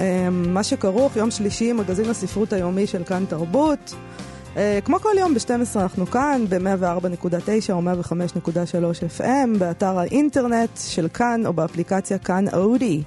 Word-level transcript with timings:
אה, 0.00 0.28
מה 0.30 0.62
שכרוך, 0.62 1.16
יום 1.16 1.30
שלישי, 1.30 1.72
מגזין 1.72 2.10
הספרות 2.10 2.52
היומי 2.52 2.86
של 2.86 3.04
כאן 3.04 3.24
תרבות. 3.28 3.94
אה, 4.56 4.78
כמו 4.84 5.00
כל 5.00 5.12
יום 5.18 5.34
ב-12 5.34 5.80
אנחנו 5.80 6.06
כאן, 6.06 6.44
ב-104.9 6.48 7.72
או 7.72 7.82
105.3 7.82 9.20
FM, 9.20 9.58
באתר 9.58 9.98
האינטרנט 9.98 10.70
של 10.76 11.08
כאן 11.08 11.46
או 11.46 11.52
באפליקציה 11.52 12.18
כאן 12.18 12.44
אודי. 12.52 13.02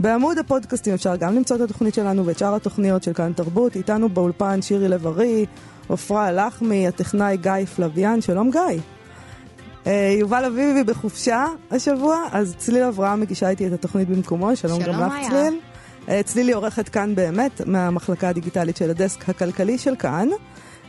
בעמוד 0.00 0.38
הפודקאסטים 0.38 0.94
אפשר 0.94 1.16
גם 1.16 1.34
למצוא 1.34 1.56
את 1.56 1.60
התוכנית 1.60 1.94
שלנו 1.94 2.26
ואת 2.26 2.38
שאר 2.38 2.54
התוכניות 2.54 3.02
של 3.02 3.12
כאן 3.12 3.32
תרבות. 3.32 3.76
איתנו 3.76 4.08
באולפן 4.08 4.62
שירי 4.62 4.88
לב-ארי, 4.88 5.46
עפרה 5.88 6.32
לחמי, 6.32 6.88
הטכנאי 6.88 7.36
גיא 7.36 7.64
פלוויאן. 7.76 8.20
שלום 8.20 8.50
גיא. 8.50 8.80
אה, 9.86 10.16
יובל 10.20 10.44
אביבי 10.44 10.84
בחופשה 10.84 11.46
השבוע, 11.70 12.16
אז 12.32 12.54
צליל 12.58 12.82
אברהם 12.82 13.20
מגישה 13.20 13.48
איתי 13.48 13.66
את 13.66 13.72
התוכנית 13.72 14.08
במקומו, 14.08 14.56
שלום, 14.56 14.82
שלום 14.82 14.96
גם 14.96 15.08
לך. 15.08 15.28
צליל. 15.28 15.60
אה, 16.08 16.22
צלילי 16.22 16.52
עורכת 16.52 16.88
כאן 16.88 17.14
באמת, 17.14 17.60
מהמחלקה 17.66 18.28
הדיגיטלית 18.28 18.76
של 18.76 18.90
הדסק 18.90 19.28
הכלכלי 19.28 19.78
של 19.78 19.96
כאן. 19.96 20.28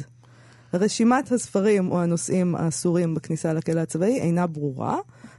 רשימת 0.73 1.31
הספרים 1.31 1.91
או 1.91 2.01
הנושאים 2.01 2.55
האסורים 2.55 3.15
בכניסה 3.15 3.53
לכלא 3.53 3.79
הצבאי 3.79 4.19
אינה 4.19 4.47
ברורה, 4.47 4.97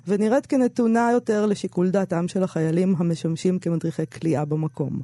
ונראית 0.09 0.47
כנתונה 0.47 1.09
יותר 1.13 1.47
לשיקול 1.47 1.91
דעתם 1.91 2.29
של 2.29 2.43
החיילים 2.43 2.95
המשמשים 2.99 3.59
כמדריכי 3.59 4.07
כליאה 4.07 4.45
במקום. 4.45 5.01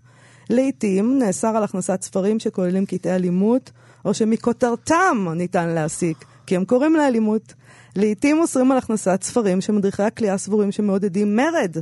לעתים 0.53 1.19
נאסר 1.19 1.57
על 1.57 1.65
הכנסת 1.65 2.03
ספרים 2.03 2.39
שכוללים 2.39 2.87
קטעי 2.87 3.15
אלימות, 3.15 3.71
או 4.05 4.15
שמכותרתם 4.15 5.27
ניתן 5.37 5.69
להסיק, 5.69 6.25
כי 6.47 6.57
הם 6.57 6.65
קוראים 6.65 6.97
לאלימות. 6.97 7.55
לעתים 7.97 8.39
אוסרים 8.39 8.73
על 8.73 8.79
הכנסת 8.79 9.23
ספרים 9.23 9.61
שמדריכי 9.61 10.03
הכליאה 10.03 10.39
סבורים 10.39 10.73
שמעודדים 10.73 11.37
מרד. 11.37 11.77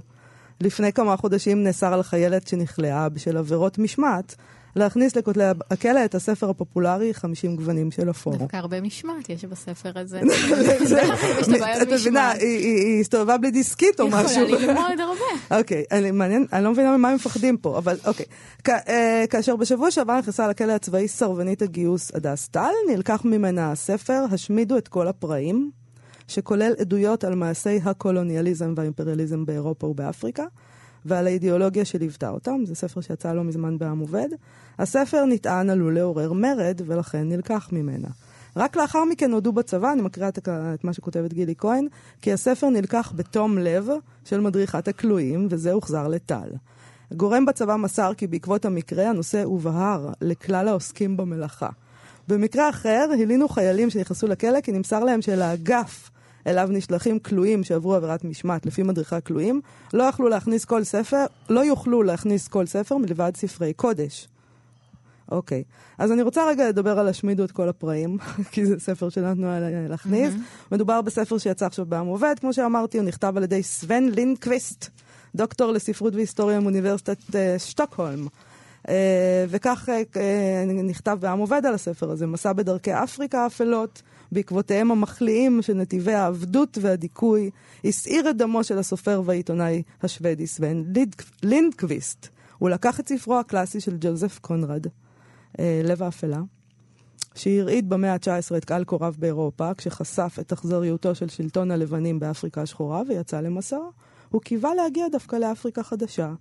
לפני 0.61 0.93
כמה 0.93 1.17
חודשים 1.17 1.65
נאסר 1.65 1.95
על 1.95 2.03
חיילת 2.03 2.49
שנכלאה 2.49 3.09
בשל 3.09 3.37
עבירות 3.37 3.79
משמעת 3.79 4.37
להכניס 4.77 5.17
לכותלי 5.17 5.45
הכלא 5.71 6.05
את 6.05 6.15
הספר 6.15 6.51
הפופולרי 6.51 7.15
50 7.15 7.57
גוונים 7.57 7.91
של 7.91 8.11
אפור. 8.11 8.37
דווקא 8.37 8.57
הרבה 8.57 8.81
משמעת 8.81 9.29
יש 9.29 9.45
בספר 9.45 9.91
הזה. 9.95 10.21
זה- 10.85 11.01
יש 11.41 11.53
את 11.83 11.93
מבינה. 11.93 12.31
היא- 12.31 12.41
היא 12.59 12.87
היא 12.87 13.01
הסתובבה 13.01 13.37
בלי 13.39 13.51
דיסקית 13.51 14.01
או 14.01 14.07
יכולה 14.09 14.25
משהו. 14.25 14.45
ללמוד 14.45 15.01
הרבה. 15.01 15.59
אוקיי, 15.59 15.85
אני 15.93 16.11
מעניין, 16.11 16.47
אני 16.53 16.65
לא 16.65 16.71
מבינה 16.73 16.97
ממה 16.97 17.09
הם 17.09 17.15
מפחדים 17.15 17.57
פה, 17.57 17.79
אבל 17.79 17.97
אוקיי. 18.07 18.27
אה, 18.69 19.25
כאשר 19.31 19.57
בשבוע 19.57 19.91
שעבר 19.91 20.19
נכנסה 20.19 20.49
לכלא 20.49 20.73
הצבאי 20.73 21.09
סרבנית 21.09 21.63
הגיוס 21.63 22.11
הדס 22.15 22.49
טל, 22.49 22.71
נלקח 22.89 23.21
ממנה 23.25 23.73
הספר 23.73 24.25
"השמידו 24.33 24.77
את 24.79 24.89
כל 24.89 25.09
הפראים", 25.09 25.71
שכולל 26.29 26.73
עדויות 26.79 27.25
על 27.25 27.35
מעשי 27.35 27.81
הקולוניאליזם 27.85 28.75
והאימפריאליזם 28.77 29.47
באירופה 29.47 29.87
ובאפריקה, 29.87 30.45
ועל 31.07 31.27
האידיאולוגיה 31.27 31.85
שליוותה 31.85 32.31
אותם. 32.31 32.61
זה 32.65 32.75
ספר 32.75 33.01
שיצא 33.01 33.33
לא 33.33 33.45
מזמן 33.45 33.79
בעם 33.79 33.99
עובד. 33.99 34.29
הספר 34.79 35.25
נטען 35.25 35.71
עלול 35.71 35.95
לעורר 35.95 36.33
מרד, 36.33 36.81
ולכן 36.87 37.29
נלקח 37.29 37.69
ממנה. 37.73 38.09
רק 38.57 38.77
לאחר 38.77 39.05
מכן 39.05 39.33
הודו 39.33 39.53
בצבא, 39.53 39.93
אני 39.93 40.03
מקריאה 40.03 40.29
את, 40.29 40.85
מה 40.85 40.93
שכותבת 40.93 41.33
גילי 41.33 41.55
כהן, 41.59 41.87
כי 42.23 42.33
הספר 42.33 42.69
נלקח 42.69 43.13
בתום 43.17 43.59
לב 43.59 43.89
של 44.25 44.41
מדריכת 44.41 44.89
הכלואים, 44.89 45.47
וזה 45.51 45.73
הוחזר 45.73 46.09
לטל. 46.09 46.49
גורם 47.13 47.47
בצבא 47.47 47.77
מסר 47.77 48.15
כי 48.15 48.27
בעקבות 48.27 48.65
המקרה 48.65 49.09
הנושא 49.09 49.43
הובהר 49.43 50.09
לכלל 50.21 50.69
העוסקים 50.69 51.17
במלאכה. 51.17 51.69
במקרה 52.29 52.69
אחר, 52.69 53.09
הלינו 53.23 53.49
חיילים 53.49 53.91
שנכנסו 53.91 54.27
לכלא 54.27 54.61
כי 54.61 54.73
נמסר 54.73 55.05
להם 55.05 55.23
שלאגף 55.23 56.10
אליו 56.47 56.69
נשלחים 56.73 57.19
כלואים 57.19 57.65
שעברו 57.65 57.95
עבירת 57.95 58.25
משמעת 58.25 58.67
לפי 58.67 58.83
מדריכי 58.83 59.17
הכלואים, 59.17 59.61
לא 59.93 60.03
יכלו 60.03 60.29
להכניס 60.29 60.65
כל 60.65 60.85
ספר, 60.85 61.25
לא 61.49 61.61
יוכלו 61.61 62.03
להכניס 62.03 62.49
כל 62.49 62.67
ספר 62.67 62.97
מלבד 62.97 63.33
ספרי 63.37 63.73
קודש. 63.73 64.29
אוקיי. 65.31 65.63
אז 65.99 66.13
אני 66.13 66.23
רוצה 66.23 66.49
רגע 66.49 66.69
לדבר 66.69 66.99
על 66.99 67.09
השמידו 67.09 67.45
את 67.45 67.51
כל 67.51 67.69
הפראים, 67.69 68.19
כי 68.53 68.67
זה 68.67 68.81
ספר 68.81 69.09
שנתנו 69.09 69.51
עליי 69.51 69.89
להכניס. 69.89 70.35
מדובר 70.73 71.01
בספר 71.01 71.39
שיצא 71.39 71.67
עכשיו 71.67 71.87
בעם 71.87 72.07
עובד, 72.07 72.35
כמו 72.41 72.53
שאמרתי, 72.53 72.99
הוא 72.99 73.07
נכתב 73.07 73.33
על 73.37 73.43
ידי 73.43 73.63
סוון 73.63 74.09
לינקוויסט, 74.09 74.89
דוקטור 75.35 75.73
לספרות 75.73 76.15
והיסטוריה 76.15 76.61
מאוניברסיטת 76.61 77.37
אה, 77.37 77.59
שטוקהולם. 77.59 78.27
אה, 78.89 79.45
וכך 79.49 79.89
אה, 79.89 80.03
אה, 80.17 80.65
נכתב 80.67 81.19
בעם 81.21 81.39
עובד 81.39 81.67
על 81.67 81.75
הספר 81.75 82.11
הזה, 82.11 82.27
מסע 82.27 82.53
בדרכי 82.53 82.95
אפריקה 82.95 83.45
האפלות, 83.45 84.03
בעקבותיהם 84.33 84.91
המחליאים 84.91 85.63
של 85.63 85.75
נתיבי 85.75 86.13
העבדות 86.13 86.79
והדיכוי, 86.81 87.51
הסעיר 87.85 88.31
את 88.31 88.37
דמו 88.37 88.65
של 88.65 88.79
הסופר 88.79 89.23
והעיתונאי 89.25 89.83
השוודי 90.03 90.47
סוון 90.47 90.85
לינדקוויסט. 91.43 92.29
הוא 92.59 92.71
לקח 92.71 93.01
את 93.01 93.09
ספרו 93.09 93.39
הקלאסי 93.39 93.81
של 93.81 93.97
ג'וזף 94.01 94.39
קונרד, 94.39 94.87
אה, 95.59 95.81
לב 95.85 96.03
האפלה, 96.03 96.41
שהרעיד 97.35 97.89
במאה 97.89 98.13
ה-19 98.13 98.57
את 98.57 98.65
קהל 98.65 98.85
קוריו 98.85 99.15
באירופה, 99.19 99.75
כשחשף 99.75 100.37
את 100.41 100.53
אכזריותו 100.53 101.15
של 101.15 101.29
שלטון 101.29 101.71
הלבנים 101.71 102.21
באפריקה 102.21 102.63
השחורה 102.63 103.03
ויצא 103.09 103.41
למסעו. 103.41 103.91
הוא 104.29 104.41
קיווה 104.41 104.75
להגיע 104.75 105.09
דווקא 105.13 105.37
לאפריקה 105.37 105.83
חדשה, 105.83 106.33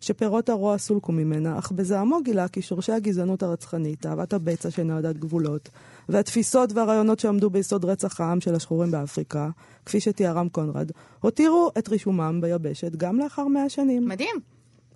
שפירות 0.00 0.48
הרוע 0.48 0.78
סולקו 0.78 1.12
ממנה, 1.12 1.58
אך 1.58 1.72
בזעמו 1.72 2.22
גילה 2.22 2.48
כי 2.48 2.62
שורשי 2.62 2.92
הגזענות 2.92 3.42
הרצחנית, 3.42 4.06
אהבת 4.06 4.32
הבצע 4.32 4.70
יודעת 4.96 5.18
גבולות, 5.18 5.68
והתפיסות 6.08 6.72
והרעיונות 6.72 7.18
שעמדו 7.18 7.50
ביסוד 7.50 7.84
רצח 7.84 8.20
העם 8.20 8.40
של 8.40 8.54
השחורים 8.54 8.90
באפריקה, 8.90 9.48
כפי 9.86 10.00
שתיארם 10.00 10.48
קונרד, 10.48 10.90
הותירו 11.20 11.70
את 11.78 11.88
רישומם 11.88 12.38
ביבשת 12.40 12.96
גם 12.96 13.18
לאחר 13.18 13.46
מאה 13.46 13.68
שנים. 13.68 14.08
מדהים. 14.08 14.36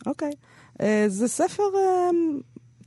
אוקיי. 0.06 0.33
אה, 0.83 1.05
זה 1.09 1.28
ספר, 1.28 1.62
אה, 1.62 2.10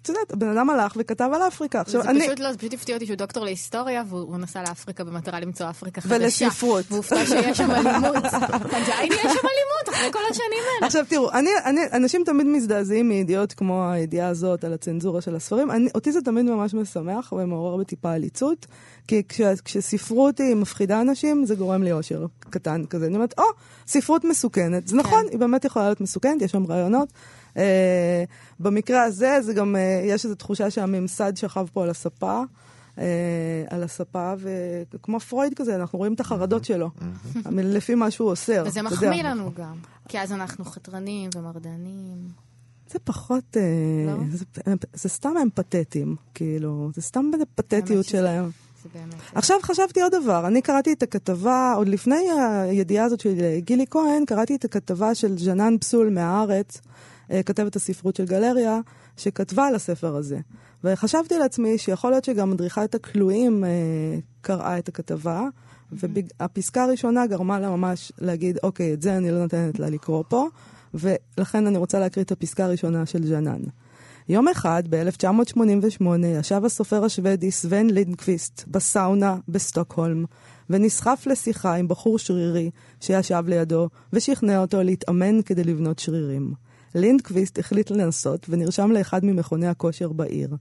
את 0.04 0.10
יודעת, 0.10 0.34
הבן 0.34 0.48
אדם 0.58 0.70
הלך 0.70 0.94
וכתב 0.98 1.30
על 1.36 1.42
אפריקה. 1.48 1.82
עכשיו, 1.82 2.04
זה 2.04 2.10
אני... 2.10 2.28
פשוט 2.28 2.40
לא, 2.40 2.52
זה 2.52 2.58
פשוט 2.58 2.74
הפתיע 2.74 2.96
אותי 2.96 3.06
שהוא 3.06 3.18
דוקטור 3.18 3.46
להיסטוריה, 3.46 4.04
והוא 4.10 4.38
נסע 4.38 4.62
לאפריקה 4.62 5.04
במטרה 5.04 5.40
למצוא 5.40 5.70
אפריקה 5.70 6.02
חדשה. 6.02 6.16
ולספרות. 6.16 6.86
והופתע 6.92 7.26
שיש 7.26 7.58
שם 7.58 7.72
אלימות. 7.72 8.26
עדיין 8.78 9.12
יש 9.12 9.22
שם 9.22 9.48
אלימות 9.48 9.90
אחרי 9.90 10.12
כל 10.12 10.20
השנים 10.32 10.60
האלה. 10.76 10.88
עכשיו 10.88 11.06
תראו, 11.10 11.32
אני, 11.32 11.50
אני, 11.66 11.82
אנשים 11.94 12.22
תמיד 12.26 12.48
מזדעזעים 12.48 13.10
מידיעות 13.10 13.54
כמו 13.54 13.92
הידיעה 13.92 14.28
הזאת 14.28 14.64
על 14.64 14.74
הצנזורה 14.74 15.22
של 15.22 15.36
הספרים. 15.36 15.72
אני, 15.72 15.90
אותי 15.96 16.12
זה 16.12 16.22
תמיד 16.22 16.46
ממש 16.46 16.74
משמח 16.74 17.34
ומעורר 17.34 17.78
בטיפה 17.78 18.14
עליצות, 18.14 18.66
כי 19.08 19.22
כש, 19.30 19.42
כשספרות 19.66 20.40
היא 20.40 20.56
מפחידה 20.56 21.02
אנשים, 21.02 21.46
זה 21.46 21.56
גורם 21.56 21.84
לי 21.84 21.92
אושר 21.92 22.26
קטן 22.40 22.86
כזה. 22.86 23.06
אני 23.06 23.16
אומרת, 23.16 23.34
או, 23.38 23.44
ספרות 23.88 24.24
מסוכנת. 24.24 24.88
זה 24.88 24.96
נכון, 24.96 25.26
היא 25.32 25.40
באמת 25.40 25.66
יכולה 25.66 25.86
להיות 25.86 26.02
מסוכנת, 26.02 26.42
יש 26.42 26.52
שם 26.52 26.66
רעיונות. 26.66 27.10
אה, 27.58 28.24
במקרה 28.60 29.04
הזה, 29.04 29.42
זה 29.42 29.54
גם, 29.54 29.76
אה, 29.76 30.02
יש 30.06 30.26
איזו 30.26 30.36
תחושה 30.36 30.72
שהממסד 30.72 31.38
שכב 31.38 31.68
פה 31.74 31.84
על 31.84 31.90
הספה. 31.90 32.42
אה, 32.98 33.64
על 33.70 33.84
הספה, 33.84 34.34
וכמו 34.94 35.20
פרויד 35.20 35.54
כזה, 35.54 35.76
אנחנו 35.76 36.00
רואים 36.00 36.14
את 36.14 36.20
החרדות 36.20 36.66
שלו, 36.66 36.90
לפי 37.52 37.96
מה 37.96 38.12
שהוא 38.12 38.30
אוסר. 38.30 38.64
וזה. 38.68 38.82
מחמיא 38.82 39.24
לנו 39.24 39.52
גם, 39.58 39.76
כי 40.08 40.20
אז 40.20 40.32
אנחנו 40.32 40.66
חתרנים 40.66 41.30
ומרדנים. 41.36 42.28
זה 42.92 43.00
פחות, 43.04 43.58
אה, 43.58 43.62
לא? 44.08 44.14
זה, 44.32 44.46
זה 44.94 45.10
סתם 45.10 45.38
הם 45.38 45.50
פתטיים, 45.54 46.16
כאילו, 46.34 46.90
זה 46.96 47.02
סתם 47.02 47.32
פתטיות 47.56 48.06
שלהם. 48.06 48.50
באמת... 48.94 49.14
עכשיו 49.36 49.58
חשבתי 49.62 50.02
עוד 50.02 50.12
דבר, 50.24 50.48
אני 50.48 50.62
קראתי 50.62 50.94
את 50.94 51.04
הכתבה, 51.04 51.74
עוד 51.78 51.88
לפני 51.88 52.26
הידיעה 52.40 53.06
הזאת 53.06 53.20
של 53.20 53.58
גילי 53.58 53.86
כהן, 53.90 54.26
קראתי 54.26 54.56
את 54.56 54.66
הכתבה 54.66 55.16
של 55.16 55.38
ז'נן 55.38 55.78
פסול 55.78 56.10
מהארץ, 56.10 56.82
כתבת 57.46 57.76
הספרות 57.76 58.16
של 58.16 58.26
גלריה, 58.26 58.80
שכתבה 59.18 59.68
על 59.68 59.76
הספר 59.76 60.16
הזה. 60.16 60.40
וחשבתי 60.84 61.38
לעצמי 61.38 61.78
שיכול 61.78 62.12
להיות 62.12 62.26
שגם 62.26 62.52
מדריכת 62.52 62.96
הכלואים 62.96 63.64
אה, 63.64 63.70
קראה 64.42 64.78
את 64.78 64.88
הכתבה, 64.88 65.48
והפסקה 65.92 66.84
הראשונה 66.84 67.28
גרמה 67.28 67.60
לה 67.60 67.70
ממש 67.70 68.12
להגיד, 68.22 68.58
אוקיי, 68.64 68.94
את 68.94 69.02
זה 69.02 69.18
אני 69.18 69.32
לא 69.32 69.42
נותנת 69.42 69.80
לה 69.80 69.90
לקרוא 69.90 70.24
פה, 70.28 70.48
ולכן 70.94 71.68
אני 71.68 71.78
רוצה 71.78 72.00
להקריא 72.00 72.26
את 72.26 72.32
הפסקה 72.32 72.66
הראשונה 72.66 73.06
של 73.06 73.28
ז'נן. 73.28 73.62
יום 74.30 74.48
אחד, 74.48 74.84
ב-1988, 74.90 76.06
ישב 76.40 76.66
הסופר 76.66 77.06
השוודי 77.06 77.52
סוון 77.52 77.90
לינקוויסט 77.90 78.64
בסאונה 78.68 79.38
בסטוקהולם, 79.48 80.26
ונסחף 80.70 81.24
לשיחה 81.26 81.76
עם 81.76 81.88
בחור 81.88 82.20
שרירי 82.20 82.70
שישב 83.02 83.44
לידו, 83.48 83.90
ושכנע 84.14 84.60
אותו 84.62 84.84
להתאמן 84.84 85.42
כדי 85.42 85.64
לבנות 85.64 86.00
שרירים. 86.00 86.54
לינדקוויסט 86.96 87.60
החליט 87.60 87.92
לנסות 87.92 88.46
ונרשם 88.50 88.92
לאחד 88.92 89.26
ממכוני 89.26 89.68
הכושר 89.68 90.12
בעיר. 90.12 90.56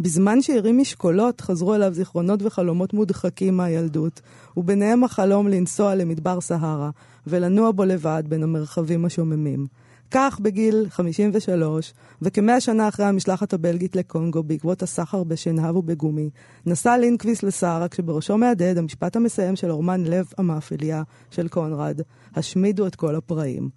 בזמן 0.00 0.42
שהרים 0.42 0.78
משקולות, 0.78 1.40
חזרו 1.40 1.74
אליו 1.74 1.94
זיכרונות 1.94 2.42
וחלומות 2.42 2.94
מודחקים 2.94 3.56
מהילדות, 3.56 4.20
וביניהם 4.56 5.04
החלום 5.04 5.48
לנסוע 5.48 5.94
למדבר 5.94 6.40
סהרה, 6.40 6.90
ולנוע 7.26 7.70
בו 7.70 7.84
לבד 7.84 8.22
בין 8.28 8.42
המרחבים 8.42 9.04
השוממים. 9.04 9.66
כך 10.10 10.40
בגיל 10.40 10.86
53, 10.90 11.92
וכמאה 12.22 12.60
שנה 12.60 12.88
אחרי 12.88 13.06
המשלחת 13.06 13.52
הבלגית 13.52 13.96
לקונגו 13.96 14.42
בעקבות 14.42 14.82
הסחר 14.82 15.24
בשנהב 15.24 15.76
ובגומי, 15.76 16.30
נסע 16.66 16.98
לינקוויס 16.98 17.42
לסהרה 17.42 17.88
כשבראשו 17.88 18.38
מהדהד 18.38 18.78
המשפט 18.78 19.16
המסיים 19.16 19.56
של 19.56 19.70
אורמן 19.70 20.04
לב 20.04 20.26
המאפליה 20.38 21.02
של 21.30 21.48
קונרד, 21.48 22.00
השמידו 22.34 22.86
את 22.86 22.94
כל 22.94 23.16
הפראים. 23.16 23.68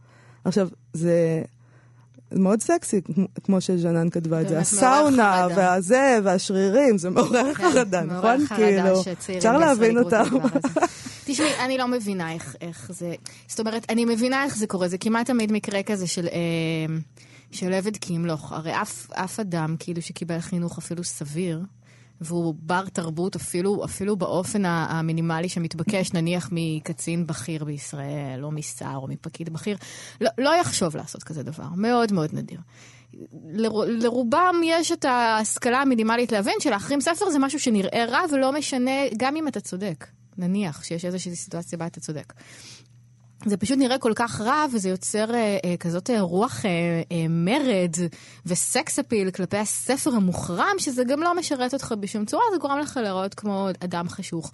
עכשיו, 0.45 0.69
זה 0.94 1.42
מאוד 2.32 2.62
סקסי, 2.62 3.02
כמו 3.44 3.62
שז'נן 3.62 4.10
כתבה 4.10 4.42
את 4.42 4.50
זה. 4.50 4.60
הסאונה, 4.60 5.48
והזה, 5.56 6.20
והשרירים, 6.24 6.98
זה 6.98 7.10
מעורר 7.10 7.54
כן, 7.54 7.72
חרדה, 7.72 8.02
נכון? 8.02 8.48
כאילו, 8.48 9.04
אפשר 9.38 9.58
להבין 9.58 9.98
אותם. 9.98 10.24
תשמעי, 11.26 11.60
אני 11.60 11.78
לא 11.78 11.88
מבינה 11.88 12.34
איך, 12.34 12.56
איך 12.62 12.92
זה... 12.94 13.16
זאת 13.48 13.60
אומרת, 13.60 13.86
אני 13.90 14.06
מבינה 14.06 14.44
איך 14.44 14.58
זה 14.58 14.68
קורה, 14.68 14.88
זה 14.88 14.98
כמעט 14.98 15.26
תמיד 15.26 15.52
מקרה 15.52 15.84
כזה 15.84 16.08
של... 16.08 16.28
אה, 16.28 16.96
של 17.52 17.74
עבד 17.74 17.98
כי 17.98 18.14
ימלוך. 18.14 18.52
הרי 18.52 18.82
אף, 18.82 19.12
אף 19.12 19.40
אדם, 19.40 19.76
כאילו, 19.80 20.02
שקיבל 20.02 20.40
חינוך 20.40 20.78
אפילו 20.78 21.04
סביר, 21.04 21.62
והוא 22.22 22.56
בר 22.60 22.86
תרבות 22.94 23.36
אפילו, 23.36 23.86
אפילו 23.86 24.16
באופן 24.16 24.66
המינימלי 24.66 25.50
שמתבקש, 25.50 26.14
נניח 26.14 26.50
מקצין 26.52 27.28
בכיר 27.28 27.64
בישראל, 27.64 28.40
או 28.44 28.52
משר, 28.52 28.94
או 28.96 29.08
מפקיד 29.08 29.54
בכיר, 29.54 29.78
לא, 30.22 30.30
לא 30.38 30.56
יחשוב 30.62 30.96
לעשות 30.96 31.24
כזה 31.24 31.44
דבר. 31.44 31.68
מאוד 31.75 32.14
מאוד 32.14 32.30
נדיר. 32.34 32.60
לר, 33.54 33.72
לרובם 33.88 34.56
יש 34.64 34.92
את 34.92 35.06
ההשכלה 35.06 35.81
המינימלית 35.81 36.31
להבין 36.31 36.56
שלהחרים 36.60 37.02
ספר 37.02 37.30
זה 37.30 37.40
משהו 37.40 37.60
שנראה 37.60 38.06
רע 38.06 38.22
ולא 38.31 38.52
משנה, 38.52 38.92
גם 39.18 39.36
אם 39.36 39.48
אתה 39.48 39.60
צודק. 39.60 40.08
נניח 40.38 40.84
שיש 40.84 41.06
איזושהי 41.06 41.36
סיטואציה 41.36 41.78
בה 41.78 41.88
אתה 41.88 42.00
צודק. 42.00 42.34
זה 43.45 43.57
פשוט 43.57 43.78
נראה 43.78 43.98
כל 43.98 44.12
כך 44.16 44.42
רע, 44.42 44.66
וזה 44.74 44.89
יוצר 44.89 45.36
אה, 45.36 45.57
אה, 45.66 45.78
כזאת 45.80 46.10
אה, 46.10 46.22
רוח 46.22 46.66
אה, 46.66 46.69
אה, 47.12 47.25
מרד 47.30 47.95
וסקס 48.45 49.00
אפיל 49.00 49.31
כלפי 49.31 49.57
הספר 49.57 50.16
המוחרם, 50.16 50.75
שזה 50.78 51.04
גם 51.04 51.24
לא 51.24 51.36
משרת 51.36 51.74
אותך 51.74 51.94
בשום 52.00 52.25
צורה, 52.25 52.44
זה 52.54 52.57
גורם 52.57 52.80
לך 52.80 53.00
להיראות 53.04 53.34
כמו 53.34 53.68
אדם 53.84 54.10
חשוך. 54.10 54.51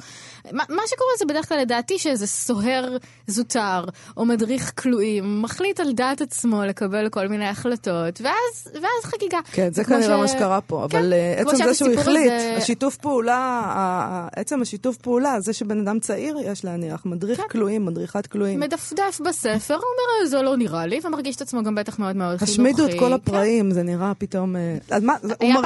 מה, 0.51 0.63
מה 0.69 0.81
שקורה 0.87 1.11
זה 1.19 1.25
בדרך 1.25 1.49
כלל 1.49 1.57
לדעתי 1.57 1.99
שאיזה 1.99 2.27
סוהר 2.27 2.97
זוטר, 3.27 3.85
או 4.17 4.25
מדריך 4.25 4.71
כלואים, 4.81 5.41
מחליט 5.41 5.79
על 5.79 5.93
דעת 5.93 6.21
עצמו 6.21 6.63
לקבל 6.63 7.09
כל 7.09 7.27
מיני 7.27 7.47
החלטות, 7.47 8.21
ואז, 8.21 8.73
ואז 8.73 9.03
חגיגה. 9.03 9.39
כן, 9.51 9.73
זה 9.73 9.83
כנראה 9.83 10.17
ש... 10.17 10.21
מה 10.21 10.27
שקרה 10.27 10.61
פה, 10.61 10.87
כן, 10.89 10.97
אבל 10.97 11.13
uh, 11.13 11.41
עצם 11.41 11.63
זה 11.63 11.73
שהוא 11.73 11.89
החליט, 11.93 12.29
זה... 12.29 12.55
השיתוף 12.57 12.97
פעולה, 12.97 14.27
עצם 14.35 14.61
השיתוף 14.61 14.97
פעולה, 14.97 15.39
זה 15.39 15.53
שבן 15.53 15.79
אדם 15.79 15.99
צעיר, 15.99 16.37
יש 16.45 16.65
להניח, 16.65 17.05
מדריך 17.05 17.41
כן. 17.41 17.47
כלואים, 17.51 17.85
מדריכת 17.85 18.27
כלואים. 18.27 18.59
מדפדף 18.73 19.21
בספר, 19.25 19.73
הוא 19.73 19.83
אומר, 19.83 20.29
זה 20.29 20.41
לא 20.41 20.57
נראה 20.57 20.85
לי, 20.85 20.99
ומרגיש 21.03 21.35
את 21.35 21.41
עצמו 21.41 21.63
גם 21.63 21.75
בטח 21.75 21.99
מאוד 21.99 22.15
מאוד 22.15 22.37
חינוכי. 22.37 22.51
השמידו 22.51 22.85
את 22.85 22.99
כל 22.99 23.13
הפראים, 23.13 23.71
זה 23.71 23.83
נראה 23.83 24.13
פתאום... 24.17 24.55
אה, 24.55 24.77
אז 24.89 25.03
מה, 25.03 25.13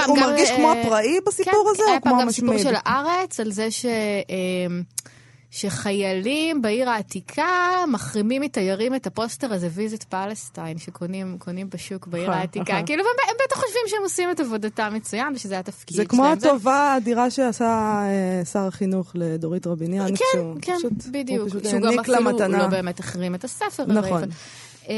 הוא 0.07 0.17
מרגיש 0.17 0.51
כמו 0.51 0.67
אה, 0.67 0.81
הפראי 0.81 1.19
בסיפור 1.25 1.69
הזה, 1.71 1.83
או 1.95 2.01
כמו 2.01 2.21
המשמיד? 2.21 2.21
היה 2.21 2.21
פעם 2.21 2.21
גם 2.21 2.31
סיפור 2.31 2.57
של 2.57 2.75
הארץ, 2.85 3.39
על 3.39 3.51
זה 3.51 3.71
ש... 3.71 3.85
אה, 5.53 5.57
שחיילים 5.59 6.61
בעיר 6.61 6.89
העתיקה 6.89 7.47
מחרימים 7.91 8.41
מתיירים 8.41 8.95
את 8.95 9.07
הפוסטר 9.07 9.53
הזה, 9.53 9.69
ויזית 9.73 10.03
פלסטיין, 10.03 10.77
שקונים 10.77 11.37
בשוק 11.69 12.07
בעיר 12.07 12.31
העתיקה. 12.31 12.79
כאילו, 12.85 13.03
הם 13.29 13.35
בטח 13.45 13.55
חושבים 13.55 13.81
שהם 13.87 14.01
עושים 14.03 14.31
את 14.31 14.39
עבודתם 14.39 14.93
מצוין, 14.93 15.33
ושזה 15.35 15.59
התפקיד 15.59 15.95
שלהם. 15.95 16.05
זה 16.05 16.09
כמו 16.09 16.25
הטובה 16.25 16.75
האדירה 16.75 17.29
שעשה 17.31 18.01
שר 18.51 18.67
החינוך 18.67 19.11
לדורית 19.15 19.67
רביניאן. 19.67 20.07
כן, 20.15 20.39
כן, 20.61 20.77
בדיוק. 21.11 21.49
שהוא 21.49 21.81
גם 21.81 21.99
אפילו 21.99 22.49
לא 22.49 22.67
באמת 22.67 22.99
החרים 22.99 23.35
את 23.35 23.43
הספר. 23.43 23.85
נכון. 23.85 24.23
אה, 24.89 24.93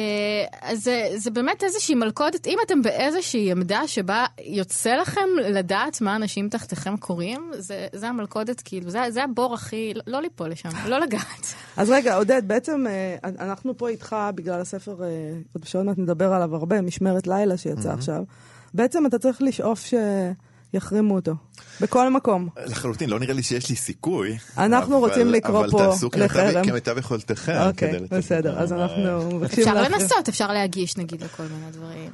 אז 0.61 0.83
זה, 0.83 1.09
זה 1.15 1.31
באמת 1.31 1.63
איזושהי 1.63 1.95
מלכודת, 1.95 2.47
אם 2.47 2.57
אתם 2.65 2.81
באיזושהי 2.81 3.51
עמדה 3.51 3.81
שבה 3.87 4.25
יוצא 4.45 4.95
לכם 4.95 5.27
לדעת 5.43 6.01
מה 6.01 6.15
אנשים 6.15 6.49
תחתיכם 6.49 6.97
קוראים, 6.97 7.51
זה, 7.57 7.87
זה 7.93 8.07
המלכודת, 8.07 8.61
כאילו, 8.65 8.89
זה, 8.89 8.99
זה 9.09 9.23
הבור 9.23 9.53
הכי, 9.53 9.93
לא 10.07 10.21
ליפול 10.21 10.49
לשם, 10.49 10.69
לא 10.85 10.99
לגעת. 10.99 11.53
אז 11.77 11.89
רגע, 11.89 12.15
עודד, 12.15 12.41
בעצם 12.47 12.85
אה, 12.87 13.15
אנחנו 13.23 13.77
פה 13.77 13.89
איתך 13.89 14.15
בגלל 14.35 14.61
הספר, 14.61 15.03
אה, 15.03 15.07
עוד 15.53 15.63
שעוד 15.63 15.85
מעט 15.85 15.97
נדבר 15.97 16.33
עליו 16.33 16.55
הרבה, 16.55 16.81
משמרת 16.81 17.27
לילה 17.27 17.57
שיצא 17.57 17.91
עכשיו. 17.91 18.23
בעצם 18.73 19.05
אתה 19.05 19.19
צריך 19.19 19.41
לשאוף 19.41 19.85
ש... 19.85 19.93
יחרימו 20.73 21.15
אותו. 21.15 21.33
בכל 21.81 22.09
מקום. 22.09 22.49
לחלוטין, 22.65 23.09
לא 23.09 23.19
נראה 23.19 23.33
לי 23.33 23.43
שיש 23.43 23.69
לי 23.69 23.75
סיכוי. 23.75 24.37
אנחנו 24.57 24.97
אבל, 24.97 25.09
רוצים 25.09 25.27
לקרוא 25.27 25.67
פה 25.71 25.77
לחרם. 26.17 26.47
אבל 26.47 26.53
תעשו 26.53 26.69
כמיטב 26.69 26.97
יכולתכם. 26.97 27.57
אוקיי, 27.67 27.99
בסדר, 28.11 28.59
אז 28.59 28.73
אנחנו 28.73 29.29
מבקשים 29.35 29.67
אפשר 29.67 29.81
לנסות, 29.81 30.29
אפשר 30.29 30.51
להגיש 30.51 30.97
נגיד 30.97 31.23
לכל 31.23 31.43
מיני 31.43 31.71
דברים. 31.71 32.11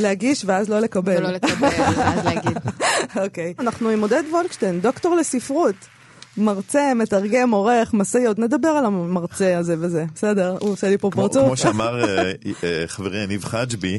להגיש 0.00 0.44
ואז 0.44 0.68
לא 0.68 0.78
לקבל. 0.78 1.16
ולא 1.16 1.30
לקבל, 1.30 1.68
ואז 1.96 2.24
להגיד. 2.24 2.58
אוקיי. 3.24 3.54
אנחנו 3.58 3.88
עם 3.88 4.00
עודד 4.00 4.22
וולקשטיין, 4.30 4.80
דוקטור 4.80 5.14
לספרות. 5.16 5.74
מרצה, 6.36 6.94
מתרגם, 6.94 7.50
עורך, 7.50 7.94
משאיות, 7.94 8.38
נדבר 8.38 8.68
על 8.68 8.84
המרצה 8.84 9.58
הזה 9.58 9.76
וזה, 9.80 10.04
בסדר? 10.14 10.56
הוא 10.60 10.70
עושה 10.70 10.88
לי 10.88 10.98
פה 10.98 11.10
פרצוף. 11.10 11.46
כמו 11.46 11.56
שאמר 11.56 12.04
אה, 12.04 12.32
אה, 12.64 12.84
חברי 12.86 13.22
יניב 13.22 13.44
חג'בי, 13.44 13.94
אה, 13.94 13.98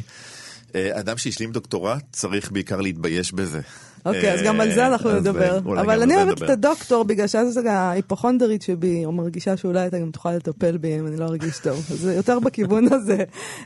אדם 0.75 1.17
שהשלים 1.17 1.51
דוקטורט 1.51 2.03
צריך 2.11 2.51
בעיקר 2.51 2.81
להתבייש 2.81 3.31
בזה. 3.33 3.61
אוקיי, 4.05 4.33
אז 4.33 4.41
גם 4.41 4.61
על 4.61 4.73
זה 4.73 4.87
אנחנו 4.87 5.11
נדבר. 5.11 5.57
אבל 5.57 6.01
אני 6.01 6.15
אוהבת 6.15 6.43
את 6.43 6.49
הדוקטור 6.49 7.03
בגלל 7.03 7.27
שאז 7.27 7.59
ההיפוכונדרית 7.65 8.61
שבי, 8.61 9.05
או 9.05 9.11
מרגישה 9.11 9.57
שאולי 9.57 9.87
אתה 9.87 9.99
גם 9.99 10.11
תוכל 10.11 10.31
לטפל 10.31 10.77
בי 10.77 10.99
אם 10.99 11.07
אני 11.07 11.17
לא 11.17 11.25
ארגיש 11.25 11.59
טוב. 11.59 11.87
אז 11.91 11.99
זה 11.99 12.13
יותר 12.13 12.39
בכיוון 12.39 12.93
הזה. 12.93 13.17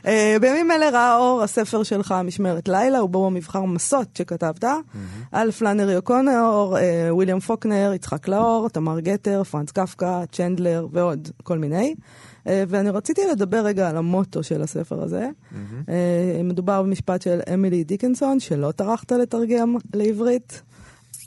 אה, 0.06 0.36
בימים 0.40 0.70
אלה 0.70 0.90
ראה 0.90 1.16
אור 1.16 1.42
הספר 1.42 1.82
שלך, 1.82 2.14
משמרת 2.24 2.68
לילה, 2.68 3.04
ובו 3.04 3.30
מבחר 3.30 3.64
מסות 3.64 4.08
שכתבת, 4.18 4.64
על 5.32 5.50
פלאנרי 5.50 5.96
אוקונור, 5.96 6.78
אה, 6.78 7.08
וויליאם 7.10 7.40
פוקנר, 7.40 7.92
יצחק 7.94 8.28
לאור, 8.28 8.68
תמר 8.68 9.00
גטר, 9.00 9.44
פרנץ 9.44 9.70
קפקא, 9.70 10.24
צ'נדלר 10.32 10.86
ועוד 10.92 11.28
כל 11.42 11.58
מיני. 11.58 11.94
אה, 12.46 12.64
ואני 12.68 12.90
רציתי 12.90 13.20
לדבר 13.32 13.64
רגע 13.64 13.88
על 13.88 13.96
המוטו 13.96 14.42
של 14.42 14.62
הספר 14.62 15.02
הזה. 15.02 15.28
Mm-hmm. 15.28 15.90
מדובר 16.44 16.82
במשפט 16.82 17.22
של 17.22 17.40
אמילי 17.54 17.84
דיקנסון, 17.84 18.40
שלא 18.40 18.70
טרחת 18.70 19.12
לתרגם 19.12 19.76
לעברית. 19.94 20.62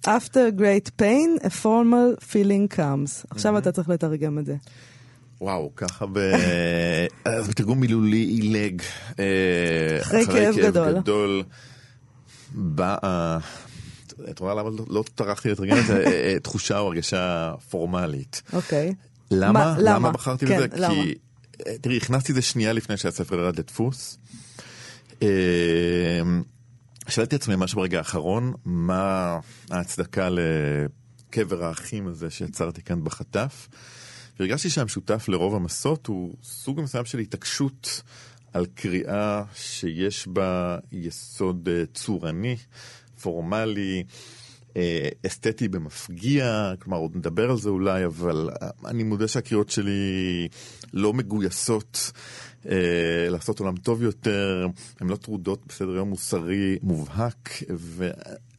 After 0.08 0.50
great 0.58 0.90
pain, 1.02 1.46
a 1.46 1.50
formal 1.64 2.20
feeling 2.20 2.78
comes. 2.78 3.26
עכשיו 3.30 3.58
אתה 3.58 3.72
צריך 3.72 3.90
לתרגם 3.90 4.40
את 4.40 4.46
זה. 4.46 4.56
וואו, 5.42 5.72
ככה 5.76 6.06
ב... 6.06 6.20
אז 7.26 7.48
בתרגום 7.48 7.80
מילולי 7.80 8.18
עילג. 8.18 8.82
אה, 9.20 9.98
אחרי 10.02 10.26
כאב 10.26 10.56
גדול. 10.56 11.00
גדול. 11.00 11.44
באה... 12.52 13.38
את 14.30 14.40
רואה 14.40 14.56
למה 14.56 14.70
לא 14.90 15.04
טרחתי 15.16 15.50
לתרגם 15.50 15.78
את 15.78 15.86
זה? 15.86 16.06
תחושה 16.44 16.80
או 16.80 16.88
הרגשה 16.88 17.54
פורמלית. 17.70 18.42
אוקיי. 18.54 18.94
מה, 19.32 19.38
למה? 19.48 19.76
למה 19.80 20.12
בחרתי 20.12 20.46
כן, 20.46 20.58
בזה? 20.58 20.88
כי, 20.88 21.16
אה, 21.68 21.78
תראי, 21.82 21.98
הכנסתי 21.98 22.32
את 22.32 22.36
זה 22.36 22.42
שנייה 22.42 22.74
לפני 22.74 22.98
שהספר 22.98 23.36
ירד 23.36 23.60
לדפוס. 23.60 24.18
אה, 25.22 26.22
שאלתי 27.10 27.36
עצמי 27.36 27.56
ממש 27.56 27.74
ברגע 27.74 27.98
האחרון, 27.98 28.54
מה 28.66 29.40
ההצדקה 29.70 30.30
לקבר 30.30 31.64
האחים 31.64 32.08
הזה 32.08 32.30
שיצרתי 32.30 32.82
כאן 32.82 33.04
בחטף. 33.04 33.68
והרגשתי 34.40 34.70
שהמשותף 34.70 35.26
לרוב 35.28 35.56
המסות 35.56 36.08
הוא 36.08 36.36
סוג 36.44 36.82
מסוים 36.82 37.06
של 37.06 37.20
התעקשות 37.20 38.02
על 38.54 38.66
קריאה 38.66 39.44
שיש 39.56 40.28
בה 40.28 40.78
יסוד 40.92 41.70
אה, 41.72 41.84
צורני, 41.94 42.58
פורמלי, 43.22 44.04
אסתטי 45.28 45.68
במפגיע, 45.68 46.74
כלומר 46.80 46.98
עוד 46.98 47.16
נדבר 47.16 47.50
על 47.52 47.58
זה 47.58 47.70
אולי, 47.70 48.06
אבל 48.06 48.50
אה, 48.62 48.70
אני 48.86 49.04
מודה 49.04 49.28
שהקריאות 49.28 49.70
שלי 49.70 50.48
לא 50.94 51.14
מגויסות 51.14 52.12
אה, 52.70 53.30
לעשות 53.30 53.60
עולם 53.60 53.78
טוב 53.78 54.04
יותר, 54.04 54.68
הן 55.00 55.10
לא 55.10 55.16
טרודות 55.16 55.64
בסדר 55.68 55.96
יום 55.96 56.10
מוסרי 56.10 56.78
מובהק, 56.84 57.64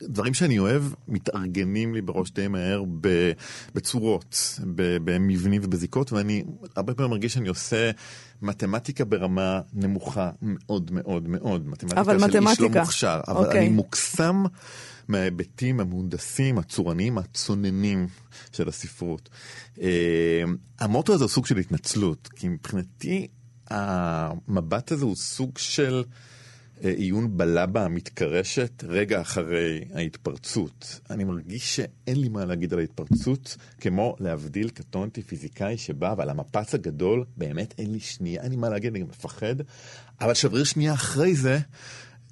ודברים 0.00 0.34
שאני 0.34 0.58
אוהב 0.58 0.82
מתארגנים 1.08 1.94
לי 1.94 2.02
בראש 2.02 2.30
די 2.30 2.48
מהר 2.48 2.84
ב, 3.00 3.32
בצורות, 3.74 4.60
ב, 4.74 4.96
במבנים 5.04 5.60
ובזיקות, 5.64 6.12
ואני 6.12 6.44
הרבה 6.76 6.94
פעמים 6.94 7.10
מרגיש 7.10 7.34
שאני 7.34 7.48
עושה 7.48 7.90
מתמטיקה 8.42 9.04
ברמה 9.04 9.60
נמוכה 9.72 10.30
מאוד 10.42 10.90
מאוד 10.92 11.28
מאוד, 11.28 11.68
מתמטיקה 11.68 12.04
של 12.04 12.16
מתמטיקה. 12.16 12.50
איש 12.50 12.60
לא 12.60 12.68
מוכשר, 12.68 13.20
אבל 13.28 13.44
אוקיי. 13.44 13.60
אני 13.60 13.68
מוקסם 13.68 14.44
מההיבטים 15.08 15.80
המהונדסים, 15.80 16.58
הצורניים, 16.58 17.18
הצוננים 17.18 18.06
של 18.52 18.68
הספרות. 18.68 19.28
אה, 19.80 20.42
המוטו 20.80 21.14
הזה 21.14 21.24
הוא 21.24 21.30
סוג 21.30 21.46
של 21.46 21.56
התנצלות, 21.56 22.28
כי 22.36 22.48
מבחינתי 22.48 23.28
המבט 23.70 24.92
הזה 24.92 25.04
הוא 25.04 25.16
סוג 25.16 25.58
של 25.58 26.04
אה, 26.84 26.90
עיון 26.90 27.36
בלבה 27.36 27.84
המתקרשת 27.84 28.84
רגע 28.88 29.20
אחרי 29.20 29.84
ההתפרצות. 29.94 31.00
אני 31.10 31.24
מרגיש 31.24 31.76
שאין 31.76 32.20
לי 32.20 32.28
מה 32.28 32.44
להגיד 32.44 32.72
על 32.72 32.78
ההתפרצות, 32.78 33.56
כמו 33.80 34.16
להבדיל, 34.20 34.68
קטונתי 34.68 35.22
פיזיקאי 35.22 35.78
שבא, 35.78 36.14
ועל 36.18 36.30
המפץ 36.30 36.74
הגדול 36.74 37.24
באמת 37.36 37.74
אין 37.78 37.92
לי 37.92 38.00
שנייה, 38.00 38.42
אין 38.42 38.50
לי 38.50 38.56
מה 38.56 38.68
להגיד, 38.68 38.94
אני 38.94 39.02
מפחד, 39.02 39.54
אבל 40.20 40.34
שבריר 40.34 40.64
שנייה 40.64 40.94
אחרי 40.94 41.34
זה. 41.34 41.58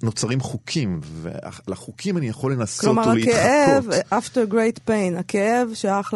נוצרים 0.03 0.39
חוקים, 0.39 0.99
ולחוקים 1.21 2.17
אני 2.17 2.27
יכול 2.27 2.53
לנסות 2.53 2.85
כלומר, 2.85 3.07
ולהתחקות. 3.07 3.35
הכאב, 3.35 4.19
after 4.19 4.53
great 4.53 4.89
pain, 4.89 5.19
הכאב 5.19 5.69
שייך 5.73 6.13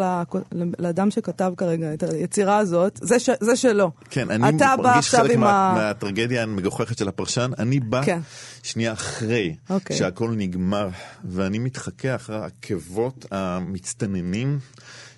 לאדם 0.80 1.12
שכתב 1.12 1.54
כרגע 1.58 1.94
את 1.94 2.04
היצירה 2.04 2.58
הזאת, 2.58 3.00
זה, 3.04 3.20
ש, 3.20 3.30
זה 3.40 3.56
שלו. 3.56 3.92
כן, 4.10 4.32
אני 4.32 4.58
מרגיש 4.78 5.10
חלק 5.10 5.36
מה, 5.36 5.52
ה... 5.52 5.74
מהטרגדיה 5.74 6.44
המגוחכת 6.44 6.98
של 6.98 7.08
הפרשן, 7.08 7.52
אני 7.60 7.80
בא 7.80 8.04
כן. 8.06 8.20
שנייה 8.64 8.94
אחרי 8.94 9.56
אוקיי. 9.70 9.98
שהכל 9.98 10.34
נגמר, 10.38 10.90
ואני 11.24 11.60
מתחכה 11.60 12.16
אחרי 12.16 12.36
העקבות 12.36 13.26
המצטננים 13.32 14.60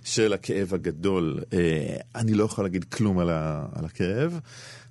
של 0.04 0.34
הכאב 0.34 0.74
הגדול. 0.74 1.40
אה, 1.54 1.60
אני 2.16 2.34
לא 2.34 2.44
יכול 2.44 2.66
להגיד 2.66 2.84
כלום 2.84 3.20
על, 3.20 3.30
ה, 3.30 3.66
על 3.76 3.86
הכאב. 3.86 4.40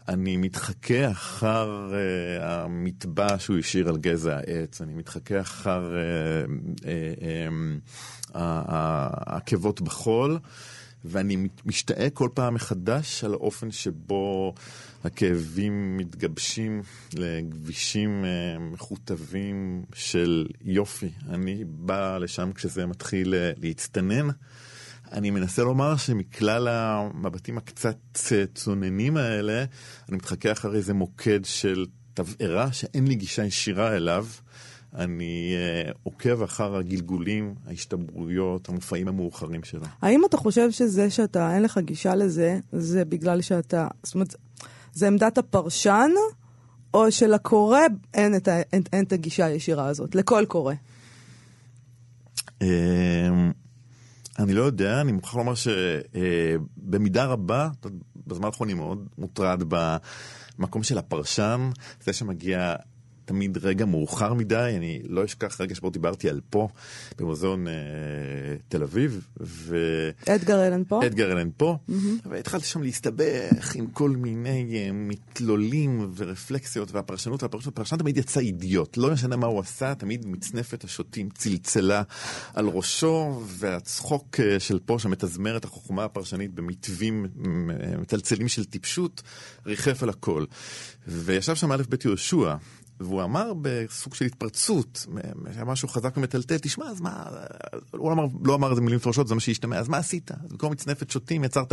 אני 0.08 0.36
מתחכה 0.36 1.10
אחר 1.10 1.90
uh, 1.90 2.42
המטבע 2.42 3.38
שהוא 3.38 3.58
השאיר 3.58 3.88
על 3.88 3.96
גזע 3.96 4.36
העץ, 4.36 4.80
אני 4.80 4.94
מתחכה 4.94 5.40
אחר 5.40 5.92
uh, 5.92 6.80
uh, 6.80 6.82
um, 6.82 8.34
העקבות 8.34 9.80
בחול, 9.80 10.38
ואני 11.04 11.48
משתאה 11.66 12.10
כל 12.10 12.28
פעם 12.34 12.54
מחדש 12.54 13.24
על 13.24 13.32
האופן 13.32 13.70
שבו 13.70 14.54
הכאבים 15.04 15.96
מתגבשים 15.96 16.82
לכבישים 17.14 18.24
uh, 18.24 18.58
מכותבים 18.60 19.84
של 19.94 20.46
יופי. 20.64 21.10
אני 21.28 21.64
בא 21.68 22.18
לשם 22.18 22.52
כשזה 22.52 22.86
מתחיל 22.86 23.34
uh, 23.34 23.60
להצטנן. 23.62 24.28
אני 25.12 25.30
מנסה 25.30 25.62
לומר 25.62 25.96
שמכלל 25.96 26.68
המבטים 26.68 27.58
הקצת 27.58 27.96
צוננים 28.54 29.16
האלה, 29.16 29.64
אני 30.08 30.16
מתחכה 30.16 30.52
אחרי 30.52 30.76
איזה 30.76 30.94
מוקד 30.94 31.40
של 31.44 31.86
תבערה 32.14 32.72
שאין 32.72 33.06
לי 33.06 33.14
גישה 33.14 33.44
ישירה 33.44 33.96
אליו. 33.96 34.26
אני 34.94 35.54
uh, 35.88 35.92
עוקב 36.02 36.42
אחר 36.42 36.76
הגלגולים, 36.76 37.54
ההשתברויות, 37.66 38.68
המופעים 38.68 39.08
המאוחרים 39.08 39.64
שלו. 39.64 39.84
האם 40.02 40.24
אתה 40.24 40.36
חושב 40.36 40.70
שזה 40.70 41.10
שאתה, 41.10 41.54
אין 41.54 41.62
לך 41.62 41.78
גישה 41.78 42.14
לזה, 42.14 42.58
זה 42.72 43.04
בגלל 43.04 43.40
שאתה, 43.42 43.88
זאת 44.02 44.14
אומרת, 44.14 44.34
זה 44.92 45.06
עמדת 45.06 45.38
הפרשן, 45.38 46.10
או 46.94 47.12
שלקורא 47.12 47.80
אין 48.14 48.36
את, 48.36 48.48
ה, 48.48 48.60
אין, 48.72 48.82
אין 48.92 49.04
את 49.04 49.12
הגישה 49.12 49.46
הישירה 49.46 49.86
הזאת, 49.86 50.14
לכל 50.14 50.44
קורא? 50.48 50.74
אני 54.38 54.54
לא 54.54 54.62
יודע, 54.62 55.00
אני 55.00 55.12
מוכרח 55.12 55.34
לומר 55.34 55.52
שבמידה 55.54 57.24
רבה, 57.24 57.68
בזמן 58.26 58.44
האחרון 58.44 58.68
אני 58.68 58.78
מאוד 58.78 59.06
מוטרד 59.18 59.62
במקום 60.58 60.82
של 60.82 60.98
הפרשן, 60.98 61.70
זה 62.00 62.12
שמגיע 62.12 62.74
תמיד 63.26 63.58
רגע 63.62 63.84
מאוחר 63.84 64.34
מדי, 64.34 64.74
אני 64.76 65.00
לא 65.08 65.24
אשכח 65.24 65.60
רגע 65.60 65.74
שבו 65.74 65.90
דיברתי 65.90 66.28
על 66.28 66.40
פה, 66.50 66.68
במוזיאון 67.18 67.68
אה, 67.68 67.72
תל 68.68 68.82
אביב, 68.82 69.26
ו... 69.40 69.76
אדגר 70.28 70.66
אלן 70.66 70.82
פה? 70.88 71.06
אדגר 71.06 71.32
אלן 71.32 71.48
פה, 71.56 71.78
והתחלתי 72.24 72.66
שם 72.66 72.82
להסתבך 72.82 73.74
עם 73.74 73.86
כל 73.86 74.10
מיני 74.10 74.76
אה, 74.76 74.92
מתלולים 74.92 76.10
ורפלקסיות, 76.16 76.92
והפרשנות, 76.92 77.42
והפרשנות, 77.42 78.00
תמיד 78.00 78.16
יצא 78.16 78.40
אידיוט, 78.40 78.96
לא 78.96 79.12
משנה 79.12 79.36
מה 79.36 79.46
הוא 79.46 79.60
עשה, 79.60 79.94
תמיד 79.94 80.26
מצנפת 80.26 80.84
השוטים 80.84 81.28
צלצלה 81.30 82.02
על 82.54 82.68
ראשו, 82.68 83.42
והצחוק 83.46 84.40
אה, 84.40 84.60
של 84.60 84.78
פה 84.78 84.98
שמתזמר 84.98 85.56
את 85.56 85.64
החוכמה 85.64 86.04
הפרשנית 86.04 86.54
במתווים 86.54 87.26
אה, 87.26 87.96
מצלצלים 87.98 88.48
של 88.48 88.64
טיפשות, 88.64 89.22
ריחף 89.66 90.02
על 90.02 90.08
הכל. 90.08 90.44
וישב 91.08 91.54
שם 91.54 91.72
א' 91.72 91.82
ב' 91.88 91.94
יהושע. 92.04 92.54
והוא 93.00 93.22
אמר 93.22 93.52
בסוג 93.62 94.14
של 94.14 94.24
התפרצות, 94.24 95.06
היה 95.54 95.64
משהו 95.64 95.88
חזק 95.88 96.16
ומטלטל, 96.16 96.58
תשמע, 96.58 96.86
אז 96.86 97.00
מה, 97.00 97.24
הוא 97.90 98.12
אמר, 98.12 98.26
לא 98.44 98.54
אמר 98.54 98.70
את 98.70 98.74
זה 98.74 98.80
במילים 98.80 98.96
מפורשות, 98.96 99.28
זה 99.28 99.34
מה 99.34 99.40
שהשתמע, 99.40 99.78
אז 99.78 99.88
מה 99.88 99.96
עשית? 99.96 100.30
אז 100.30 100.50
במקום 100.50 100.72
מצנפת 100.72 101.10
שוטים 101.10 101.44
יצרת 101.44 101.72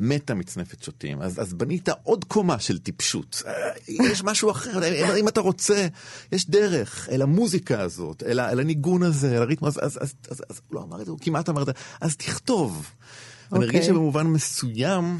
מטה 0.00 0.34
מצנפת 0.34 0.82
שוטים, 0.82 1.22
אז, 1.22 1.42
אז 1.42 1.54
בנית 1.54 1.88
עוד 2.02 2.24
קומה 2.24 2.58
של 2.58 2.78
טיפשות. 2.78 3.42
יש 3.88 4.24
משהו 4.24 4.50
אחר, 4.50 5.16
אם 5.16 5.28
אתה 5.28 5.40
רוצה, 5.40 5.86
יש 6.32 6.50
דרך 6.50 7.08
אל 7.12 7.22
המוזיקה 7.22 7.80
הזאת, 7.80 8.22
אל, 8.22 8.40
אל 8.40 8.60
הניגון 8.60 9.02
הזה, 9.02 9.36
אל 9.36 9.42
הריתמו, 9.42 9.68
אז, 9.68 9.78
אז, 9.82 9.98
אז, 10.00 10.14
אז, 10.30 10.42
אז 10.50 10.60
הוא 10.68 10.74
לא 10.74 10.82
אמר 10.82 11.00
את 11.00 11.06
זה, 11.06 11.12
הוא 11.12 11.18
כמעט 11.22 11.48
אמר 11.48 11.62
את 11.62 11.66
זה, 11.66 11.72
אז 12.00 12.16
תכתוב. 12.16 12.90
ואני 13.52 13.64
אוקיי. 13.64 13.66
מרגיש 13.66 13.86
שבמובן 13.86 14.26
מסוים, 14.26 15.18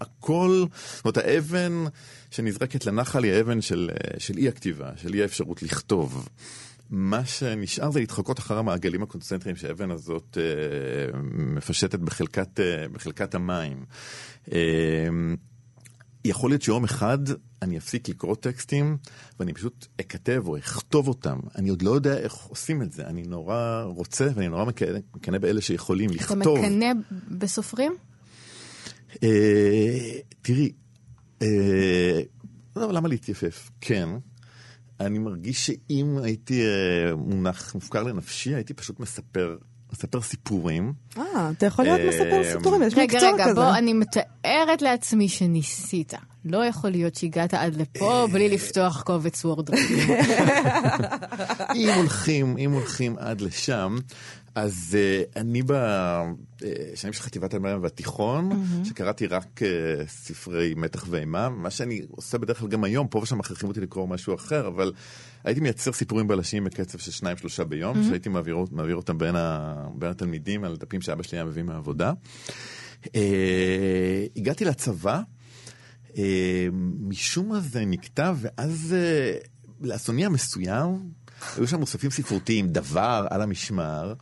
הכל, 0.00 0.64
זאת 0.96 1.04
אומרת, 1.04 1.16
האבן 1.16 1.84
שנזרקת 2.30 2.86
לנחל 2.86 3.24
היא 3.24 3.32
האבן 3.32 3.60
של, 3.60 3.90
אה, 3.90 4.20
של 4.20 4.38
אי 4.38 4.48
הכתיבה, 4.48 4.90
של 4.96 5.14
אי 5.14 5.22
האפשרות 5.22 5.62
לכתוב. 5.62 6.28
מה 6.90 7.24
שנשאר 7.24 7.90
זה 7.90 8.00
להתחקות 8.00 8.38
אחר 8.38 8.58
המעגלים 8.58 9.02
הקונצנטריים 9.02 9.56
שהאבן 9.56 9.90
הזאת 9.90 10.38
אה, 10.40 11.18
מפשטת 11.32 11.98
בחלקת, 11.98 12.60
אה, 12.60 12.88
בחלקת 12.92 13.34
המים. 13.34 13.84
אה, 14.52 15.08
יכול 16.24 16.50
להיות 16.50 16.62
שיום 16.62 16.84
אחד 16.84 17.18
אני 17.62 17.78
אפסיק 17.78 18.08
לקרוא 18.08 18.34
טקסטים 18.34 18.96
ואני 19.40 19.52
פשוט 19.52 19.86
אכתב 20.00 20.42
או 20.46 20.58
אכתוב 20.58 21.08
אותם. 21.08 21.38
אני 21.56 21.68
עוד 21.68 21.82
לא 21.82 21.90
יודע 21.90 22.18
איך 22.18 22.34
עושים 22.34 22.82
את 22.82 22.92
זה. 22.92 23.06
אני 23.06 23.22
נורא 23.22 23.82
רוצה 23.82 24.28
ואני 24.34 24.48
נורא 24.48 24.64
מקנא 25.14 25.38
באלה 25.38 25.60
שיכולים 25.60 26.10
אתה 26.10 26.18
לכתוב. 26.18 26.58
מקנא 26.58 26.92
בסופרים? 27.30 27.92
אה, 29.22 30.18
תראי, 30.42 30.72
למה 32.76 33.08
להתייפף? 33.08 33.70
כן. 33.80 34.08
אני 35.00 35.18
מרגיש 35.18 35.66
שאם 35.66 36.18
הייתי 36.22 36.62
אה, 36.62 37.16
מונח, 37.16 37.74
מופקר 37.74 38.02
לנפשי, 38.02 38.54
הייתי 38.54 38.74
פשוט 38.74 39.00
מספר, 39.00 39.56
מספר 39.92 40.20
סיפורים. 40.20 40.92
אה, 41.18 41.50
אתה 41.50 41.66
יכול 41.66 41.84
להיות 41.84 42.00
אה, 42.00 42.08
מספר 42.08 42.58
סיפורים, 42.58 42.82
יש 42.82 42.94
רגע, 42.94 43.04
מקצוע 43.04 43.32
רגע, 43.32 43.44
כזה. 43.44 43.54
בוא, 43.54 43.74
אני 43.74 43.92
מתארת 43.92 44.82
לעצמי 44.82 45.28
שניסית. 45.28 46.14
לא 46.44 46.64
יכול 46.64 46.90
להיות 46.90 47.14
שהגעת 47.14 47.54
עד 47.54 47.74
לפה 47.74 48.26
בלי 48.32 48.48
לפתוח 48.48 49.02
קובץ 49.02 49.44
וורד. 49.44 49.70
אם 51.74 51.88
הולכים, 51.96 52.58
אם 52.58 52.72
הולכים 52.72 53.16
עד 53.18 53.40
לשם, 53.40 53.96
אז 54.54 54.96
uh, 54.96 55.38
אני 55.40 55.62
בשנים 55.62 57.12
של 57.12 57.22
חטיבת 57.22 57.54
הביניים 57.54 57.82
והתיכון, 57.82 58.64
שקראתי 58.84 59.26
רק 59.26 59.60
uh, 59.62 60.08
ספרי 60.08 60.74
מתח 60.76 61.04
ואימה, 61.10 61.48
מה 61.48 61.70
שאני 61.70 62.00
עושה 62.10 62.38
בדרך 62.38 62.58
כלל 62.58 62.68
גם 62.68 62.84
היום, 62.84 63.08
פה 63.08 63.18
ושם 63.18 63.38
מכריחים 63.38 63.68
אותי 63.68 63.80
לקרוא 63.80 64.08
משהו 64.08 64.34
אחר, 64.34 64.68
אבל 64.68 64.92
הייתי 65.44 65.60
מייצר 65.60 65.92
סיפורים 65.92 66.28
בלשים 66.28 66.64
בקצב 66.64 66.98
של 66.98 67.10
שניים 67.10 67.36
שלושה 67.36 67.64
ביום, 67.64 68.04
שהייתי 68.04 68.28
מעביר, 68.28 68.56
מעביר 68.70 68.96
אותם 68.96 69.18
בין, 69.18 69.36
ה, 69.36 69.74
בין 69.94 70.10
התלמידים 70.10 70.64
על 70.64 70.76
דפים 70.76 71.00
שאבא 71.00 71.22
שלי 71.22 71.38
היה 71.38 71.44
מביא 71.44 71.62
מהעבודה. 71.62 72.12
Uh, 73.04 73.08
הגעתי 74.36 74.64
לצבא, 74.64 75.22
uh, 76.08 76.16
משום 77.00 77.48
מה 77.48 77.60
זה 77.60 77.84
נקטע, 77.84 78.32
ואז 78.36 78.94
uh, 79.42 79.48
לאסוני 79.80 80.24
המסוים, 80.24 81.10
היו 81.56 81.66
שם 81.66 81.80
מוספים 81.80 82.10
ספרותיים, 82.10 82.68
דבר 82.68 83.26
על 83.30 83.42
המשמר. 83.42 84.14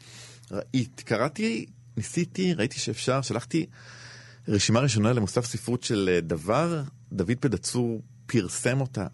ראיתי, 0.51 1.05
קראתי, 1.05 1.67
ניסיתי, 1.97 2.55
ראיתי 2.55 2.79
שאפשר, 2.79 3.23
שלחתי 3.23 3.67
רשימה 4.49 4.81
ראשונה 4.81 5.13
למוסף 5.13 5.45
ספרות 5.45 5.83
של 5.83 6.11
אה, 6.13 6.21
דבר, 6.21 6.83
דוד 7.13 7.37
פדצור 7.41 8.03
פרסם 8.27 8.81
אותה 8.81 9.07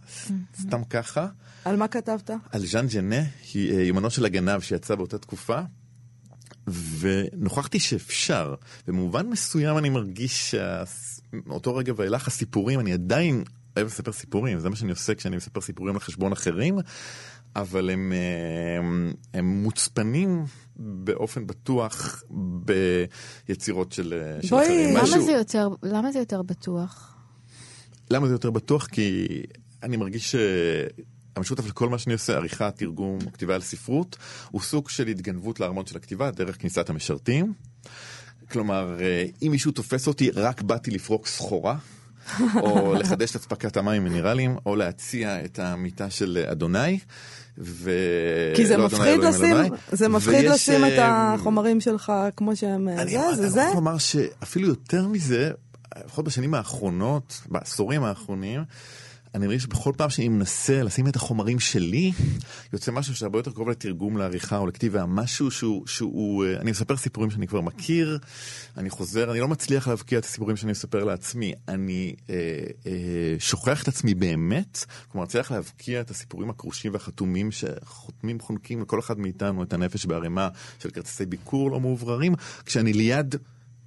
סתם 0.61 0.85
ככה, 0.91 1.27
על 1.65 1.77
מה 1.77 1.89
כתבת? 1.89 2.31
על 2.53 2.67
ז'אן 2.67 2.87
ג'נה, 2.87 3.21
אה, 3.57 3.61
יומנו 3.83 4.11
של 4.11 4.25
הגנב 4.25 4.61
שיצא 4.61 4.95
באותה 4.95 5.19
תקופה. 5.19 5.61
ונוכחתי 6.99 7.81
שאפשר. 7.81 8.55
במובן 8.87 9.27
מסוים 9.27 9.79
אני 9.79 9.89
מרגיש 9.89 10.55
שמאותו 10.55 11.77
רגע 11.77 11.93
ואילך 11.97 12.29
הסיפורים, 12.29 12.81
אני 12.81 12.93
עדיין 12.93 13.45
אוהב 13.77 13.87
לספר 13.87 14.13
סיפורים, 14.13 14.59
זה 14.59 14.71
מה 14.71 14.77
שאני 14.77 14.91
עושה 14.91 15.15
כשאני 15.15 15.37
מספר 15.37 15.61
סיפורים 15.61 15.95
על 15.95 16.01
חשבון 16.01 16.33
אחרים, 16.33 16.79
אבל 17.57 17.91
הם, 17.91 18.13
הם, 18.79 19.13
הם 19.35 19.63
מוצפנים 19.63 20.45
באופן 20.77 21.47
בטוח 21.47 22.23
ביצירות 22.31 23.93
של, 23.93 24.15
של 24.43 24.49
בואי, 24.51 24.65
אחרים. 24.67 24.91
למה 24.95 25.03
משהו- 25.03 25.25
זה 25.25 25.33
יותר- 25.33 25.69
למה 25.83 26.13
זה 26.13 26.19
יותר 26.19 26.43
בטוח? 26.43 27.17
למה 28.11 28.27
זה 28.29 28.35
יותר 28.35 28.51
בטוח? 28.51 28.87
כי 28.87 29.27
אני 29.83 29.97
מרגיש 29.97 30.37
שהמשותף 31.37 31.67
לכל 31.69 31.89
מה 31.89 31.99
שאני 31.99 32.13
עושה, 32.13 32.37
עריכה, 32.37 32.71
תרגום, 32.71 33.19
כתיבה 33.33 33.55
על 33.55 33.61
ספרות, 33.63 34.17
הוא 34.51 34.61
סוג 34.61 34.89
של 34.89 35.07
התגנבות 35.07 35.61
לארמון 35.61 35.87
של 35.87 35.97
הכתיבה 35.97 36.31
דרך 36.31 36.61
כניסת 36.61 36.91
המשרתים. 36.91 37.53
כלומר, 38.53 38.97
אה, 39.01 39.25
אם 39.43 39.51
מישהו 39.51 39.73
תופס 39.73 40.07
אותי, 40.07 40.31
רק 40.31 40.63
באתי 40.63 40.91
לפרוק 40.91 41.27
סחורה. 41.27 41.77
או 42.63 42.95
לחדש 43.01 43.31
את 43.31 43.37
אספקת 43.37 43.77
המים 43.77 44.07
המינרליים, 44.07 44.57
או 44.67 44.77
להציע 44.77 45.45
את 45.45 45.59
המיטה 45.59 46.11
של 46.11 46.45
אדוני. 46.51 46.99
ו... 47.59 47.91
כי 48.57 48.67
זה 48.67 48.77
לא 48.77 48.87
מפחיד 48.87 49.21
לשים. 49.21 49.57
זה 49.93 50.09
מפחיד 50.09 50.35
ויש, 50.35 50.45
לשים 50.53 50.85
את 50.85 50.91
אה, 50.99 51.35
החומרים 51.35 51.81
שלך 51.81 52.13
כמו 52.37 52.57
שהם, 52.57 52.89
אה, 52.89 53.03
אני 53.03 53.11
זה, 53.11 53.29
אני 53.29 53.37
זה 53.37 53.49
זה. 53.49 53.61
יכול 53.61 53.75
לומר 53.75 53.99
שאפילו 53.99 54.69
יותר 54.69 55.09
מזה, 55.09 55.51
לפחות 56.05 56.25
בשנים 56.25 56.55
האחרונות, 56.55 57.41
בעשורים 57.49 58.05
האחרונים, 58.05 58.65
אני 59.35 59.47
מרגיש 59.47 59.63
שבכל 59.63 59.93
פעם 59.97 60.11
שאני 60.11 60.29
מנסה 60.29 60.83
לשים 60.83 61.07
את 61.09 61.17
החומרים 61.17 61.61
שלי, 61.61 62.13
יוצא 62.73 62.93
משהו 62.93 63.17
שהרבה 63.17 63.39
יותר 63.39 63.51
קרוב 63.51 63.69
לתרגום, 63.69 64.17
לעריכה 64.17 64.59
או 64.59 64.67
לכתיבה, 64.67 65.07
משהו 65.07 65.51
שהוא, 65.51 65.87
שהוא, 65.87 66.45
אה, 66.45 66.57
אני 66.61 66.71
מספר 66.71 66.97
סיפורים 66.97 67.31
שאני 67.31 67.47
כבר 67.47 67.61
מכיר, 67.61 68.19
אני 68.77 68.91
חוזר, 68.91 69.31
אני 69.31 69.41
לא 69.41 69.49
מצליח 69.49 69.89
להבקיע 69.89 70.19
את 70.19 70.25
הסיפורים 70.25 70.57
שאני 70.57 70.73
מספר 70.73 71.05
לעצמי, 71.05 71.53
אני 71.69 72.15
אה, 72.31 72.35
אה, 72.87 72.93
שוכח 73.39 73.83
את 73.83 73.89
עצמי 73.89 74.15
באמת, 74.15 74.85
כלומר, 75.09 75.25
מצליח 75.25 75.51
להבקיע 75.51 76.01
את 76.01 76.11
הסיפורים 76.11 76.51
הכרושים 76.51 76.93
והחתומים 76.93 77.53
שחותמים 77.53 78.41
חונקים 78.41 78.83
לכל 78.83 79.01
אחד 79.01 79.19
מאיתנו 79.19 79.63
את 79.63 79.73
הנפש 79.73 80.07
בערימה 80.07 80.49
של 80.79 80.91
כרטיסי 80.91 81.27
ביקור 81.27 81.71
לא 81.71 81.81
מאובררים, 81.81 82.35
כשאני 82.65 82.93
ליד... 82.93 83.35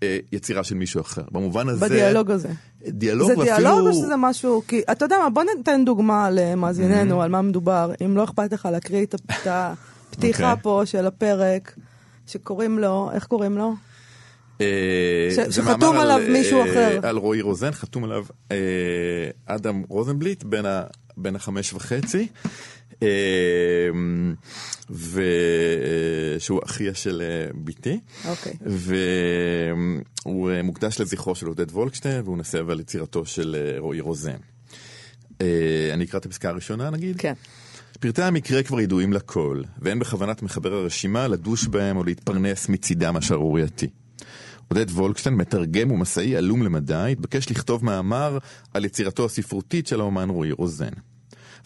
אה, 0.04 0.18
יצירה 0.32 0.64
של 0.64 0.76
מישהו 0.76 1.02
אחר. 1.02 1.22
במובן 1.32 1.70
הזה... 1.70 1.86
בדיאלוג 1.86 2.32
הזה. 2.32 2.50
דיאלוג 2.88 3.28
זה 3.28 3.38
ואפילו... 3.40 3.58
דיאלוג 3.58 3.88
או 3.88 3.94
שזה 3.94 4.16
משהו, 4.18 4.62
כי 4.68 4.82
אתה 4.92 5.06
יודע 5.06 5.16
מה, 5.24 5.30
בוא 5.30 5.44
ניתן 5.58 5.86
דוגמה 5.86 6.30
למאזיננו 6.32 7.22
על 7.22 7.30
מה 7.32 7.42
מדובר, 7.42 7.92
אם 8.06 8.18
לא 8.18 8.24
אכפת 8.24 8.54
לך 8.54 8.68
להקריא 8.72 9.06
את 9.06 9.14
הפ- 9.14 9.32
את 9.32 9.48
הפתיחה 10.10 10.52
אוקיי. 10.52 10.64
פה 10.64 10.82
של 10.86 11.06
הפרק, 11.08 11.76
שקוראים 12.28 12.80
לו, 12.80 13.10
איך 13.14 13.26
קוראים 13.26 13.58
לו? 13.58 13.74
אה, 14.62 14.66
זה 15.30 15.52
שחתום 15.52 15.98
עליו 15.98 16.18
על, 16.18 16.32
מישהו 16.32 16.60
אה, 16.60 16.72
אחר. 16.72 17.00
על 17.08 17.18
רועי 17.18 17.42
רוזן, 17.42 17.72
חתום 17.72 18.04
עליו 18.04 18.26
אדם 19.46 19.84
רוזנבליט, 19.90 20.44
בן 21.18 21.36
החמש 21.36 21.74
וחצי, 21.74 22.28
אה, 23.04 23.90
ושהוא 24.90 26.62
אחיה 26.66 26.94
של 26.94 27.22
אה, 27.22 27.50
בתי. 27.64 28.00
אוקיי. 28.26 28.54
והוא 30.26 30.52
אה, 30.52 30.64
מוקדש 30.64 31.02
לזכרו 31.02 31.36
של 31.36 31.48
עודד 31.48 31.72
וולקשטיין, 31.72 32.22
והוא 32.24 32.38
נסב 32.38 32.70
על 32.70 32.80
יצירתו 32.80 33.26
של 33.26 33.76
רועי 33.78 34.00
רוזן. 34.00 34.38
אני 35.94 36.06
אקרא 36.06 36.20
את 36.20 36.26
הפסקה 36.26 36.50
הראשונה 36.50 36.90
נגיד? 36.90 37.18
כן. 37.18 37.34
פרטי 38.00 38.24
המקרה 38.24 38.64
כבר 38.64 38.82
ידועים 38.82 39.14
לכל, 39.14 39.62
ואין 39.82 40.00
בכוונת 40.00 40.42
מחבר 40.42 40.74
הרשימה 40.74 41.28
לדוש 41.28 41.68
בהם 41.68 41.98
או 41.98 42.04
להתפרנס 42.04 42.70
מצידם 42.70 43.16
השערורייתי. 43.16 43.88
עודד 44.68 44.90
וולקשטיין, 44.90 45.36
מתרגם 45.36 45.92
ומסאי 45.92 46.36
עלום 46.36 46.64
למדי, 46.64 47.10
התבקש 47.12 47.52
לכתוב 47.52 47.86
מאמר 47.86 48.38
על 48.74 48.86
יצירתו 48.86 49.26
הספרותית 49.26 49.88
של 49.88 50.00
האומן 50.00 50.30
רועי 50.30 50.52
רוזן. 50.52 50.92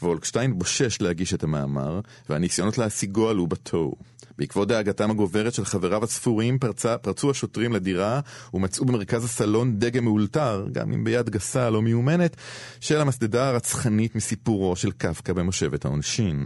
וולקשטיין 0.02 0.60
בושש 0.60 1.02
להגיש 1.02 1.34
את 1.34 1.44
המאמר, 1.44 2.00
והניסיונות 2.30 2.78
להשיגו 2.78 3.30
עלו 3.30 3.48
בתוהו. 3.48 3.96
בעקבות 4.38 4.68
דאגתם 4.68 5.12
הגוברת 5.12 5.54
של 5.54 5.66
חבריו 5.66 6.04
הספורים, 6.04 6.60
פרצה, 6.60 6.98
פרצו 6.98 7.32
השוטרים 7.32 7.74
לדירה 7.74 8.20
ומצאו 8.54 8.86
במרכז 8.86 9.24
הסלון 9.24 9.80
דגם 9.80 10.04
מאולתר, 10.04 10.68
גם 10.72 10.94
אם 10.94 11.04
ביד 11.04 11.30
גסה 11.30 11.70
לא 11.70 11.82
מיומנת, 11.82 12.38
של 12.80 13.02
המסדדה 13.02 13.48
הרצחנית 13.50 14.16
מסיפורו 14.16 14.76
של 14.76 14.92
קפקא 14.92 15.34
במושבת 15.34 15.86
העונשין. 15.86 16.46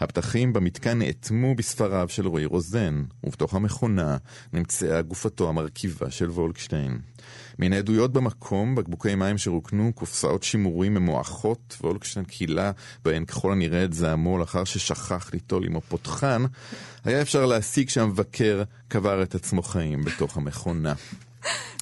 הפתחים 0.00 0.52
במתקן 0.52 0.98
נאטמו 0.98 1.54
בספריו 1.54 2.08
של 2.08 2.26
רועי 2.26 2.44
רוזן, 2.44 3.02
ובתוך 3.24 3.54
המכונה 3.54 4.16
נמצאה 4.52 5.02
גופתו 5.02 5.48
המרכיבה 5.48 6.10
של 6.10 6.30
וולקשטיין. 6.30 6.98
מן 7.58 7.72
העדויות 7.72 8.12
במקום, 8.12 8.74
בקבוקי 8.74 9.14
מים 9.14 9.38
שרוקנו, 9.38 9.92
קופסאות 9.94 10.42
שימורים 10.42 10.94
ממועכות, 10.94 11.76
וולקשטיין 11.80 12.24
קילה 12.24 12.70
בהן 13.04 13.24
ככל 13.24 13.52
הנראה 13.52 13.84
את 13.84 13.92
זעמו 13.92 14.38
לאחר 14.38 14.64
ששכח 14.64 15.30
ליטול 15.32 15.64
עמו 15.64 15.80
פותחן, 15.80 16.44
היה 17.04 17.22
אפשר 17.22 17.46
להסיק 17.46 17.90
שהמבקר 17.90 18.62
קבר 18.88 19.22
את 19.22 19.34
עצמו 19.34 19.62
חיים 19.62 20.04
בתוך 20.04 20.36
המכונה. 20.36 20.94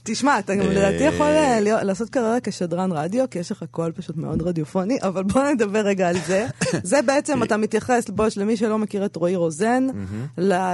תשמע, 0.07 0.39
אתה 0.39 0.55
גם 0.55 0.61
אה, 0.61 0.69
לדעתי 0.69 1.03
יכול 1.05 1.27
אה, 1.27 1.61
לעשות 1.61 2.11
קריירה 2.11 2.41
כשדרן 2.43 2.93
רדיו, 2.93 3.25
כי 3.31 3.39
יש 3.39 3.53
לך 3.53 3.65
קול 3.71 3.93
פשוט 3.93 4.17
מאוד 4.17 4.43
רדיופוני, 4.43 4.99
אבל 5.03 5.23
בוא 5.23 5.43
נדבר 5.43 5.79
רגע 5.79 6.09
על 6.09 6.17
זה. 6.27 6.47
זה 6.83 7.03
בעצם, 7.03 7.43
אתה 7.43 7.57
מתייחס, 7.57 8.11
בוש, 8.11 8.39
למי 8.39 8.57
שלא 8.57 8.79
מכיר 8.79 9.05
את 9.05 9.17
רועי 9.17 9.37
רוזן, 9.37 9.87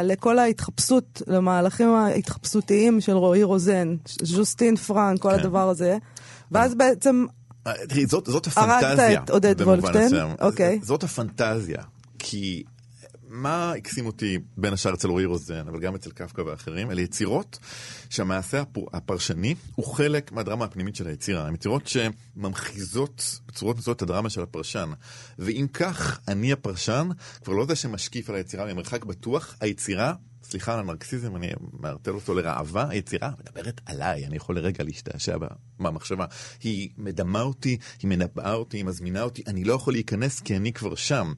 לכל 0.03 0.39
ההתחפשות, 0.39 1.23
למהלכים 1.27 1.95
ההתחפשותיים 1.95 3.01
של 3.01 3.13
רועי 3.13 3.43
רוזן, 3.43 3.97
ז'וסטין 4.23 4.77
פרנק, 4.77 5.21
כל 5.21 5.31
כן. 5.31 5.39
הדבר 5.39 5.69
הזה. 5.69 5.99
ואז 6.53 6.75
בעצם, 6.75 7.27
אה, 7.67 7.73
תראי, 7.89 8.07
זאת, 8.07 8.27
זאת 8.27 8.49
הרגת 8.57 8.83
הפנטזיה. 8.83 9.23
את 9.25 9.31
עודד? 9.31 9.63
מסוים. 9.63 10.29
אוקיי. 10.41 10.79
זאת 10.83 11.05
הפנטזיה. 11.05 11.83
כי 12.19 12.63
מה 13.31 13.73
הקסים 13.73 14.07
אותי 14.07 14.39
בין 14.57 14.73
השאר 14.73 14.95
אצל 14.95 15.09
רועי 15.09 15.25
רוזן, 15.25 15.69
אבל 15.69 15.81
גם 15.81 15.95
אצל 15.95 16.11
קפקא 16.11 16.41
ואחרים, 16.41 16.91
אלה 16.91 17.01
יצירות 17.01 17.59
שהמעשה 18.11 18.63
הפרשני 18.93 19.55
הוא 19.75 19.87
חלק 19.87 20.33
מהדרמה 20.33 20.65
הפנימית 20.65 20.97
של 20.97 21.07
היצירה. 21.07 21.47
הן 21.47 21.55
יצירות 21.55 21.83
שממחיזות 21.87 23.41
בצורות 23.47 23.79
מסוימות 23.79 23.97
את 23.97 24.03
הדרמה 24.03 24.31
של 24.31 24.43
הפרשן. 24.43 24.91
ואם 25.39 25.67
כך, 25.73 26.21
אני 26.29 26.53
הפרשן, 26.53 27.09
כבר 27.45 27.55
לא 27.55 27.67
זה 27.67 27.77
שמשקיף 27.77 28.31
על 28.31 28.37
היצירה 28.37 28.75
ממרחק 28.75 29.05
בטוח, 29.05 29.57
היצירה... 29.61 30.15
סליחה 30.51 30.75
על 30.75 30.81
הנרקסיזם, 30.81 31.37
אני 31.37 31.53
מערטל 31.73 32.11
אותו 32.11 32.35
לראווה, 32.35 32.87
היצירה 32.89 33.31
מדברת 33.41 33.81
עליי, 33.87 34.27
אני 34.27 34.37
יכול 34.37 34.57
לרגע 34.57 34.85
להשתעשע 34.85 35.37
במחשבה. 35.79 36.25
היא 36.63 36.91
מדמה 36.99 37.43
אותי, 37.43 37.79
היא 38.03 38.09
מנבאה 38.09 38.53
אותי, 38.53 38.77
היא 38.77 38.85
מזמינה 38.85 39.23
אותי, 39.23 39.43
אני 39.47 39.65
לא 39.65 39.75
יכול 39.75 39.93
להיכנס 39.93 40.41
כי 40.41 40.57
אני 40.57 40.73
כבר 40.73 40.95
שם. 40.95 41.33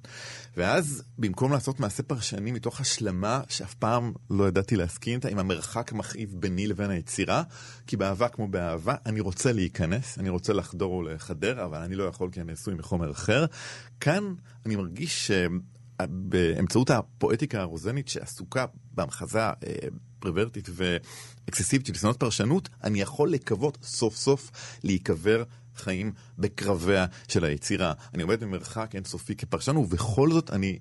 ואז 0.57 1.03
במקום 1.18 1.53
לעשות 1.53 1.81
מעשה 1.81 2.03
פרשני 2.03 2.53
מתוך 2.53 2.81
השלמה 2.81 3.40
שאף 3.48 3.75
פעם 3.75 4.12
לא 4.31 4.48
ידעתי 4.48 4.77
להסכים 4.77 5.14
איתה, 5.14 5.29
עם 5.29 5.38
המרחק 5.38 5.92
המכאיב 5.92 6.35
ביני 6.38 6.66
לבין 6.66 6.90
היצירה, 6.90 7.42
כי 7.87 7.96
באהבה 7.96 8.29
כמו 8.29 8.48
באהבה, 8.48 8.94
אני 9.07 9.20
רוצה 9.20 9.53
להיכנס, 9.53 10.18
אני 10.18 10.29
רוצה 10.29 10.53
לחדור 10.53 10.92
ולחדר, 10.92 11.64
אבל 11.64 11.79
אני 11.79 11.94
לא 11.94 12.05
יכול 12.05 12.31
כי 12.31 12.40
אני 12.40 12.53
עשוי 12.53 12.75
מחומר 12.75 13.11
אחר. 13.11 13.46
כאן 14.01 14.35
אני 14.66 14.77
מרגיש 14.77 15.27
ש... 15.27 15.31
באמצעות 16.11 16.91
הפואטיקה 16.91 17.61
הרוזנית 17.61 18.09
שעסוקה 18.09 18.65
בהמחזה 18.95 19.41
אה, 19.41 19.53
פרוורטית 20.19 20.69
ואקססיבית 20.73 21.87
של 21.87 21.93
ניסיונות 21.93 22.21
פרשנות, 22.21 22.69
אני 22.85 23.01
יכול 23.01 23.31
לקוות 23.31 23.79
סוף 23.83 24.17
סוף 24.17 24.51
להיקבר 24.85 25.43
חיים 25.77 26.12
בקרביה 26.38 27.07
של 27.29 27.45
היצירה. 27.45 27.93
אני 28.15 28.23
עומד 28.23 28.41
במרחק 28.41 28.91
אינסופי 28.95 29.37
כפרשן, 29.37 29.77
ובכל 29.77 30.33
זאת 30.33 30.51
אני 30.51 30.79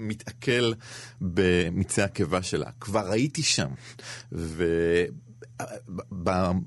מתעכל 0.00 0.72
במיצי 1.20 2.02
הקיבה 2.02 2.42
שלה. 2.42 2.70
כבר 2.80 3.10
הייתי 3.10 3.42
שם. 3.42 3.68
ו... 4.32 4.64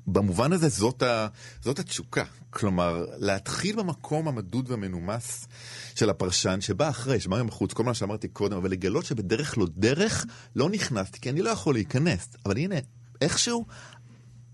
במובן 0.08 0.53
הזה 0.53 0.69
זאת, 0.69 1.03
ה, 1.03 1.27
זאת 1.62 1.79
התשוקה. 1.79 2.23
כלומר, 2.49 3.05
להתחיל 3.17 3.75
במקום 3.75 4.27
המדוד 4.27 4.69
והמנומס 4.69 5.47
של 5.95 6.10
הפרשן, 6.10 6.62
שבא 6.62 6.89
אחרי, 6.89 7.19
שבא 7.19 7.43
מבחוץ, 7.43 7.73
כל 7.73 7.84
מה 7.84 7.93
שאמרתי 7.93 8.27
קודם, 8.27 8.58
אבל 8.58 8.71
לגלות 8.71 9.05
שבדרך 9.05 9.58
לא 9.58 9.67
דרך 9.77 10.25
לא 10.55 10.69
נכנסתי, 10.69 11.19
כי 11.19 11.29
אני 11.29 11.41
לא 11.41 11.49
יכול 11.49 11.73
להיכנס. 11.73 12.27
אבל 12.45 12.58
הנה, 12.58 12.75
איכשהו, 13.21 13.65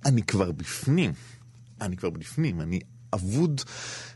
אני 0.05 0.23
כבר 0.23 0.51
בפנים. 0.51 1.13
אני 1.81 1.97
כבר 1.97 2.09
בפנים, 2.09 2.61
אני 2.61 2.79
אבוד 3.13 3.61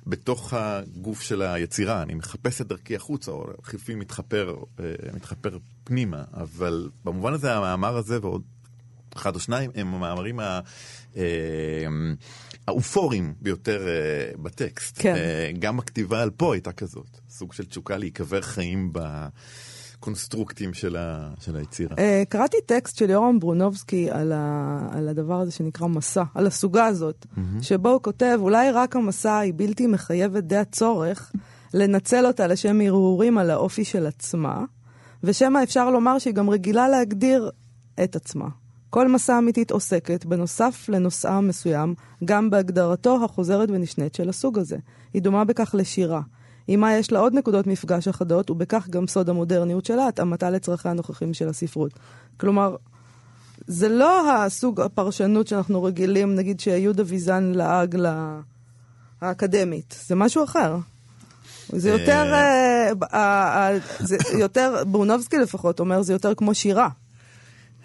בתוך 0.08 0.54
הגוף 0.54 1.22
של 1.22 1.42
היצירה, 1.42 2.02
אני 2.02 2.14
מחפש 2.14 2.62
את 2.62 2.68
דרכי 2.68 2.96
החוצה, 2.96 3.32
או 3.32 3.46
חלפי 3.64 3.96
מתחפר, 3.96 4.56
אה, 4.80 4.86
מתחפר 5.14 5.58
פנימה, 5.84 6.24
אבל 6.34 6.90
במובן 7.04 7.34
הזה 7.34 7.56
המאמר 7.56 7.98
הזה 7.98 8.20
ועוד 8.22 8.42
אחד 9.18 9.36
או 9.36 9.40
שניים 9.40 9.72
הם 9.76 9.94
המאמרים 9.94 10.40
ה- 10.40 10.60
אה, 11.18 11.24
האופוריים 12.68 13.34
ביותר 13.42 13.88
אה, 13.88 13.94
בטקסט. 14.44 14.96
כן. 15.00 15.16
אה, 15.16 15.52
גם 15.60 15.80
הכתיבה 15.80 16.22
על 16.22 16.30
פה 16.30 16.54
הייתה 16.54 16.72
כזאת, 16.72 17.08
סוג 17.30 17.54
של 17.54 17.66
תשוקה 17.66 17.98
להיקבר 17.98 18.42
חיים 18.42 18.90
ב... 18.94 19.00
הקונסטרוקטים 19.98 20.74
של, 20.74 20.96
ה, 20.96 21.30
של 21.40 21.56
היצירה. 21.56 21.96
אה, 22.00 22.24
קראתי 22.30 22.58
טקסט 22.66 22.98
של 22.98 23.10
יורם 23.10 23.40
ברונובסקי 23.40 24.12
על, 24.12 24.32
ה, 24.36 24.80
על 24.92 25.08
הדבר 25.10 25.40
הזה 25.40 25.52
שנקרא 25.52 25.88
מסע, 25.88 26.24
על 26.36 26.48
הסוגה 26.48 26.86
הזאת, 26.86 27.26
שבו 27.62 27.90
הוא 27.90 28.02
כותב, 28.02 28.38
אולי 28.42 28.72
רק 28.72 28.96
המסע 28.96 29.38
היא 29.38 29.54
בלתי 29.56 29.88
מחייבת 29.88 30.44
די 30.44 30.58
הצורך 30.58 31.32
לנצל 31.74 32.26
אותה 32.26 32.48
לשם 32.48 32.82
הרהורים 32.82 33.38
על 33.38 33.50
האופי 33.52 33.86
של 33.86 34.06
עצמה, 34.06 34.64
ושמא 35.24 35.64
אפשר 35.64 35.90
לומר 35.90 36.20
שהיא 36.20 36.34
גם 36.34 36.50
רגילה 36.50 36.90
להגדיר 36.90 37.52
את 38.04 38.16
עצמה. 38.16 38.48
כל 38.96 39.08
מסע 39.08 39.38
אמיתית 39.38 39.72
עוסקת, 39.72 40.26
בנוסף 40.26 40.90
לנושאה 40.90 41.38
המסוים, 41.38 41.94
גם 42.26 42.50
בהגדרתו 42.50 43.26
החוזרת 43.26 43.70
ונשנית 43.70 44.16
של 44.16 44.30
הסוג 44.30 44.60
הזה. 44.60 44.78
היא 45.14 45.22
דומה 45.22 45.44
בכך 45.44 45.76
לשירה. 45.78 46.22
עימה 46.68 46.94
יש 46.94 47.12
לה 47.12 47.20
עוד 47.20 47.34
נקודות 47.34 47.68
מפגש 47.68 48.08
אחדות, 48.08 48.50
ובכך 48.50 48.88
גם 48.90 49.08
סוד 49.08 49.30
המודרניות 49.30 49.86
שלה, 49.86 50.08
התאמתה 50.08 50.50
לצרכי 50.50 50.90
הנוכחים 50.90 51.34
של 51.34 51.50
הספרות. 51.50 51.92
כלומר, 52.38 52.76
זה 53.68 53.90
לא 53.90 54.34
הסוג 54.34 54.82
הפרשנות 54.82 55.48
שאנחנו 55.48 55.84
רגילים, 55.84 56.36
נגיד 56.36 56.60
שיהודה 56.60 57.04
ויזן 57.06 57.52
לעג 57.56 57.98
לאקדמית, 59.22 59.96
זה 60.08 60.16
משהו 60.16 60.44
אחר. 60.44 60.78
זה 61.70 61.90
יותר, 61.90 62.34
אה, 62.34 62.92
אה, 63.14 63.78
זה 64.00 64.18
יותר, 64.40 64.84
ברונובסקי 64.88 65.38
לפחות 65.38 65.80
אומר, 65.80 66.02
זה 66.02 66.14
יותר 66.14 66.36
כמו 66.36 66.54
שירה. 66.54 66.90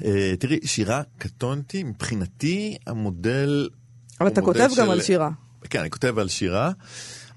אה, 0.04 0.34
תראי, 0.38 0.58
שירה 0.64 1.02
קטונתי, 1.18 1.82
מבחינתי 1.82 2.76
המודל... 2.86 3.68
אבל 4.20 4.28
אתה 4.28 4.40
כותב 4.40 4.58
גם 4.60 4.86
של- 4.86 4.90
על 4.90 5.00
שירה. 5.02 5.30
כן, 5.70 5.80
אני 5.80 5.90
כותב 5.90 6.18
על 6.18 6.28
שירה. 6.28 6.72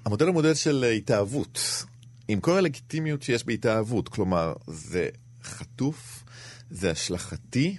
המודל 0.04 0.26
הוא 0.26 0.32
מודל 0.34 0.54
של 0.54 0.84
אה, 0.84 0.90
התאהבות, 0.90 1.84
עם 2.28 2.40
כל 2.40 2.56
הלגיטימיות 2.56 3.22
שיש 3.22 3.44
בהתאהבות, 3.46 4.08
כלומר, 4.08 4.52
זה 4.66 5.08
חטוף, 5.44 6.24
זה 6.70 6.90
השלכתי, 6.90 7.76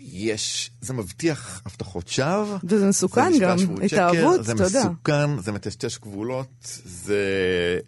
יש, 0.00 0.70
זה 0.80 0.92
מבטיח 0.92 1.62
הבטחות 1.66 2.08
שווא. 2.08 2.58
וזה 2.64 2.86
מסוכן 2.86 3.32
גם, 3.40 3.56
התאהבות, 3.84 4.40
אתה 4.40 4.50
יודע. 4.50 4.66
זה 4.66 4.80
מסוכן, 4.80 5.38
זה 5.38 5.52
מטשטש 5.52 5.98
גבולות, 5.98 6.80
זה 6.84 7.18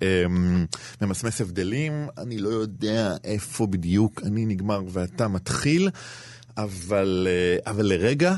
אמ, 0.02 0.66
ממסמס 1.02 1.40
הבדלים, 1.40 2.06
אני 2.18 2.38
לא 2.38 2.48
יודע 2.48 3.16
איפה 3.24 3.66
בדיוק 3.66 4.20
אני 4.24 4.46
נגמר 4.46 4.82
ואתה 4.88 5.28
מתחיל, 5.28 5.90
אבל, 6.56 7.28
אה, 7.30 7.70
אבל 7.72 7.86
לרגע, 7.86 8.34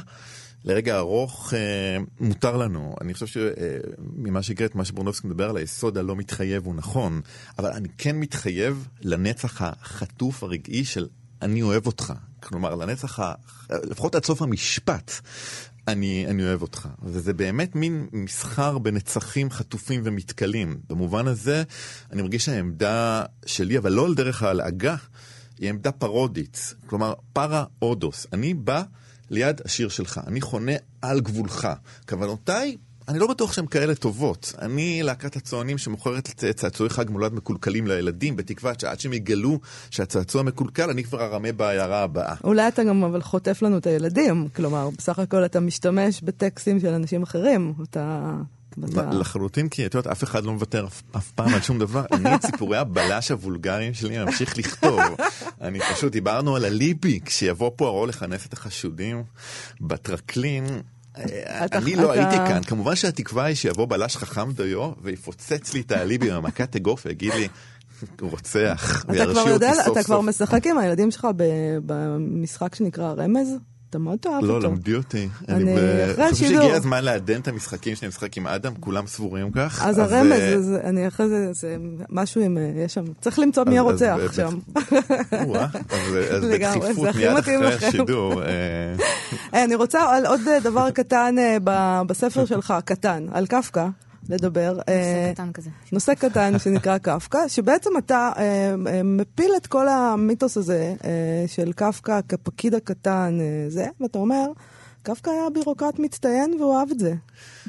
לרגע 0.64 0.96
ארוך 0.96 1.54
אה, 1.54 1.96
מותר 2.20 2.56
לנו. 2.56 2.94
אני 3.00 3.14
חושב 3.14 3.26
שממה 3.26 4.42
שהקראת, 4.42 4.74
מה 4.74 4.84
שברונובסקי 4.84 5.26
מדבר 5.26 5.50
על 5.50 5.56
היסוד 5.56 5.98
הלא 5.98 6.16
מתחייב 6.16 6.66
הוא 6.66 6.74
נכון, 6.74 7.20
אבל 7.58 7.70
אני 7.70 7.88
כן 7.98 8.16
מתחייב 8.16 8.88
לנצח 9.00 9.62
החטוף 9.62 10.42
הרגעי 10.42 10.84
של 10.84 11.06
אני 11.42 11.62
אוהב 11.62 11.86
אותך. 11.86 12.12
כלומר, 12.44 12.74
לנצח, 12.74 13.20
ה... 13.20 13.34
לפחות 13.70 14.14
עד 14.14 14.24
סוף 14.24 14.42
המשפט, 14.42 15.12
אני, 15.88 16.26
אני 16.28 16.42
אוהב 16.42 16.62
אותך. 16.62 16.88
וזה 17.02 17.32
באמת 17.32 17.74
מין 17.74 18.06
מסחר 18.12 18.78
בנצחים 18.78 19.50
חטופים 19.50 20.00
ומתכלים. 20.04 20.78
במובן 20.88 21.26
הזה, 21.26 21.62
אני 22.12 22.22
מרגיש 22.22 22.44
שהעמדה 22.44 23.24
שלי, 23.46 23.78
אבל 23.78 23.92
לא 23.92 24.06
על 24.06 24.14
דרך 24.14 24.42
ההלעגה, 24.42 24.96
היא 25.58 25.70
עמדה 25.70 25.92
פרודית. 25.92 26.74
כלומר, 26.86 27.14
פרה 27.32 27.64
אודוס. 27.82 28.26
אני 28.32 28.54
בא 28.54 28.82
ליד 29.30 29.60
השיר 29.64 29.88
שלך, 29.88 30.20
אני 30.26 30.40
חונה 30.40 30.72
על 31.02 31.20
גבולך. 31.20 31.68
כוונותיי... 32.08 32.76
אני 33.08 33.18
לא 33.18 33.26
בטוח 33.26 33.52
שהן 33.52 33.66
כאלה 33.66 33.94
טובות. 33.94 34.52
אני 34.58 35.02
להקת 35.02 35.36
הצוענים 35.36 35.78
שמוכרת 35.78 36.44
צעצועי 36.56 36.90
חג 36.90 37.10
מולד 37.10 37.34
מקולקלים 37.34 37.86
לילדים, 37.86 38.36
בתקווה 38.36 38.72
שעד 38.78 39.00
שהם 39.00 39.12
יגלו 39.12 39.60
שהצעצוע 39.90 40.42
מקולקל, 40.42 40.90
אני 40.90 41.04
כבר 41.04 41.24
ארמה 41.24 41.52
בעיירה 41.52 42.02
הבאה. 42.02 42.34
אולי 42.44 42.68
אתה 42.68 42.84
גם 42.84 43.04
אבל 43.04 43.22
חוטף 43.22 43.62
לנו 43.62 43.78
את 43.78 43.86
הילדים. 43.86 44.48
כלומר, 44.56 44.88
בסך 44.98 45.18
הכל 45.18 45.44
אתה 45.44 45.60
משתמש 45.60 46.20
בטקסטים 46.22 46.80
של 46.80 46.88
אנשים 46.88 47.22
אחרים. 47.22 47.72
אתה... 47.82 48.34
אתה... 48.84 49.10
לחלוטין, 49.12 49.68
כי 49.68 49.86
את 49.86 49.94
יודעת, 49.94 50.12
אף 50.12 50.24
אחד 50.24 50.44
לא 50.44 50.52
מוותר 50.52 50.86
אף, 50.86 51.02
אף 51.16 51.30
פעם 51.30 51.54
על 51.54 51.60
שום 51.60 51.78
דבר. 51.78 52.04
אני 52.12 52.34
את 52.34 52.46
סיפורי 52.46 52.78
הבלש 52.78 53.30
הוולגריים 53.30 53.94
שלי 53.94 54.24
ממשיך 54.24 54.58
לכתוב. 54.58 55.00
אני 55.60 55.78
פשוט, 55.80 56.12
דיברנו 56.12 56.56
על 56.56 56.64
הליבי, 56.64 57.20
כשיבוא 57.24 57.70
פה 57.76 57.86
הרול 57.86 58.08
לכנס 58.08 58.46
את 58.46 58.52
החשודים 58.52 59.22
בטרקלין. 59.80 60.64
אתה- 61.64 61.78
אני 61.78 61.96
לא 61.96 62.12
הייתי 62.12 62.36
כאן, 62.36 62.62
כמובן 62.62 62.96
שהתקווה 62.96 63.44
היא 63.44 63.54
שיבוא 63.56 63.86
בלש 63.86 64.16
חכם 64.16 64.52
דיו 64.52 64.90
ויפוצץ 65.02 65.74
לי 65.74 65.80
את 65.80 65.92
האליבי 65.92 66.30
במכת 66.30 66.76
אגרוף 66.76 67.06
ויגיד 67.06 67.32
לי, 67.34 67.48
רוצח, 68.20 69.02
אתה 69.04 69.12
וירשיע 69.12 69.32
כבר 69.32 69.40
אותי 69.40 69.50
יודע, 69.50 69.72
סוף 69.84 69.92
אתה 69.96 70.02
כבר 70.04 70.16
סוף. 70.16 70.24
משחק 70.24 70.66
עם 70.66 70.78
הילדים 70.78 71.10
שלך 71.10 71.26
במשחק 71.86 72.74
שנקרא 72.74 73.12
רמז? 73.12 73.48
אתה 73.94 74.02
מאוד 74.02 74.18
תאהב 74.18 74.44
לא, 74.44 74.54
אותו. 74.54 74.66
למדי 74.66 74.94
אותי. 74.94 75.28
אני- 75.48 75.72
אחרי 75.74 76.30
חושב 76.30 76.44
השידור. 76.44 76.62
שהגיע 76.62 76.76
הזמן 76.76 77.04
לעדן 77.04 77.40
את 77.40 77.48
המשחקים 77.48 77.94
שאני 77.96 78.08
משחק 78.08 78.36
עם 78.36 78.46
אדם, 78.46 78.72
כולם 78.80 79.06
סבורים 79.06 79.50
כך. 79.52 79.82
אז 79.86 79.98
הרמז, 79.98 80.32
אה, 80.72 80.88
אני 80.88 81.08
אחרי 81.08 81.28
זה, 81.28 81.52
זה 81.52 81.76
משהו 82.10 82.40
עם, 82.40 82.58
אה, 82.58 82.82
יש 82.84 82.94
שם, 82.94 83.04
צריך 83.20 83.38
למצוא 83.38 83.64
מי 83.64 83.78
הרוצח 83.78 84.16
שם. 84.32 84.58
אז 86.30 86.44
בדחיפות 86.44 87.14
מיד 87.14 87.30
אחרי. 87.38 87.74
השידור. 87.88 88.42
אני 89.52 89.74
רוצה 89.74 90.00
על 90.16 90.26
עוד 90.26 90.40
אה, 90.48 90.60
דבר 90.60 90.90
קטן 90.90 91.34
בספר 92.06 92.44
שלך, 92.44 92.70
הקטן, 92.70 93.26
על 93.32 93.46
קפקא, 93.46 93.86
לדבר. 94.28 94.78
אה, 94.88 95.26
נושא 95.28 95.32
קטן 95.34 95.52
כזה. 95.52 95.70
נושא 95.92 96.14
קטן 96.14 96.58
שנקרא 96.58 96.98
קפקא, 96.98 97.48
שבעצם 97.48 97.90
אתה 97.98 98.30
אה, 98.36 98.74
אה, 98.86 99.02
מפיל 99.02 99.50
את 99.56 99.66
כל 99.66 99.88
המיתוס 99.88 100.56
הזה 100.56 100.94
אה, 101.04 101.44
של 101.46 101.72
קפקא 101.72 102.20
כפקיד 102.28 102.74
הקטן, 102.74 103.38
אה, 103.40 103.70
זה, 103.70 103.86
ואתה 104.00 104.18
אומר, 104.18 104.46
קפקא 105.04 105.30
היה 105.30 105.50
בירוקרט 105.54 105.98
מצטיין 105.98 106.54
והוא 106.60 106.78
אהב 106.78 106.90
את 106.90 106.98
זה. 106.98 107.14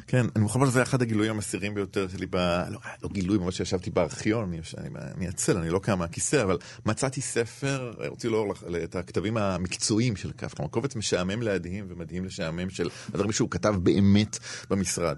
כן, 0.08 0.26
אני 0.36 0.44
מוכרח 0.44 0.56
לומר 0.56 0.70
שזה 0.70 0.82
אחד 0.82 1.02
הגילויים 1.02 1.32
המסירים 1.32 1.74
ביותר 1.74 2.08
שלי, 2.08 2.26
ב... 2.30 2.36
לא, 2.70 2.80
לא 3.04 3.10
גילוי, 3.12 3.38
ממש 3.38 3.58
שישבתי 3.58 3.90
בארכיון, 3.90 4.44
אני, 4.44 4.60
אני, 4.78 4.90
אני 5.18 5.28
עצל, 5.28 5.58
אני 5.58 5.70
לא 5.70 5.80
קם 5.80 6.00
מהכיסא, 6.00 6.44
אבל 6.44 6.58
מצאתי 6.86 7.22
ספר, 7.22 7.94
הוציא 8.08 8.30
לאור 8.30 8.54
את 8.84 8.96
הכתבים 8.96 9.38
המקצועיים 9.38 10.16
של 10.16 10.32
קפקא, 10.32 10.68
קובץ 10.68 10.96
משעמם 10.96 11.42
להדהים 11.42 11.86
ומדהים 11.90 12.26
לשעמם 12.26 12.70
של 12.70 12.90
הדברים 13.08 13.32
שהוא 13.32 13.50
כתב 13.50 13.76
באמת 13.84 14.38
במשרד. 14.70 15.16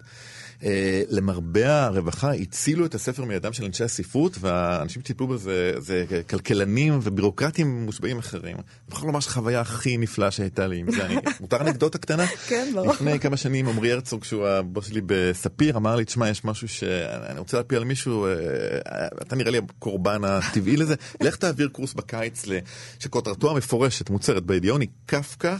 Uh, 0.61 0.65
למרבה 1.09 1.85
הרווחה 1.85 2.33
הצילו 2.33 2.85
את 2.85 2.95
הספר 2.95 3.25
מידם 3.25 3.53
של 3.53 3.65
אנשי 3.65 3.83
הספרות 3.83 4.37
והאנשים 4.39 5.01
שטיפלו 5.01 5.27
בזה 5.27 5.73
זה 5.77 6.05
כלכלנים 6.29 6.99
ובירוקרטים 7.03 7.85
מושבעים 7.85 8.19
אחרים. 8.19 8.55
אני 8.55 8.63
מוכרח 8.89 9.03
לומר 9.03 9.19
שהחוויה 9.19 9.61
הכי 9.61 9.97
נפלאה 9.97 10.31
שהייתה 10.31 10.67
לי 10.67 10.77
עם 10.77 10.91
זה, 10.91 11.07
מותר 11.41 11.61
אנקדוטה 11.61 11.97
קטנה? 11.97 12.27
כן, 12.27 12.71
ברור. 12.73 12.93
לפני 12.93 13.19
כמה 13.19 13.37
שנים 13.37 13.67
עמרי 13.67 13.91
הרצוג 13.91 14.23
שהוא 14.23 14.47
הבוס 14.47 14.87
שלי 14.87 15.01
בספיר 15.05 15.77
אמר 15.77 15.95
לי 15.95 16.05
תשמע 16.05 16.29
יש 16.29 16.45
משהו 16.45 16.67
שאני 16.67 17.39
רוצה 17.39 17.57
להפיל 17.57 17.77
על 17.77 17.83
מישהו 17.83 18.25
אה, 18.25 19.07
אתה 19.21 19.35
נראה 19.35 19.51
לי 19.51 19.57
הקורבן 19.57 20.23
הטבעי 20.23 20.77
לזה 20.77 20.95
לך 21.21 21.35
תעביר 21.35 21.67
קורס 21.67 21.93
בקיץ 21.93 22.45
שכותרתו 22.99 23.51
המפורשת 23.51 24.09
מוצרת 24.09 24.43
היא 24.79 24.89
קפקא 25.05 25.55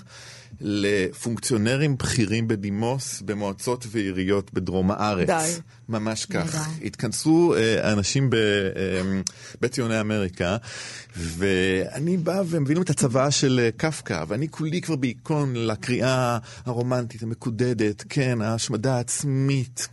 לפונקציונרים 0.62 1.98
בכירים 1.98 2.48
בדימוס 2.48 3.22
במועצות 3.22 3.86
ועיריות 3.92 4.54
בדרום 4.54 4.92
הארץ. 4.92 5.28
די. 5.28 5.52
ממש 5.90 6.26
כך. 6.26 6.56
די. 6.56 6.88
התכנסו 6.88 7.54
אה, 7.58 7.94
אנשים 7.94 8.30
בבית 8.30 9.72
ציוני 9.72 10.00
אמריקה, 10.00 10.58
ואני 11.16 12.18
בא 12.18 12.42
ומביא 12.48 12.76
להם 12.76 12.84
את 12.84 12.90
הצוואה 12.90 13.32
של 13.32 13.60
אה, 13.64 13.70
קפקא, 13.78 14.24
ואני 14.28 14.50
כולי 14.50 14.82
כבר 14.82 14.96
בהיכון 14.96 15.56
לקריאה 15.56 16.38
הרומנטית 16.66 17.24
המקודדת, 17.24 18.04
כן, 18.10 18.42
ההשמדה 18.42 18.96
העצמית 18.96 19.88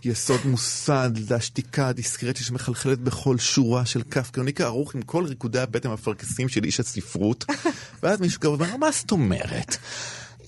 כיסוד 0.00 0.40
מוסד, 0.44 1.10
לשתיקה 1.30 1.88
הדיסקרטית 1.88 2.46
שמחלחלת 2.46 2.98
בכל 2.98 3.38
שורה 3.38 3.86
של 3.86 4.02
קפקא. 4.02 4.40
אני 4.40 4.52
כערוך 4.52 4.94
עם 4.94 5.02
כל 5.02 5.24
ריקודי 5.24 5.60
הבטן 5.60 5.88
המפרכסים 5.88 6.48
של 6.48 6.64
איש 6.64 6.80
הספרות, 6.80 7.44
ואז 8.02 8.20
מישהו 8.20 8.40
כבר 8.40 8.50
אומר, 8.50 8.76
מה 8.76 8.90
זאת 8.92 9.10
אומרת? 9.10 9.76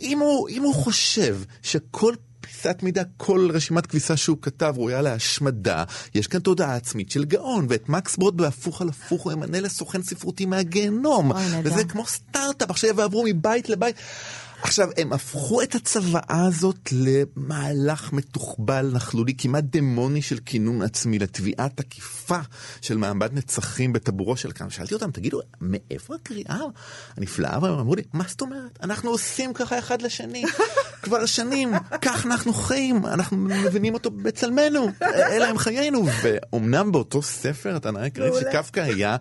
אם 0.00 0.18
הוא, 0.18 0.48
אם 0.48 0.62
הוא 0.62 0.74
חושב 0.74 1.38
שכל 1.62 2.14
פיסת 2.62 2.82
מידע, 2.82 3.02
כל 3.16 3.48
רשימת 3.52 3.86
כביסה 3.86 4.16
שהוא 4.16 4.36
כתב 4.42 4.74
ראויה 4.76 5.02
להשמדה, 5.02 5.84
יש 6.14 6.26
כאן 6.26 6.40
תודעה 6.40 6.76
עצמית 6.76 7.10
של 7.10 7.24
גאון, 7.24 7.66
ואת 7.68 7.88
מקס 7.88 8.16
ברוד 8.16 8.36
בהפוך 8.36 8.82
על 8.82 8.88
הפוך 8.88 9.22
הוא 9.22 9.32
ימנה 9.32 9.60
לסוכן 9.60 10.02
ספרותי 10.02 10.46
מהגיהנום. 10.46 11.32
וזה 11.64 11.84
כמו 11.84 12.06
סטארט-אפ, 12.06 12.70
עכשיו 12.70 13.00
יעברו 13.00 13.24
מבית 13.26 13.68
לבית. 13.68 13.96
עכשיו, 14.62 14.88
הם 14.96 15.12
הפכו 15.12 15.62
את 15.62 15.74
הצוואה 15.74 16.46
הזאת 16.46 16.88
למהלך 16.92 18.12
מתוחבל, 18.12 18.90
נכלולי, 18.94 19.34
כמעט 19.38 19.64
דמוני 19.64 20.22
של 20.22 20.38
כינון 20.46 20.82
עצמי, 20.82 21.18
לתביעה 21.18 21.68
תקיפה 21.68 22.38
של 22.80 22.96
מעמד 22.96 23.32
נצחים 23.32 23.92
בטבורו 23.92 24.36
של 24.36 24.52
כאן. 24.52 24.70
שאלתי 24.70 24.94
אותם, 24.94 25.10
תגידו, 25.10 25.40
מאיפה 25.60 26.14
הקריאה 26.14 26.58
הנפלאה? 27.16 27.58
והם 27.62 27.78
אמרו 27.78 27.94
לי, 27.94 28.02
מה 28.12 28.24
זאת 28.28 28.40
אומרת? 28.40 28.78
אנחנו 28.82 29.10
עושים 29.10 29.52
ככה 29.52 29.78
אחד 29.78 30.02
לשני. 30.02 30.44
כבר 31.02 31.26
שנים, 31.26 31.72
כך 32.02 32.26
אנחנו 32.26 32.52
חיים, 32.52 33.06
אנחנו 33.06 33.36
מבינים 33.36 33.94
אותו 33.94 34.10
בצלמנו, 34.10 34.88
אלה 35.02 35.48
הם 35.48 35.58
חיינו. 35.58 36.04
ואומנם 36.22 36.92
באותו 36.92 37.22
ספר, 37.22 37.76
אתה 37.76 37.90
נראה 37.90 38.10
קראת 38.10 38.32
שקפקא 38.40 38.80
היה... 38.80 39.16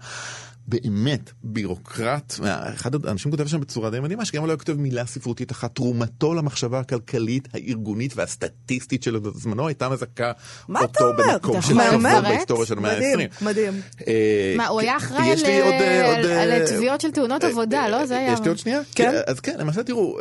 באמת 0.72 1.32
בירוקרט, 1.44 2.40
אחד 2.74 3.06
האנשים 3.06 3.32
כותב 3.32 3.48
שם 3.48 3.60
בצורה 3.62 3.90
די 3.90 4.00
מדהימה, 4.00 4.26
שגם 4.26 4.46
לא 4.46 4.56
כותב 4.58 4.74
מילה 4.74 5.06
ספרותית 5.06 5.52
אחת, 5.52 5.76
תרומתו 5.76 6.34
למחשבה 6.34 6.80
הכלכלית, 6.80 7.48
הארגונית 7.54 8.14
והסטטיסטית 8.18 9.04
של 9.04 9.18
זמנו 9.36 9.68
הייתה 9.68 9.90
מזכה 9.90 10.32
אותו? 10.70 11.12
במקום 11.18 11.62
של 11.62 11.74
לפרט? 11.74 12.24
בהיסטוריה 12.24 12.66
של 12.66 12.78
המאה 12.78 12.96
מדהים, 12.96 13.20
ה-20. 13.20 13.46
מדהים. 13.46 13.82
אה, 14.08 14.54
מה, 14.58 14.68
הוא 14.68 14.80
היה 14.82 14.98
אחראי 14.98 15.32
על- 15.32 15.38
אה, 15.46 16.44
על 16.44 16.52
אה, 16.52 16.66
תביעות 16.68 17.02
של 17.02 17.12
תאונות 17.12 17.44
עבודה, 17.44 17.90
לא? 17.90 18.06
זה 18.06 18.18
היה... 18.18 18.34
יש 18.34 18.40
לי 18.42 18.48
עוד 18.48 18.58
שנייה? 18.58 18.80
כן. 18.96 19.12
אז 19.28 19.40
כן, 19.40 19.56
למעשה 19.60 19.84
תראו, 19.84 20.18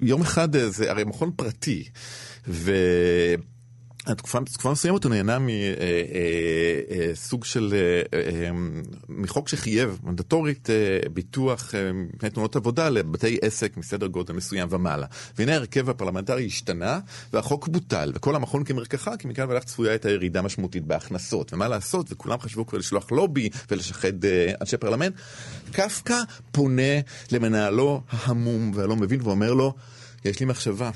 יום 0.00 0.20
אחד 0.22 0.56
זה 0.68 0.90
הרי 0.90 1.04
מכון 1.04 1.30
פרטי, 1.36 1.84
ו... 2.48 2.72
התקופה 4.06 4.38
תקופה 4.44 4.70
מסוימת 4.70 5.04
הוא 5.04 5.10
נהנה 5.10 5.38
מסוג 7.12 7.44
של, 7.44 7.74
אה, 7.74 8.18
אה, 8.18 8.50
מחוק 9.08 9.48
שחייב 9.48 9.98
מנדטורית 10.02 10.70
אה, 10.70 10.98
ביטוח 11.12 11.74
אה, 11.74 11.92
מפני 11.92 12.30
תאונות 12.30 12.56
עבודה 12.56 12.88
לבתי 12.88 13.38
עסק 13.42 13.76
מסדר 13.76 14.06
גודל 14.06 14.34
מסוים 14.34 14.68
ומעלה. 14.70 15.06
והנה 15.38 15.52
ההרכב 15.52 15.90
הפרלמנטרי 15.90 16.46
השתנה 16.46 17.00
והחוק 17.32 17.68
בוטל, 17.68 18.12
וכל 18.14 18.36
המכון 18.36 18.64
כמרקחה, 18.64 19.16
כי 19.16 19.28
מכאן 19.28 19.48
ואילך 19.48 19.64
צפויה 19.64 19.90
הייתה 19.90 20.10
ירידה 20.10 20.42
משמעותית 20.42 20.84
בהכנסות. 20.84 21.52
ומה 21.52 21.68
לעשות, 21.68 22.12
וכולם 22.12 22.40
חשבו 22.40 22.66
כבר 22.66 22.78
לשלוח 22.78 23.12
לובי 23.12 23.48
ולשחד 23.70 24.24
אה, 24.24 24.52
אנשי 24.60 24.76
פרלמנט. 24.76 25.14
קפקא 25.72 26.18
פונה 26.52 26.82
למנהלו 27.32 28.02
ההמום 28.10 28.72
והלא 28.74 28.96
מבין 28.96 29.20
ואומר 29.22 29.54
לו, 29.54 29.74
יש 30.24 30.40
לי 30.40 30.46
מחשבה. 30.46 30.90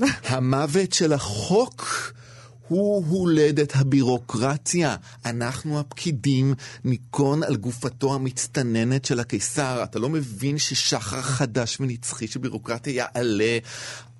המוות 0.24 0.92
של 0.92 1.12
החוק 1.12 2.12
הוא 2.70 3.04
הולדת 3.08 3.72
הבירוקרטיה. 3.76 4.96
אנחנו 5.24 5.80
הפקידים 5.80 6.54
ניכון 6.84 7.42
על 7.42 7.56
גופתו 7.56 8.14
המצטננת 8.14 9.04
של 9.04 9.20
הקיסר. 9.20 9.82
אתה 9.82 9.98
לא 9.98 10.08
מבין 10.08 10.58
ששחר 10.58 11.22
חדש 11.22 11.76
ונצחי 11.80 12.26
של 12.26 12.40
בירוקרטיה 12.40 12.92
יעלה 12.92 13.58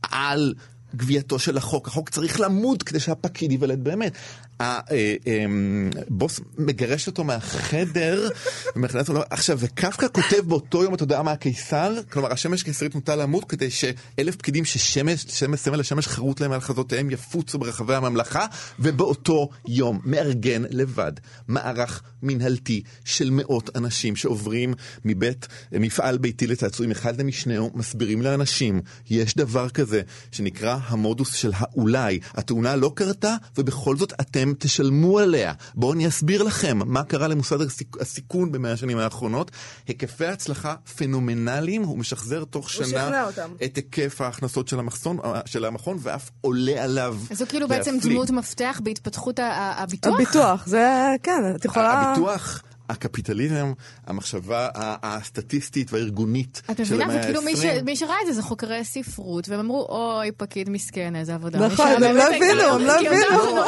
על 0.02 0.54
גבייתו 0.96 1.38
של 1.38 1.56
החוק. 1.56 1.88
החוק 1.88 2.10
צריך 2.10 2.40
למות 2.40 2.82
כדי 2.82 3.00
שהפקיד 3.00 3.50
ייוולד 3.50 3.84
באמת. 3.84 4.12
הבוס 4.60 6.40
מגרש 6.58 7.06
אותו 7.06 7.24
מהחדר 7.24 8.28
ומכנס 8.76 9.08
אותו, 9.08 9.22
עכשיו 9.30 9.58
וקפקא 9.60 10.06
כותב 10.12 10.40
באותו 10.48 10.82
יום, 10.82 10.94
אתה 10.94 11.02
יודע 11.02 11.22
מה 11.22 11.32
הקיסר? 11.32 11.94
כלומר 12.12 12.32
השמש 12.32 12.62
קיסרית 12.62 12.94
נוטה 12.94 13.16
למות 13.16 13.44
כדי 13.44 13.70
שאלף 13.70 14.36
פקידים 14.36 14.64
ששמש, 14.64 15.24
שמש, 15.28 15.60
סמל 15.60 15.80
השמש 15.80 16.08
חרוט 16.08 16.40
להם 16.40 16.52
על 16.52 16.60
חזותיהם 16.60 17.10
יפוצו 17.10 17.58
ברחבי 17.58 17.94
הממלכה 17.94 18.46
ובאותו 18.78 19.48
יום 19.68 20.00
מארגן 20.04 20.62
לבד 20.70 21.12
מערך 21.48 22.02
מנהלתי 22.22 22.82
של 23.04 23.30
מאות 23.30 23.76
אנשים 23.76 24.16
שעוברים 24.16 24.74
מבית 25.04 25.48
מפעל 25.72 26.18
ביתי 26.18 26.46
לצעצועים 26.46 26.90
אחד 26.90 27.20
למשנהו, 27.20 27.70
מסבירים 27.74 28.22
לאנשים 28.22 28.80
יש 29.10 29.36
דבר 29.36 29.68
כזה 29.68 30.02
שנקרא 30.32 30.78
המודוס 30.82 31.34
של 31.34 31.52
האולי. 31.54 32.20
התאונה 32.34 32.76
לא 32.76 32.92
קרתה 32.94 33.36
ובכל 33.58 33.96
זאת 33.96 34.12
אתם 34.20 34.49
תשלמו 34.58 35.18
עליה. 35.18 35.52
בואו 35.74 35.92
אני 35.92 36.08
אסביר 36.08 36.42
לכם 36.42 36.78
מה 36.86 37.04
קרה 37.04 37.28
למוסד 37.28 37.60
הסיכ... 37.60 37.88
הסיכון 38.00 38.52
במאה 38.52 38.72
השנים 38.72 38.98
האחרונות. 38.98 39.50
היקפי 39.88 40.26
הצלחה 40.26 40.74
פנומנליים, 40.96 41.82
הוא 41.82 41.98
משחזר 41.98 42.44
תוך 42.44 42.64
הוא 42.64 42.86
שנה. 42.86 43.28
את 43.64 43.76
היקף 43.76 44.20
ההכנסות 44.20 44.68
של, 44.68 44.78
המחסון, 44.78 45.18
של 45.46 45.64
המכון 45.64 45.96
ואף 46.00 46.30
עולה 46.40 46.84
עליו. 46.84 47.16
אז 47.30 47.40
הוא 47.40 47.48
כאילו 47.48 47.68
בעצם 47.68 47.94
להפליא. 47.94 48.12
דמות 48.12 48.30
מפתח 48.30 48.80
בהתפתחות 48.84 49.40
הביטוח? 49.42 50.14
הביטוח, 50.14 50.66
זה, 50.66 51.14
כן, 51.22 51.42
את 51.56 51.64
יכולה... 51.64 51.92
הביטוח, 51.92 52.62
הקפיטליזם, 52.90 53.72
המחשבה 54.06 54.68
הסטטיסטית 54.74 55.92
והארגונית 55.92 56.62
של 56.66 56.82
מבינה? 56.82 57.04
המאה 57.04 57.20
וכאילו 57.20 57.42
מי, 57.42 57.56
ש... 57.56 57.64
ה-20. 57.64 57.82
מי 57.82 57.96
שראה 57.96 58.16
את 58.22 58.26
זה 58.26 58.32
זה 58.32 58.42
חוקרי 58.42 58.84
ספרות, 58.84 59.48
והם 59.48 59.60
אמרו, 59.60 59.86
אוי, 59.88 60.32
פקיד 60.32 60.70
מסכן, 60.70 61.16
איזה 61.16 61.34
עבודה. 61.34 61.58
נכון, 61.66 61.86
הם 62.04 62.16
לא 62.16 62.36
הבינו, 62.36 62.54
לו." 62.54 62.74
הם 62.74 62.82
לא 62.82 62.92
הבינו. 63.00 63.62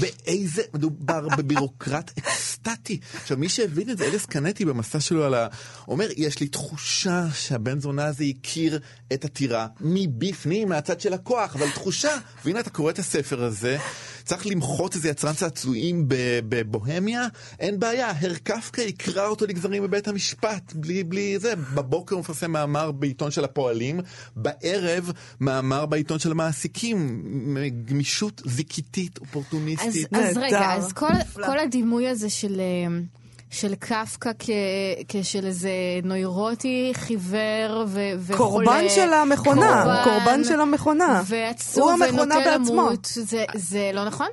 באיזה, 0.00 0.62
מדובר 0.74 1.28
בבירוקרט 1.28 2.10
אקסטטי. 2.18 3.00
עכשיו, 3.14 3.36
מי 3.38 3.48
שהבין 3.48 3.90
את 3.90 3.98
זה, 3.98 4.04
אליס 4.04 4.26
קנטי 4.26 4.64
במסע 4.64 5.00
שלו 5.00 5.24
על 5.24 5.34
ה... 5.34 5.46
אומר, 5.88 6.08
יש 6.16 6.40
לי 6.40 6.48
תחושה 6.48 7.24
שהבן 7.34 7.80
זונה 7.80 8.04
הזה 8.04 8.24
הכיר 8.24 8.78
את 9.12 9.24
הטירה 9.24 9.66
מבפנים, 9.80 10.68
מהצד 10.68 11.00
של 11.00 11.12
הכוח, 11.14 11.56
אבל 11.56 11.70
תחושה, 11.70 12.16
והנה 12.44 12.60
אתה 12.60 12.70
קורא 12.70 12.90
את 12.90 12.98
הספר 12.98 13.44
הזה, 13.44 13.78
צריך 14.24 14.46
למחות 14.46 14.94
איזה 14.94 15.08
יצרן 15.08 15.34
צעצועים 15.34 16.08
ב- 16.08 16.40
בבוהמיה, 16.48 17.26
אין 17.60 17.80
בעיה, 17.80 18.12
הר 18.20 18.34
קפקא 18.34 18.80
יקרא 18.80 19.26
אותו 19.26 19.46
לגזרים 19.46 19.82
בבית 19.82 20.08
המשפט, 20.08 20.72
בלי, 20.74 21.04
בלי 21.04 21.38
זה. 21.38 21.56
בבוקר 21.74 22.14
הוא 22.14 22.20
מפרסם 22.20 22.50
מאמר 22.50 22.92
בעיתון 22.92 23.30
של 23.30 23.44
הפועלים, 23.44 24.00
בערב 24.36 25.12
מאמר 25.40 25.86
בעיתון 25.86 26.18
של 26.18 26.30
המעסיקים. 26.30 27.24
גמישות 27.84 28.42
זיקיתית, 28.44 29.18
אז, 29.18 29.22
אופורטוניסטית. 29.22 30.14
אז 30.14 30.36
נהדר. 30.36 30.40
רגע, 30.40 30.72
אז 30.72 30.92
כל. 30.92 31.06
כל 31.34 31.58
הדימוי 31.58 32.08
הזה 32.08 32.30
של, 32.30 32.60
אה, 32.60 32.98
של 33.54 33.74
קפקא 33.74 34.30
כ, 34.38 34.50
כשל 35.08 35.46
איזה 35.46 35.70
נוירוטי, 36.04 36.92
חיוור 36.94 37.84
ו, 37.86 38.00
וחולה. 38.18 38.38
קורבן 38.38 38.88
של 38.88 39.12
המכונה, 39.12 40.00
קורבן 40.04 40.44
של 40.44 40.60
המכונה. 40.60 41.22
ועצוב 41.26 41.82
הוא 41.82 41.92
המכונה 41.92 42.34
ונוטה 42.34 42.58
בעצמו. 42.58 42.82
למות. 42.82 43.08
זה, 43.12 43.44
זה 43.54 43.90
לא 43.94 44.04
נכון? 44.04 44.26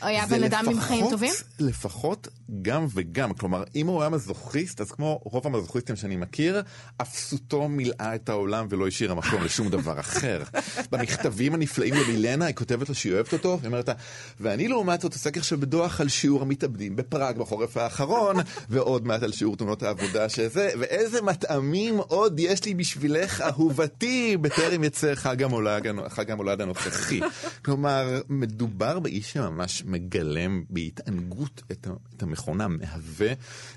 היה 0.00 0.26
בן 0.26 0.44
אדם 0.44 0.64
עם 0.68 0.80
חיים 0.80 1.10
טובים? 1.10 1.32
לפחות 1.58 2.28
גם 2.62 2.86
וגם. 2.94 3.32
כלומר, 3.34 3.64
אם 3.76 3.86
הוא 3.86 4.00
היה 4.00 4.10
מזוכיסט, 4.10 4.80
אז 4.80 4.90
כמו 4.90 5.20
רוב 5.24 5.46
המזוכיסטים 5.46 5.96
שאני 5.96 6.16
מכיר, 6.16 6.62
אפסותו 7.02 7.68
מילאה 7.68 8.14
את 8.14 8.28
העולם 8.28 8.66
ולא 8.70 8.86
השאירה 8.88 9.14
מקום 9.14 9.44
לשום 9.44 9.68
דבר 9.68 10.00
אחר. 10.00 10.42
במכתבים 10.92 11.54
הנפלאים 11.54 11.94
למילנה, 11.94 12.44
היא 12.46 12.54
כותבת 12.54 12.88
לו 12.88 12.94
שהיא 12.94 13.12
אוהבת 13.12 13.32
אותו, 13.32 13.58
היא 13.62 13.66
אומרת 13.66 13.88
לה, 13.88 13.94
ואני 14.40 14.68
לעומת 14.68 15.00
זאת 15.00 15.12
עוסק 15.12 15.36
עכשיו 15.36 15.58
בדוח 15.60 16.00
על 16.00 16.08
שיעור 16.08 16.42
המתאבדים 16.42 16.96
בפראג 16.96 17.38
בחורף 17.38 17.76
האחרון, 17.76 18.36
ועוד 18.70 19.06
מעט 19.06 19.22
על 19.22 19.32
שיעור 19.32 19.56
תאונות 19.56 19.82
העבודה 19.82 20.28
שזה, 20.28 20.68
ואיזה 20.78 21.22
מטעמים 21.22 21.98
עוד 21.98 22.40
יש 22.40 22.64
לי 22.64 22.74
בשבילך, 22.74 23.40
אהובתי, 23.40 24.36
בטרם 24.36 24.84
יצא 24.84 25.14
חג 25.14 25.42
המולד, 25.42 25.82
חג 26.08 26.30
המולד 26.30 26.60
הנוכחי. 26.60 27.20
כלומר, 27.64 28.20
מדובר 28.28 28.98
באיש 28.98 29.32
שממש 29.32 29.82
מגלם 29.86 30.62
בהתענגות 30.70 31.62
את, 31.72 31.86
ה- 31.86 31.90
את 32.16 32.22
המכונה, 32.36 32.68
מהווה 32.68 33.32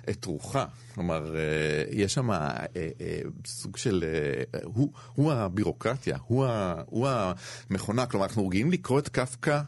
את 0.09 0.25
רוחה. 0.25 0.65
כלומר, 0.95 1.35
אה, 1.35 1.41
יש 1.91 2.13
שם 2.13 2.31
אה, 2.31 2.65
אה, 2.75 3.21
סוג 3.45 3.77
של... 3.77 4.03
הוא, 4.63 4.91
הוא 5.13 5.31
הבירוקרטיה, 5.31 6.17
הוא, 6.27 6.45
הוא 6.85 7.07
המכונה. 7.69 8.05
כלומר, 8.05 8.25
אנחנו 8.25 8.47
רגילים 8.47 8.71
לקרוא 8.71 8.99
את 8.99 9.09
קפקא. 9.09 9.61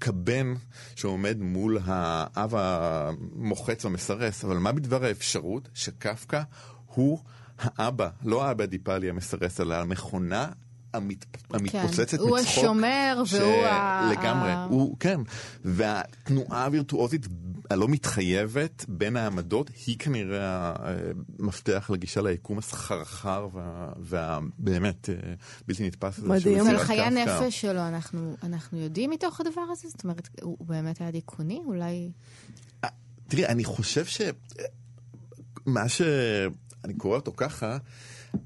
כבן 0.00 0.54
שעומד 0.96 1.38
מול 1.40 1.78
האב 1.84 2.54
המוחץ 2.56 3.84
והמסרס, 3.84 4.44
אבל 4.44 4.56
מה 4.56 4.72
בדבר 4.72 5.04
האפשרות 5.04 5.68
שקפקא 5.74 6.42
הוא 6.86 7.18
האבא, 7.58 8.08
לא 8.24 8.44
האבא 8.44 8.64
הדיפלי 8.64 9.10
המסרס, 9.10 9.60
אלא 9.60 9.74
המכונה 9.74 10.48
המת... 10.94 11.24
המתפוצצת 11.50 12.18
הוא 12.18 12.38
מצחוק. 12.38 12.58
השומר 12.58 13.22
והוא 13.30 13.64
ה- 13.66 14.10
לגמרי, 14.12 14.50
ה- 14.50 14.64
הוא, 14.70 14.96
כן. 15.00 15.20
והתנועה 15.64 16.64
הווירטואוזית 16.64 17.26
הלא 17.70 17.88
מתחייבת 17.88 18.84
בין 18.88 19.16
העמדות 19.16 19.70
היא 19.86 19.96
כנראה 19.98 20.72
המפתח 21.38 21.90
לגישה 21.92 22.20
ליקום 22.22 22.58
הסחרחר 22.58 23.48
וה- 23.52 23.92
והבאמת 23.98 25.08
אה, 25.10 25.14
בלתי 25.68 25.86
נתפס 25.86 26.18
הזה. 26.18 26.28
מדהים. 26.28 26.58
יצירת 26.66 26.80
חיי. 26.80 27.00
הנפש 27.00 27.60
שלו 27.60 27.80
אנחנו, 27.88 28.36
אנחנו 28.42 28.78
יודעים 28.80 29.10
מתוך 29.10 29.40
הדבר 29.40 29.62
הזה? 29.72 29.88
זאת 29.88 30.04
אומרת, 30.04 30.28
הוא 30.42 30.56
הוא 30.58 30.68
באמת 30.68 31.00
היה 31.00 31.10
דיכאוני? 31.10 31.60
אולי... 31.66 32.10
תראי, 33.28 33.46
אני 33.46 33.64
חושב 33.64 34.04
ש... 34.06 34.20
מה 35.66 35.88
שאני 35.88 36.94
קורא 36.96 37.16
אותו 37.16 37.32
ככה, 37.36 37.76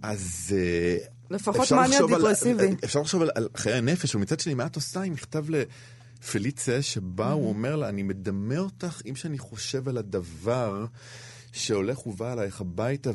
אז... 0.03 0.55
אה, 0.57 0.97
לפחות 1.31 1.73
על- 1.73 1.79
דיפרסיבי. 2.07 2.75
אפשר 2.85 3.01
לחשוב 3.01 3.23
על, 3.23 3.31
על 3.35 3.49
חיי 3.57 3.73
הנפש, 3.73 4.15
ומצד 4.15 4.41
שני, 4.41 4.55
מה 4.55 4.67
את 4.67 4.77
עושה 4.77 5.03
עם 5.03 5.13
מכתב 5.13 5.45
לפליצה, 5.49 6.83
שבה 6.83 7.33
הוא 7.33 7.49
אומר 7.49 7.77
לה, 7.77 7.89
אני 7.89 8.03
מדמה 8.03 8.59
אותך 8.59 9.03
אם 9.07 9.17
שאני 9.17 9.39
חושב 9.39 9.89
על 9.89 9.99
הדבר 9.99 10.85
שהולך 11.53 12.07
ובא 12.07 12.33
עלייך 12.33 12.61
הביתה, 12.61 13.11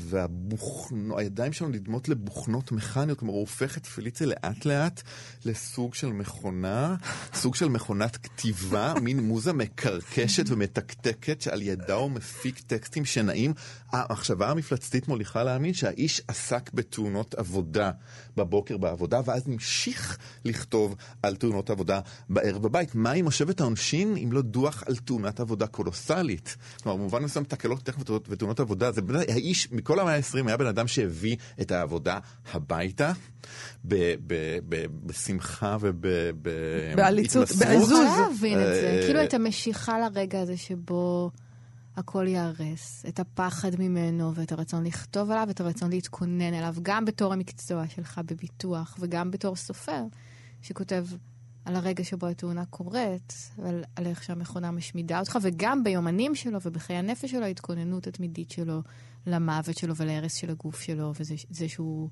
והידיים 0.91 1.53
שלנו 1.53 1.71
נדמות 1.71 2.09
לבוכנות 2.09 2.71
מכניות, 2.71 3.19
כלומר 3.19 3.33
הוא 3.33 3.41
הופך 3.41 3.77
את 3.77 3.85
פליצה 3.85 4.25
לאט 4.25 4.65
לאט 4.65 5.01
לסוג 5.45 5.95
של 5.95 6.07
מכונה, 6.07 6.95
סוג 7.33 7.55
של 7.55 7.69
מכונת 7.69 8.17
כתיבה, 8.17 8.93
מין 9.01 9.19
מוזה 9.19 9.53
מקרקשת 9.53 10.43
ומתקתקת, 10.47 11.41
שעל 11.41 11.61
ידה 11.61 11.93
הוא 11.93 12.11
מפיק 12.11 12.59
טקסטים 12.59 13.05
שנעים. 13.05 13.53
המחשבה 13.91 14.49
המפלצתית 14.49 15.07
מוליכה 15.07 15.43
להאמין 15.43 15.73
שהאיש 15.73 16.21
עסק 16.27 16.73
בתאונות 16.73 17.35
עבודה 17.35 17.91
בבוקר 18.37 18.77
בעבודה, 18.77 19.21
ואז 19.25 19.47
המשיך 19.47 20.17
לכתוב 20.45 20.95
על 21.23 21.35
תאונות 21.35 21.69
עבודה 21.69 21.99
בערב 22.29 22.63
בבית. 22.63 22.95
מה 22.95 23.11
היא 23.11 23.23
מושבת 23.23 23.61
העונשין 23.61 24.17
אם 24.17 24.31
לא 24.31 24.41
דוח 24.41 24.83
על 24.87 24.95
תאונת 24.95 25.39
עבודה 25.39 25.67
קולוסלית? 25.67 26.57
כלומר, 26.83 26.97
במובן 26.97 27.23
מסוים 27.23 27.45
תקלות 27.45 27.83
טכניות 27.83 28.27
ותאונות 28.29 28.59
עבודה, 28.59 28.91
זה 28.91 29.01
באמת 29.01 29.29
האיש, 29.29 29.71
מכל 29.71 29.99
המאה 29.99 30.15
ה-20 30.15 30.47
היה 30.47 30.57
בן 30.57 30.67
אדם 30.67 30.87
שהביא 30.87 31.35
את 31.61 31.71
העבודה 31.71 32.19
הביתה. 32.53 33.11
ב- 33.85 34.13
ב- 34.27 34.59
ב- 34.69 34.85
בשמחה 35.05 35.77
בעליצות, 36.95 37.51
ובהתמסרות. 37.51 37.69
בעזוז. 37.69 37.91
אני 37.91 38.07
יכולה 38.07 38.27
להבין 38.29 38.59
את 38.59 38.65
זה, 38.65 38.95
אה, 38.95 39.01
כאילו 39.05 39.23
את 39.23 39.33
המשיכה 39.33 39.99
לרגע 39.99 40.41
הזה 40.41 40.57
שבו 40.57 41.31
הכל 41.99 42.27
ייהרס, 42.27 43.05
את 43.07 43.19
הפחד 43.19 43.71
ממנו 43.79 44.35
ואת 44.35 44.51
הרצון 44.51 44.83
לכתוב 44.83 45.31
עליו 45.31 45.45
ואת 45.47 45.61
הרצון 45.61 45.89
להתכונן 45.89 46.53
אליו, 46.53 46.75
גם 46.81 47.05
בתור 47.05 47.33
המקצוע 47.33 47.87
שלך 47.87 48.21
בביטוח 48.25 48.97
וגם 48.99 49.31
בתור 49.31 49.55
סופר 49.55 50.03
שכותב 50.61 51.05
על 51.65 51.75
הרגע 51.75 52.03
שבו 52.03 52.27
התאונה 52.27 52.65
קורית, 52.65 53.51
ועל 53.57 53.83
על 53.95 54.05
איך 54.05 54.23
שהמכונה 54.23 54.71
משמידה 54.71 55.19
אותך, 55.19 55.37
וגם 55.41 55.83
ביומנים 55.83 56.35
שלו 56.35 56.59
ובחיי 56.65 56.95
הנפש 56.95 57.31
שלו, 57.31 57.43
ההתכוננות 57.43 58.07
התמידית 58.07 58.51
שלו 58.51 58.81
למוות 59.27 59.77
שלו 59.77 59.95
ולהרס 59.95 60.33
של 60.33 60.49
הגוף 60.49 60.81
שלו, 60.81 61.13
וזה 61.19 61.35
זה 61.49 61.67
שהוא 61.67 62.09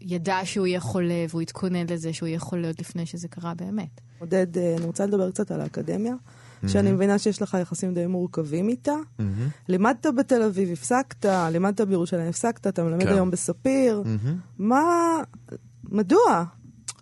ידע 0.00 0.38
שהוא 0.44 0.66
יהיה 0.66 0.80
חולה 0.80 1.24
והוא 1.30 1.42
התכונן 1.42 1.86
לזה 1.90 2.12
שהוא 2.12 2.26
יהיה 2.26 2.38
חולה 2.38 2.66
עוד 2.66 2.76
לפני 2.80 3.06
שזה 3.06 3.28
קרה 3.28 3.54
באמת. 3.54 4.00
עודד, 4.18 4.58
אה, 4.58 4.76
אני 4.76 4.86
רוצה 4.86 5.06
לדבר 5.06 5.30
קצת 5.30 5.50
על 5.50 5.60
האקדמיה, 5.60 6.14
שאני 6.68 6.92
מבינה 6.92 7.18
שיש 7.18 7.42
לך 7.42 7.56
יחסים 7.60 7.94
די 7.94 8.06
מורכבים 8.06 8.68
איתה. 8.68 8.94
לימדת 9.68 10.06
בתל 10.16 10.42
אביב, 10.42 10.72
הפסקת, 10.72 11.26
לימדת 11.52 11.80
בירושלים, 11.80 12.28
הפסקת, 12.28 12.66
אתה 12.66 12.84
מלמד 12.84 13.02
כן. 13.02 13.12
היום 13.12 13.30
בספיר. 13.30 14.02
מה... 14.58 14.82
מדוע? 15.88 16.44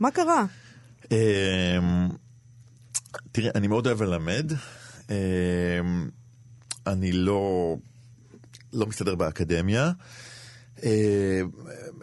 מה 0.01 0.11
קרה? 0.11 0.45
אמ, 1.11 1.17
תראה, 3.33 3.51
אני 3.55 3.67
מאוד 3.67 3.87
אוהב 3.87 4.03
ללמד. 4.03 4.53
אמ, 5.11 6.09
אני 6.87 7.13
לא, 7.13 7.77
לא 8.73 8.87
מסתדר 8.87 9.15
באקדמיה. 9.15 9.93
אמ, 10.83 10.89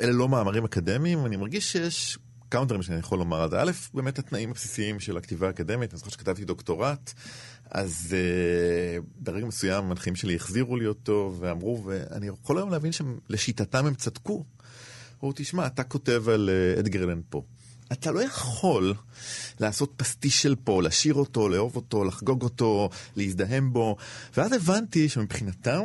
אלה 0.01 0.11
לא 0.11 0.29
מאמרים 0.29 0.65
אקדמיים, 0.65 1.25
אני 1.25 1.35
מרגיש 1.37 1.71
שיש 1.71 2.17
כמה 2.51 2.65
דברים 2.65 2.81
שאני 2.81 2.99
יכול 2.99 3.19
לומר 3.19 3.41
על 3.41 3.49
זה. 3.49 3.61
א', 3.61 3.71
באמת 3.93 4.19
התנאים 4.19 4.51
הבסיסיים 4.51 4.99
של 4.99 5.17
הכתיבה 5.17 5.47
האקדמית, 5.47 5.91
אני 5.91 5.97
זוכר 5.97 6.11
שכתבתי 6.11 6.45
דוקטורט, 6.45 7.13
אז 7.71 8.07
uh, 8.09 9.03
ברגע 9.19 9.45
מסוים 9.45 9.83
המנחים 9.83 10.15
שלי 10.15 10.35
החזירו 10.35 10.77
לי 10.77 10.87
אותו 10.87 11.35
ואמרו, 11.39 11.83
ואני 11.85 12.27
יכול 12.27 12.57
היום 12.57 12.71
להבין 12.71 12.91
שלשיטתם 12.91 13.85
הם 13.85 13.93
צדקו. 13.93 14.45
אמרו, 15.23 15.33
תשמע, 15.35 15.67
אתה 15.67 15.83
כותב 15.83 16.23
על 16.29 16.49
uh, 16.49 16.79
אדגר 16.79 17.03
אלן 17.03 17.21
פה. 17.29 17.43
אתה 17.91 18.11
לא 18.11 18.19
יכול 18.23 18.93
לעשות 19.59 19.93
פסטיש 19.97 20.41
של 20.41 20.55
פה, 20.63 20.83
לשיר 20.83 21.13
אותו, 21.13 21.49
לאהוב 21.49 21.75
אותו, 21.75 22.03
לחגוג 22.03 22.43
אותו, 22.43 22.89
להזדהם 23.15 23.73
בו. 23.73 23.95
ואז 24.37 24.53
הבנתי 24.53 25.09
שמבחינתם, 25.09 25.81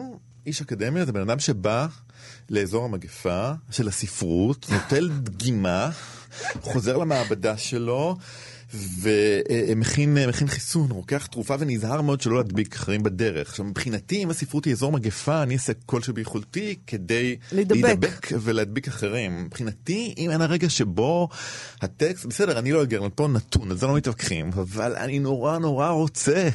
איש 0.46 0.60
אקדמיה 0.60 1.04
זה 1.04 1.12
בן 1.12 1.20
אדם 1.20 1.38
שבא 1.38 1.86
לאזור 2.50 2.84
המגפה 2.84 3.52
של 3.70 3.88
הספרות, 3.88 4.66
נוטל 4.70 5.08
דגימה, 5.08 5.90
חוזר 6.60 6.96
למעבדה 6.96 7.56
שלו. 7.56 8.16
ומכין 8.74 10.18
מכין 10.28 10.48
חיסון, 10.48 10.90
רוקח 10.90 11.26
תרופה 11.26 11.54
ונזהר 11.58 12.00
מאוד 12.02 12.20
שלא 12.20 12.36
להדביק 12.36 12.74
אחרים 12.76 13.02
בדרך. 13.02 13.48
עכשיו 13.48 13.64
מבחינתי 13.64 14.22
אם 14.22 14.30
הספרות 14.30 14.64
היא 14.64 14.72
אזור 14.72 14.92
מגפה 14.92 15.42
אני 15.42 15.54
אעשה 15.54 15.72
כל 15.86 16.02
שביכולתי 16.02 16.76
כדי 16.86 17.36
להידבק. 17.52 17.76
להידבק 17.84 18.26
ולהדביק 18.42 18.88
אחרים. 18.88 19.44
מבחינתי 19.44 20.14
אם 20.18 20.30
אין 20.30 20.40
הרגע 20.42 20.70
שבו 20.70 21.28
הטקסט, 21.82 22.26
בסדר 22.26 22.58
אני 22.58 22.72
לא 22.72 22.82
אגר, 22.82 23.00
פה 23.14 23.28
נתון, 23.28 23.70
על 23.70 23.76
זה 23.76 23.86
לא 23.86 23.96
מתווכחים, 23.96 24.50
אבל 24.52 24.96
אני 24.96 25.18
נורא 25.18 25.58
נורא 25.58 25.88
רוצה, 25.90 26.48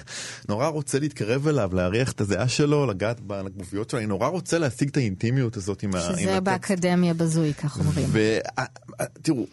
נורא 0.50 0.68
רוצה 0.68 1.00
להתקרב 1.00 1.48
אליו, 1.48 1.70
להריח 1.74 2.12
את 2.12 2.22
הזיעה 2.22 2.48
שלו, 2.48 2.86
לגעת 2.86 3.20
בגופיות 3.28 3.90
שלו, 3.90 4.00
אני 4.00 4.08
נורא 4.08 4.28
רוצה 4.28 4.58
להשיג 4.58 4.90
את 4.90 4.98
האינטימיות 4.98 5.58
הזאת 5.58 5.84
עם, 5.84 5.96
ה- 5.96 5.98
עם 5.98 6.04
שזה 6.04 6.38
הטקסט. 6.38 6.42
באקדמיה 6.44 7.14
בזוי, 7.14 7.54
כך 7.54 7.80
אומרים. 7.80 8.08
ותראו, 8.12 9.46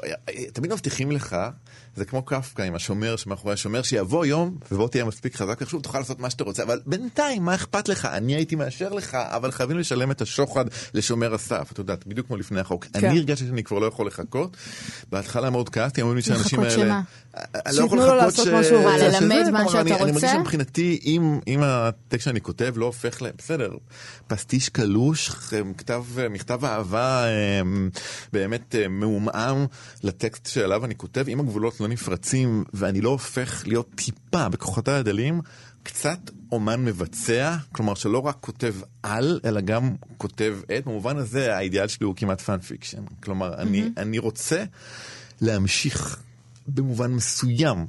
תמיד 0.53 0.73
מבטיחים 0.73 1.13
לך, 1.13 1.37
זה 1.99 2.05
כמו 2.05 2.23
קפקא 2.23 2.63
עם 2.63 2.75
השומר 2.75 3.17
שמאחורי 3.17 3.55
השומר, 3.55 3.83
שיבוא 3.83 4.27
יום 4.27 4.57
ובוא 4.73 4.89
תהיה 4.89 5.05
מספיק 5.05 5.37
חזק 5.37 5.59
ושוב 5.63 5.83
תוכל 5.83 5.99
לעשות 5.99 6.21
מה 6.21 6.31
שאתה 6.31 6.45
רוצה, 6.45 6.63
אבל 6.63 6.81
בינתיים 6.87 7.43
מה 7.45 7.55
אכפת 7.55 7.89
לך? 7.89 8.05
אני 8.05 8.35
הייתי 8.35 8.57
מאשר 8.57 8.89
לך, 8.93 9.15
אבל 9.15 9.51
חייבים 9.51 9.79
לשלם 9.79 10.11
את 10.11 10.21
השוחד 10.21 10.65
לשומר 10.95 11.35
הסף, 11.35 11.69
את 11.73 11.79
יודעת, 11.79 12.07
בדיוק 12.07 12.27
כמו 12.27 12.37
לפני 12.37 12.61
החוק. 12.61 12.85
כן. 12.93 13.07
אני 13.09 13.19
הרגשתי 13.19 13.47
שאני 13.47 13.63
כבר 13.65 13.79
לא 13.79 13.87
יכול 13.87 14.07
לחכות, 14.07 14.57
בהתחלה 15.11 15.51
מאוד 15.51 15.69
כעסתי, 15.69 16.03
אמרו 16.03 16.15
לי 16.15 16.23
שהאנשים 16.23 16.61
לחכות 16.61 16.79
האלה... 16.79 16.89
שמה? 16.89 17.01
אני 17.67 17.77
לא 17.77 17.85
יכול 17.85 17.99
לחכות 17.99 18.15
לעשות 18.17 18.47
ש- 18.47 18.49
מה 18.49 18.65
שהוא 18.65 18.83
ש- 18.83 18.85
רוצה. 18.85 18.99
שזה, 19.11 19.21
ללמד 19.21 19.51
מה 19.53 19.59
כלומר, 19.59 19.69
שאתה 19.69 19.81
אני- 19.81 19.91
אני 19.93 20.01
מרגיש 20.01 20.15
רוצה? 20.15 20.33
שמבחינתי, 20.37 21.01
אם 21.05 21.39
אם 21.47 21.61
הטקסט 21.63 22.25
שאני 22.25 22.41
כותב 22.41 22.73
לא 22.77 22.87
הופך 22.87 23.23
ל... 23.23 23.27
בסדר, 23.39 23.71
פסטיש 24.27 24.69
קלוש, 24.69 25.31
כתב, 25.79 26.05
מכתב 26.31 26.65
אהבה 26.65 27.25
אה, 27.25 27.61
באמת 28.33 28.75
אה, 28.75 28.89
מעומעם 28.89 29.67
לטקסט 30.03 30.47
שעליו 30.47 30.85
אני 30.85 30.95
כותב, 30.97 31.25
אם 31.29 31.41
הגבולות 31.41 31.81
לא 31.81 31.88
נפרצים 31.89 32.65
ואני 32.75 33.01
לא 33.01 33.09
הופך 33.09 33.63
להיות 33.67 33.91
טיפה 33.95 34.49
בכוחותיי 34.49 34.95
הדלים, 34.95 35.41
קצת 35.83 36.31
אומן 36.53 36.85
מבצע, 36.85 37.57
כלומר 37.73 37.95
שלא 37.95 38.19
רק 38.19 38.37
כותב 38.41 38.75
על, 39.03 39.41
אלא 39.45 39.61
גם 39.61 39.95
כותב 40.17 40.57
את, 40.79 40.85
במובן 40.87 41.17
הזה 41.17 41.57
האידיאל 41.57 41.89
שלי 41.89 42.07
הוא 42.07 42.15
כמעט 42.17 42.41
fan 42.41 42.59
fiction. 42.59 43.03
כלומר, 43.23 43.55
אני, 43.55 43.89
אני 43.97 44.19
רוצה 44.19 44.65
להמשיך 45.41 46.23
במובן 46.69 47.13
מסוים 47.13 47.87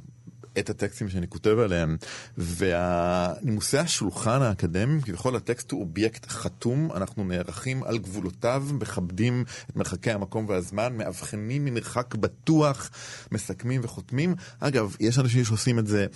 את 0.58 0.70
הטקסטים 0.70 1.08
שאני 1.08 1.28
כותב 1.28 1.58
עליהם, 1.58 1.96
ונימוסי 2.38 3.78
השולחן 3.78 4.42
האקדמיים, 4.42 5.00
כביכול 5.00 5.36
הטקסט 5.36 5.70
הוא 5.70 5.80
אובייקט 5.80 6.26
חתום, 6.28 6.88
אנחנו 6.94 7.24
נערכים 7.24 7.84
על 7.84 7.98
גבולותיו, 7.98 8.64
מכבדים 8.72 9.44
את 9.70 9.76
מרחקי 9.76 10.10
המקום 10.10 10.46
והזמן, 10.48 10.96
מאבחנים 10.96 11.64
ממרחק 11.64 12.14
בטוח, 12.14 12.90
מסכמים 13.32 13.80
וחותמים. 13.84 14.34
אגב, 14.60 14.96
יש 15.00 15.18
אנשים 15.18 15.44
שעושים 15.44 15.78
את 15.78 15.86
זה 15.86 16.06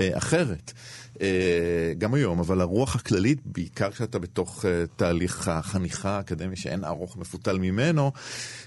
אה, 0.00 0.10
אחרת. 0.18 0.72
אה, 1.20 1.92
גם 1.98 2.14
היום, 2.14 2.38
אבל 2.38 2.60
הרוח 2.60 2.96
הכללית, 2.96 3.38
בעיקר 3.46 3.90
כשאתה 3.90 4.18
בתוך 4.18 4.64
אה, 4.64 4.84
תהליך 4.96 5.48
החניכה 5.48 6.10
האקדמי 6.10 6.56
שאין 6.56 6.84
ארוך 6.84 7.16
מפותל 7.16 7.58
ממנו, 7.58 8.12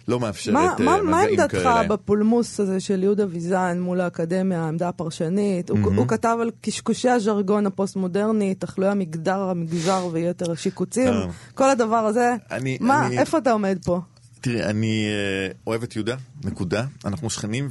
לא 0.08 0.20
מאפשרת 0.20 0.54
מה, 0.54 0.68
אה, 0.80 0.80
מה, 0.80 1.02
מה 1.02 1.22
מגעים 1.22 1.40
עמדתך 1.40 1.58
כאלה. 1.58 1.88
בפולמוס 1.88 2.60
הזה 2.60 2.80
של 2.80 3.04
יהודה 3.04 3.26
ויזן 3.30 3.80
מול 3.80 4.02
האקדמיה, 4.02 4.64
העמדה 4.64 4.90
הפרשנית? 4.90 5.25
הוא, 5.70 5.80
מהמם. 5.80 5.98
הוא 5.98 6.08
כתב 6.08 6.38
על 6.42 6.52
קשקושי 6.62 7.10
הז'רגון 7.10 7.66
הפוסט-מודרני, 7.66 8.56
תחלואי 8.56 8.90
המגדר, 8.92 9.40
המגזר 9.42 10.08
ויתר 10.12 10.52
השיקוצים. 10.52 11.14
כל 11.54 11.70
הדבר 11.70 11.96
הזה. 11.96 12.34
אני- 12.52 12.78
מה, 12.82 13.08
אני- 13.08 13.20
איפה 13.20 13.38
אתה 13.38 13.52
עומד 13.52 13.78
פה? 13.86 14.00
תראי, 14.42 14.64
אני 14.64 15.06
אה, 15.08 15.52
אוהב 15.68 15.84
את 15.84 15.96
יהודה, 15.96 16.16
נקודה. 16.44 16.86
אנחנו 17.06 17.30
שכנים, 17.30 17.70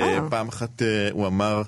אה. 0.00 0.18
ופעם 0.26 0.48
אחת 0.48 0.82
אה, 0.82 0.86
הוא 1.12 1.26
אמר, 1.26 1.56
אה, 1.56 1.62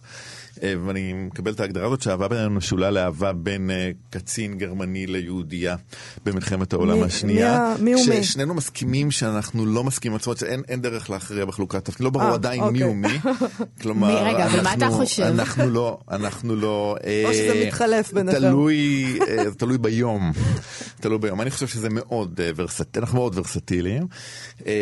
ואני 0.87 1.13
מקבל 1.13 1.53
את 1.53 1.61
ההגדרה 1.61 1.87
הזאת, 1.87 2.03
שהאהבה 2.03 2.29
בינינו 2.29 2.51
משולה 2.51 2.91
לאהבה 2.91 3.33
בין 3.33 3.71
אה, 3.71 3.91
קצין 4.11 4.59
גרמני 4.59 5.07
ליהודייה 5.07 5.77
במלחמת 6.25 6.73
העולם 6.73 6.99
מי- 6.99 7.05
השנייה. 7.05 7.75
מי 7.81 7.93
הוא 7.93 8.03
מי? 8.09 8.21
כששנינו 8.21 8.55
מסכימים 8.55 9.11
שאנחנו 9.11 9.67
לא 9.67 9.85
מסכימים, 9.85 10.19
זאת 10.19 10.27
אומרת 10.27 10.39
שאין 10.39 10.63
אין 10.69 10.83
דרך 10.83 11.11
להכריע 11.11 11.45
בחלוקת 11.45 11.85
תפקיד, 11.85 12.05
לא 12.05 12.11
ברור 12.11 12.29
אה, 12.29 12.35
עדיין 12.35 12.61
מי 12.61 12.67
אוקיי. 12.69 12.83
הוא 12.83 12.97
מי. 12.97 13.09
כלומר, 13.83 14.09
מי- 14.25 14.35
רגע, 14.35 14.47
אבל 14.47 14.61
מה 14.63 14.75
אתה 14.75 14.87
אנחנו- 14.87 14.99
חושב? 14.99 15.23
אנחנו 15.23 15.71
לא, 15.71 15.99
אנחנו 16.11 16.57
לא... 16.57 16.97
או 17.27 17.33
שזה 17.35 17.53
אה, 17.55 17.67
מתחלף 17.67 18.13
ביניכם. 18.13 18.39
תלוי, 18.39 19.05
אה, 19.29 19.45
תלוי 19.59 19.79
ביום. 19.79 20.33
תלוי 21.01 21.19
ביום. 21.19 21.41
אני 21.41 21.51
חושב 21.51 21.67
שזה 21.67 21.89
מאוד 21.91 22.41
אה, 22.43 22.51
ורסטילי, 22.57 23.05
אנחנו 23.05 23.19
מאוד 23.19 23.39
ורסטיליים. 23.39 24.07
אה, 24.67 24.73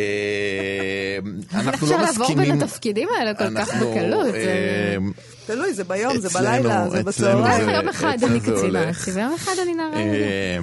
אנחנו 1.54 1.70
אפשר 1.86 1.96
לא 1.96 2.02
לעבור 2.02 2.22
מסכימים. 2.26 2.48
בין 2.52 2.62
התפקידים 2.62 3.08
האלה 3.18 3.34
כל 3.34 3.44
כך 3.44 3.68
אנחנו, 3.74 3.90
בקלות, 3.90 4.34
אה, 4.34 4.96
תלוי, 5.46 5.74
זה 5.74 5.84
ביום, 5.84 6.18
זה 6.18 6.28
בלילה, 6.28 6.88
זה 6.90 7.00
אצלנו 7.00 7.04
בצהריים. 7.04 7.64
זה- 7.66 7.72
יום 7.72 7.88
אחד 7.88 8.16
אני 8.22 8.40
זה 8.40 8.52
קצינה. 8.52 8.80
ויום 9.14 9.34
אחד 9.34 9.52
אני 9.62 9.74
נערה. 9.74 9.96
אה, 9.96 10.58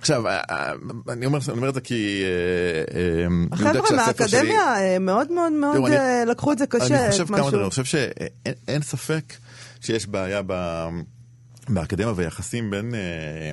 עכשיו, 0.00 0.26
אה, 0.28 0.40
אה, 0.50 0.72
אני 1.08 1.26
אומר 1.26 1.68
את 1.68 1.74
זה 1.74 1.80
כי... 1.80 2.22
אה, 2.24 3.00
אה, 3.00 3.26
החבר'ה 3.52 3.82
כשהספר 3.86 4.26
שלי- 4.26 4.38
מהאקדמיה 4.42 4.76
אה, 4.94 4.98
מאוד 4.98 5.32
מאוד 5.32 5.52
מאוד 5.52 5.92
אה, 5.92 6.24
לקחו 6.24 6.52
את 6.52 6.58
זה 6.58 6.66
קשה. 6.66 7.02
אני 7.04 7.10
חושב 7.10 7.26
כמה. 7.26 7.38
דברים, 7.38 7.60
אני 7.60 7.70
חושב 7.70 7.84
שאין 7.84 8.28
אין 8.68 8.82
ספק 8.82 9.22
שיש 9.80 10.06
בעיה 10.06 10.40
באקדמיה 11.68 12.12
ויחסים 12.16 12.70
בין, 12.70 12.94
אה, 12.94 13.50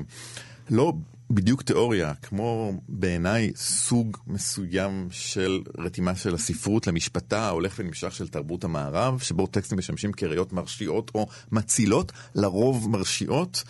לא 0.70 0.94
בדיוק 1.30 1.62
תיאוריה, 1.62 2.14
כמו 2.22 2.80
בעיניי 2.90 3.52
סוג 3.56 4.18
מסוים 4.28 5.08
של 5.12 5.62
רתימה 5.78 6.16
של 6.16 6.36
הספרות 6.36 6.88
למשפטה 6.88 7.40
ההולך 7.40 7.76
ונמשך 7.80 8.16
של 8.16 8.28
תרבות 8.28 8.64
המערב, 8.64 9.20
שבו 9.20 9.48
טקסטים 9.48 9.78
משמשים 9.78 10.14
כראיות 10.14 10.54
מרשיעות 10.54 11.12
או 11.16 11.28
מצילות, 11.52 12.12
לרוב 12.36 12.90
מרשיעות. 12.90 13.64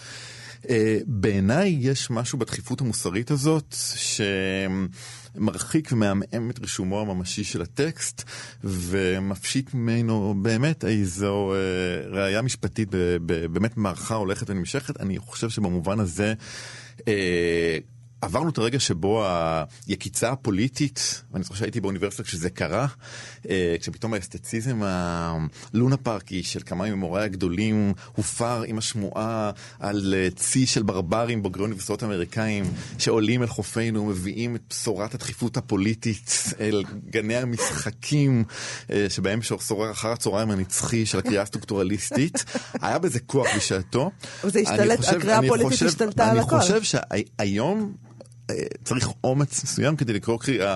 אה, 0.70 0.98
בעיניי 1.06 1.78
יש 1.80 2.10
משהו 2.10 2.40
בדחיפות 2.40 2.82
המוסרית 2.82 3.32
הזאת, 3.32 3.76
שמרחיק 3.96 5.90
ומעמעם 5.92 6.50
את 6.50 6.60
רישומו 6.60 7.02
הממשי 7.02 7.44
של 7.44 7.62
הטקסט, 7.62 8.24
ומפשיט 8.64 9.74
ממנו 9.74 10.36
באמת 10.42 10.86
איזו 10.86 11.54
אה, 11.54 11.58
ראייה 12.10 12.42
משפטית, 12.42 12.90
באמת 13.52 13.78
מערכה 13.78 14.16
הולכת 14.16 14.50
ונמשכת. 14.50 15.00
אני 15.00 15.20
חושב 15.20 15.50
שבמובן 15.50 16.00
הזה... 16.00 16.34
אה, 17.08 17.78
עברנו 18.26 18.50
את 18.50 18.58
הרגע 18.58 18.80
שבו 18.80 19.26
היקיצה 19.88 20.32
הפוליטית, 20.32 21.24
ואני 21.32 21.44
זוכר 21.44 21.56
שהייתי 21.56 21.82
באוניברסיטה 21.82 22.24
כשזה 22.24 22.50
קרה, 22.50 22.88
אה, 23.50 23.76
כשפתאום 23.80 24.14
האסתציזם 24.14 24.82
הלונה 24.84 25.98
פארקי 25.98 26.44
של 26.44 26.60
כמה 26.66 26.90
ממוריי 26.90 27.26
הגדולים 27.26 27.94
הופר 28.16 28.64
עם 28.68 28.78
השמועה 28.78 29.52
על 29.80 30.14
אה, 30.18 30.28
צי 30.36 30.66
של 30.66 30.84
ברברים 30.84 31.44
בוגרי 31.44 31.64
אוניברסיטאות 31.64 32.04
אמריקאים 32.04 32.66
שעולים 32.98 33.42
אל 33.42 33.48
חופינו 33.48 34.02
ומביאים 34.02 34.56
את 34.56 34.62
בשורת 34.70 35.14
הדחיפות 35.14 35.58
הפוליטית 35.58 36.54
אל 36.60 36.84
גני 37.10 37.36
המשחקים 37.36 38.44
אה, 38.92 39.06
שבהם 39.10 39.40
שורר 39.42 39.92
אחר 39.92 40.12
הצהריים 40.12 40.52
הנצחי 40.52 41.06
של 41.06 41.20
הקריאה 41.20 41.42
הסטרוקטורליסטית. 41.42 42.46
היה 42.82 43.00
בזה 43.00 43.20
כוח 43.20 43.48
בשעתו. 43.58 44.12
זה 44.44 44.60
השתלט, 44.60 45.00
הקריאה 45.08 45.38
הפוליטית 45.38 45.82
השתלטה 45.82 46.32
על 46.32 46.40
הכל. 46.40 46.56
אני 46.56 46.62
חושב 46.62 46.84
שהיום 46.84 47.94
צריך 48.84 49.10
אומץ 49.24 49.64
מסוים 49.64 49.96
כדי 49.96 50.14
לקרוא 50.14 50.40
קריאה 50.40 50.76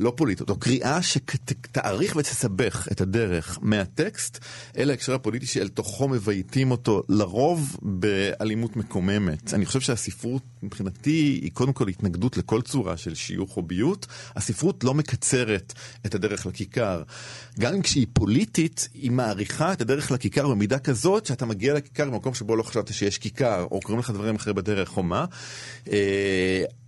לא 0.00 0.12
פוליטית, 0.16 0.50
או 0.50 0.56
קריאה 0.56 1.02
שתעריך 1.02 2.16
ותסבך 2.16 2.88
את 2.92 3.00
הדרך 3.00 3.58
מהטקסט 3.62 4.38
אל 4.78 4.90
ההקשר 4.90 5.14
הפוליטי 5.14 5.46
שאל 5.46 5.68
תוכו 5.68 6.08
מבייתים 6.08 6.70
אותו, 6.70 7.02
לרוב 7.08 7.76
באלימות 7.82 8.76
מקוממת. 8.76 9.54
אני 9.54 9.66
חושב 9.66 9.80
שהספרות 9.80 10.42
מבחינתי 10.62 11.38
היא 11.42 11.50
קודם 11.52 11.72
כל 11.72 11.88
התנגדות 11.88 12.36
לכל 12.36 12.62
צורה 12.62 12.96
של 12.96 13.14
שיוך 13.14 13.56
או 13.56 13.62
ביות. 13.62 14.06
הספרות 14.36 14.84
לא 14.84 14.94
מקצרת 14.94 15.72
את 16.06 16.14
הדרך 16.14 16.46
לכיכר. 16.46 17.02
גם 17.58 17.82
כשהיא 17.82 18.06
פוליטית, 18.12 18.88
היא 18.94 19.10
מעריכה 19.10 19.72
את 19.72 19.80
הדרך 19.80 20.10
לכיכר 20.10 20.48
במידה 20.48 20.78
כזאת 20.78 21.26
שאתה 21.26 21.46
מגיע 21.46 21.74
לכיכר 21.74 22.10
במקום 22.10 22.34
שבו 22.34 22.56
לא 22.56 22.62
חשבת 22.62 22.92
שיש 22.92 23.18
כיכר, 23.18 23.66
או 23.70 23.80
קוראים 23.80 23.98
לך 23.98 24.10
דברים 24.10 24.34
אחרים 24.34 24.56
בדרך 24.56 24.96
או 24.96 25.02
מה. 25.02 25.24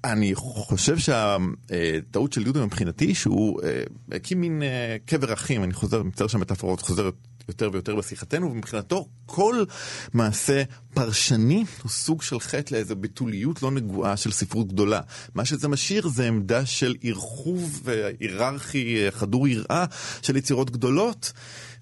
אה, 0.05 0.13
אני 0.13 0.35
חושב 0.35 0.97
שהטעות 0.99 2.33
של 2.33 2.43
יהודה 2.43 2.67
מבחינתי 2.67 3.15
שהוא 3.15 3.63
אה, 3.63 3.83
הקים 4.13 4.41
מין 4.41 4.63
אה, 4.63 4.97
קבר 5.07 5.33
אחים, 5.33 5.65
אני 5.65 5.73
חוזר, 5.73 6.03
מצטער 6.03 6.27
שהמטאפורות 6.27 6.81
חוזרת 6.81 7.15
יותר 7.49 7.71
ויותר 7.73 7.97
בשיחתנו, 7.97 8.51
ומבחינתו 8.51 9.09
כל 9.27 9.65
מעשה 10.15 10.63
פרשני 10.95 11.65
הוא 11.83 11.91
סוג 11.91 12.23
של 12.23 12.41
חטא 12.41 12.75
לאיזו 12.75 12.97
בתוליות 12.97 13.63
לא 13.63 13.71
נגועה 13.71 14.17
של 14.17 14.33
ספרות 14.33 14.69
גדולה. 14.69 15.01
מה 15.35 15.45
שזה 15.45 15.69
משאיר 15.69 16.09
זה 16.09 16.29
עמדה 16.29 16.67
של 16.67 16.95
ערחוב 17.03 17.89
היררכי 18.21 19.11
חדור 19.11 19.49
יראה 19.49 19.85
של 20.23 20.37
יצירות 20.37 20.71
גדולות. 20.71 21.33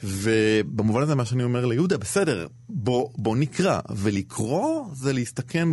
ובמובן 0.05 1.03
הזה 1.03 1.15
מה 1.15 1.25
שאני 1.25 1.45
אומר 1.45 1.67
ליהודה, 1.67 1.99
בסדר, 1.99 2.47
בוא, 2.69 3.09
בוא 3.17 3.37
נקרא, 3.37 3.81
ולקרוא 3.97 4.85
זה 4.95 5.13
להסתכן 5.13 5.69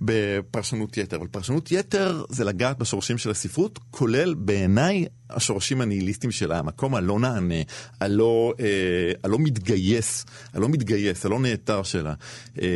בפרשנות 0.00 0.96
יתר, 0.96 1.16
אבל 1.16 1.26
פרשנות 1.26 1.72
יתר 1.72 2.24
זה 2.28 2.44
לגעת 2.44 2.78
בשורשים 2.78 3.18
של 3.18 3.30
הספרות, 3.30 3.78
כולל 3.90 4.34
בעיניי 4.34 5.06
השורשים 5.30 5.80
הניהיליסטיים 5.80 6.30
שלה, 6.30 6.58
המקום 6.58 6.94
הלא 6.94 7.18
נענה, 7.18 7.54
הלא, 8.00 8.52
אה, 8.60 9.12
הלא 9.24 9.38
מתגייס, 9.38 10.26
הלא 10.54 10.68
מתגייס, 10.68 11.26
הלא 11.26 11.40
נעתר 11.40 11.82
שלה, 11.82 12.14
אה, 12.62 12.68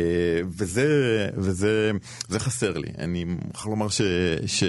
וזה, 0.57 0.87
וזה 1.37 1.91
זה 2.27 2.39
חסר 2.39 2.77
לי. 2.77 2.87
אני 2.97 3.23
מוכרח 3.23 3.65
לומר 3.65 3.89
ש... 3.89 4.01
ש 4.45 4.63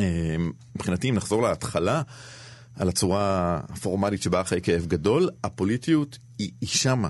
אה, 0.00 0.36
אם 1.04 1.14
נחזור 1.14 1.42
להתחלה, 1.42 2.02
על 2.76 2.88
הצורה 2.88 3.60
הפורמלית 3.68 4.22
שבה 4.22 4.40
אחרי 4.40 4.60
כאב 4.62 4.86
גדול, 4.86 5.30
הפוליטיות 5.44 6.18
היא, 6.38 6.50
היא 6.60 6.68
שמה. 6.68 7.08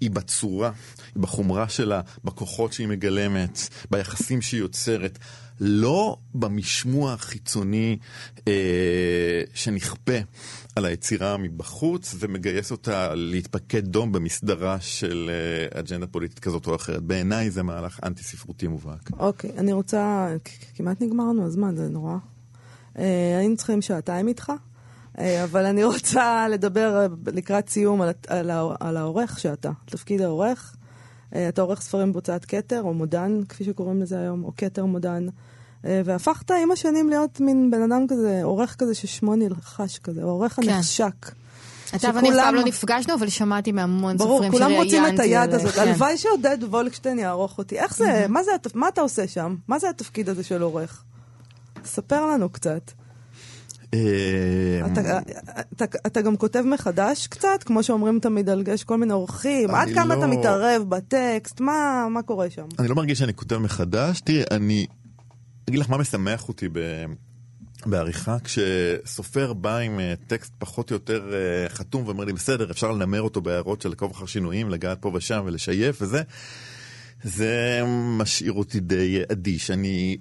היא 0.00 0.10
בצורה, 0.10 0.70
היא 1.14 1.22
בחומרה 1.22 1.68
שלה, 1.68 2.00
בכוחות 2.24 2.72
שהיא 2.72 2.88
מגלמת, 2.88 3.58
ביחסים 3.90 4.42
שהיא 4.42 4.60
יוצרת, 4.60 5.18
לא 5.60 6.16
במשמוע 6.34 7.12
החיצוני 7.12 7.98
אה, 8.48 9.42
שנכפה 9.54 10.18
על 10.76 10.84
היצירה 10.84 11.36
מבחוץ 11.36 12.14
ומגייס 12.18 12.70
אותה 12.70 13.14
להתפקד 13.14 13.84
דום 13.84 14.12
במסדרה 14.12 14.80
של 14.80 15.30
אה, 15.30 15.80
אג'נדה 15.80 16.06
פוליטית 16.06 16.38
כזאת 16.38 16.66
או 16.66 16.74
אחרת. 16.74 17.02
בעיניי 17.02 17.50
זה 17.50 17.62
מהלך 17.62 18.00
אנטי 18.04 18.22
ספרותי 18.22 18.66
מובהק. 18.66 19.10
אוקיי, 19.18 19.50
אני 19.58 19.72
רוצה, 19.72 20.28
כמעט 20.74 21.00
נגמרנו 21.00 21.46
הזמן, 21.46 21.76
זה 21.76 21.88
נורא. 21.88 22.16
אה, 22.98 23.38
היינו 23.38 23.56
צריכים 23.56 23.82
שעתיים 23.82 24.28
איתך. 24.28 24.52
אה, 25.20 25.44
אבל 25.44 25.66
אני 25.66 25.84
רוצה 25.84 26.48
לדבר 26.48 27.00
אה, 27.00 27.06
לקראת 27.26 27.68
סיום 27.68 28.02
על, 28.02 28.10
על, 28.28 28.50
על 28.80 28.96
העורך 28.96 29.38
שאתה, 29.40 29.70
תפקיד 29.84 30.20
העורך. 30.20 30.76
אה, 31.34 31.48
אתה 31.48 31.62
עורך 31.62 31.80
ספרים 31.80 32.12
בהוצאת 32.12 32.44
כתר, 32.44 32.82
או 32.82 32.94
מודן, 32.94 33.40
כפי 33.48 33.64
שקוראים 33.64 34.02
לזה 34.02 34.18
היום, 34.18 34.44
או 34.44 34.52
כתר 34.56 34.84
מודן. 34.84 35.26
והפכת 35.84 36.50
עם 36.50 36.70
השנים 36.70 37.08
להיות 37.08 37.40
מין 37.40 37.70
בן 37.70 37.82
אדם 37.82 38.06
כזה, 38.08 38.40
עורך 38.42 38.76
כזה 38.78 38.94
ששמו 38.94 39.36
נלחש 39.36 39.98
כזה, 39.98 40.22
עורך 40.22 40.52
כן. 40.52 40.68
הנחשק. 40.68 41.30
אתה 41.96 42.10
ואני 42.14 42.30
אף 42.30 42.36
פעם 42.36 42.54
לא 42.54 42.64
נפגשנו, 42.64 43.14
אבל 43.14 43.28
שמעתי 43.28 43.72
מהמון 43.72 44.18
סופרים 44.18 44.52
שראיינתי. 44.52 44.58
ברור, 44.58 44.68
כולם 44.68 44.84
רוצים 44.84 45.14
את 45.14 45.20
היד 45.20 45.54
הזאת. 45.54 45.74
כן. 45.74 45.80
הלוואי 45.80 46.18
שעודד 46.18 46.58
וולקשטיין 46.62 47.18
יערוך 47.18 47.58
אותי. 47.58 47.78
איך 47.78 47.96
זה, 47.96 48.26
מה 48.28 48.42
זה, 48.42 48.50
מה 48.74 48.88
אתה 48.88 49.00
עושה 49.00 49.28
שם? 49.28 49.56
מה 49.68 49.78
זה 49.78 49.88
התפקיד 49.88 50.28
הזה 50.28 50.44
של 50.44 50.62
עורך? 50.62 51.02
ספר 51.84 52.26
לנו 52.26 52.48
קצת. 52.48 52.90
אה, 53.94 54.80
אתה 56.06 56.20
גם 56.20 56.36
כותב 56.36 56.62
מחדש 56.66 57.26
קצת, 57.26 57.62
כמו 57.64 57.82
שאומרים 57.82 58.20
תמיד 58.20 58.48
על 58.48 58.62
גש 58.62 58.84
כל 58.84 58.98
מיני 58.98 59.12
אורחים, 59.12 59.70
עד 59.70 59.88
כמה 59.94 60.14
אתה 60.14 60.26
לא- 60.26 60.38
מתערב 60.38 60.82
בטקסט, 60.88 61.60
מה 61.60 62.20
קורה 62.26 62.50
שם? 62.50 62.66
אני 62.78 62.88
לא 62.88 62.94
מרגיש 62.94 63.18
שאני 63.18 63.34
כותב 63.34 63.56
מחדש, 63.58 64.20
תראי, 64.20 64.42
אני 64.50 64.86
אגיד 65.68 65.80
לך 65.80 65.90
מה 65.90 65.96
משמח 65.98 66.48
אותי 66.48 66.68
בעריכה, 67.86 68.36
כשסופר 68.44 69.52
בא 69.52 69.76
עם 69.76 70.00
אה, 70.00 70.14
טקסט 70.26 70.52
פחות 70.58 70.90
או 70.90 70.94
יותר 70.94 71.30
אה, 71.32 71.68
חתום 71.68 72.04
ואומר 72.06 72.24
לי, 72.24 72.32
בסדר, 72.32 72.70
אפשר 72.70 72.92
לנמר 72.92 73.22
אותו 73.22 73.40
בהערות 73.40 73.82
של 73.82 73.92
עקוב 73.92 74.10
אחר 74.10 74.26
שינויים, 74.26 74.70
לגעת 74.70 74.98
פה 75.00 75.10
ושם 75.14 75.42
ולשייף 75.46 76.02
וזה, 76.02 76.22
זה 77.22 77.82
משאיר 78.18 78.52
אותי 78.52 78.80
די 78.80 79.22
אדיש. 79.32 79.70
אני 79.70 80.16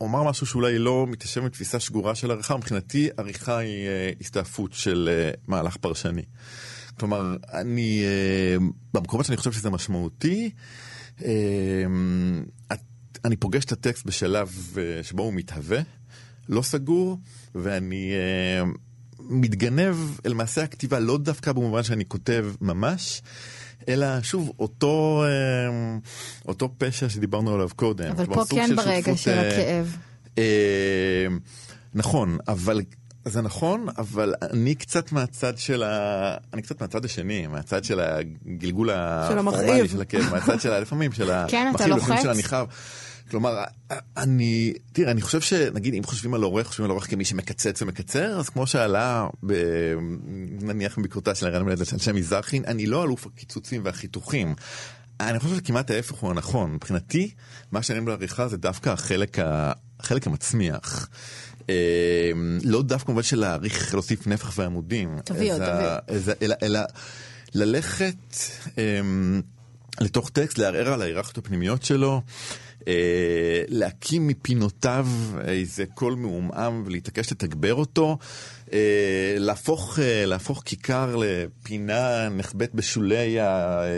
אומר 0.00 0.22
משהו 0.22 0.46
שאולי 0.46 0.78
לא 0.78 1.06
מתיישב 1.08 1.42
עם 1.42 1.48
תפיסה 1.48 1.80
שגורה 1.80 2.14
של 2.14 2.30
עריכה, 2.30 2.56
מבחינתי 2.56 3.08
עריכה 3.16 3.58
היא 3.58 3.86
uh, 3.86 4.20
הסתעפות 4.20 4.72
של 4.72 5.08
uh, 5.34 5.40
מהלך 5.46 5.76
פרשני. 5.76 6.22
כלומר, 6.98 7.36
אני, 7.52 8.02
uh, 8.58 8.62
במקומות 8.94 9.26
שאני 9.26 9.36
חושב 9.36 9.52
שזה 9.52 9.70
משמעותי, 9.70 10.50
אני 13.24 13.36
פוגש 13.36 13.64
את 13.64 13.72
הטקסט 13.72 14.06
בשלב 14.06 14.68
שבו 15.02 15.22
הוא 15.22 15.32
מתהווה, 15.32 15.80
לא 16.48 16.62
סגור, 16.62 17.18
ואני 17.54 18.12
מתגנב 19.18 19.96
אל 20.26 20.34
מעשה 20.34 20.62
הכתיבה, 20.62 20.98
לא 20.98 21.18
דווקא 21.18 21.52
במובן 21.52 21.82
שאני 21.82 22.04
כותב 22.08 22.46
ממש, 22.60 23.22
אלא 23.88 24.22
שוב, 24.22 24.52
אותו, 24.58 25.22
אה, 25.24 25.98
אותו 26.48 26.68
פשע 26.78 27.08
שדיברנו 27.08 27.54
עליו 27.54 27.68
קודם. 27.76 28.10
אבל 28.10 28.26
פה 28.26 28.44
כן 28.50 28.76
ברגע 28.76 29.16
של 29.16 29.30
אה, 29.30 29.48
הכאב. 29.48 29.96
אה, 30.38 31.26
נכון, 31.94 32.38
אבל 32.48 32.80
זה 33.24 33.42
נכון, 33.42 33.86
אבל 33.98 34.34
אני 34.42 34.74
קצת 34.74 35.12
מהצד 35.12 35.58
של 35.58 35.82
ה... 35.82 36.36
אני 36.54 36.62
קצת 36.62 36.80
מהצד 36.80 37.04
השני, 37.04 37.46
מהצד 37.46 37.84
של 37.84 38.00
הגלגול 38.00 38.90
הפורמלי 38.90 39.88
של 39.88 40.00
הכאב, 40.00 40.30
מהצד 40.30 40.60
של 40.60 40.72
ה... 40.72 40.80
לפעמים 40.80 41.12
של 41.12 41.30
המכיל, 41.30 41.50
כן, 41.58 41.72
אתה 41.74 41.86
לוחץ? 41.86 42.22
של. 42.22 42.30
כלומר, 43.30 43.64
אני, 44.16 44.72
תראה, 44.92 45.10
אני 45.10 45.20
חושב 45.20 45.40
שנגיד 45.40 45.94
אם 45.94 46.04
חושבים 46.04 46.34
על 46.34 46.42
עורך, 46.42 46.66
חושבים 46.66 46.84
על 46.84 46.90
עורך 46.90 47.10
כמי 47.10 47.24
שמקצץ 47.24 47.82
ומקצר, 47.82 48.38
אז 48.38 48.48
כמו 48.48 48.66
שעלה, 48.66 49.28
ב, 49.46 49.54
נניח 50.60 50.98
בביקורתה 50.98 51.34
של 51.34 51.46
הרן 51.46 51.62
מלדת 51.62 51.86
של 51.86 51.98
שם 51.98 52.14
מזרחי, 52.14 52.60
אני 52.66 52.86
לא 52.86 53.04
אלוף 53.04 53.26
הקיצוצים 53.26 53.84
והחיתוכים. 53.84 54.54
אני 55.20 55.38
חושב 55.38 55.56
שכמעט 55.56 55.90
ההפך 55.90 56.14
הוא 56.14 56.30
הנכון. 56.30 56.74
מבחינתי, 56.74 57.30
מה 57.72 57.82
שאני 57.82 58.00
בעריכה 58.00 58.48
זה 58.48 58.56
דווקא 58.56 58.90
החלק, 58.90 59.38
ה, 59.38 59.72
החלק 60.00 60.26
המצמיח. 60.26 61.08
אה, 61.70 62.30
לא 62.64 62.82
דווקא 62.82 63.08
במובן 63.08 63.22
של 63.22 63.38
להעריך, 63.38 63.94
להוסיף 63.94 64.26
נפח 64.26 64.58
ועמודים. 64.58 65.18
תביא 65.24 65.52
עוד, 65.52 65.62
תביא. 65.64 66.34
אלא, 66.42 66.54
אלא 66.62 66.80
ללכת 67.54 68.36
אה, 68.78 69.00
לתוך 70.00 70.30
טקסט, 70.30 70.58
לערער 70.58 70.92
על 70.92 71.02
ההיררכיות 71.02 71.38
הפנימיות 71.38 71.82
שלו. 71.82 72.22
אה, 72.88 73.62
להקים 73.68 74.26
מפינותיו 74.26 75.06
איזה 75.44 75.84
קול 75.94 76.14
מעומעם 76.14 76.82
ולהתעקש 76.86 77.32
לתגבר 77.32 77.74
אותו. 77.74 78.18
אה, 78.72 79.34
להפוך, 79.38 79.98
אה, 79.98 80.26
להפוך 80.26 80.62
כיכר 80.64 81.16
לפינה 81.16 82.28
נחבאת 82.28 82.74
בשולי, 82.74 83.40
ה, 83.40 83.82
אה, 83.82 83.88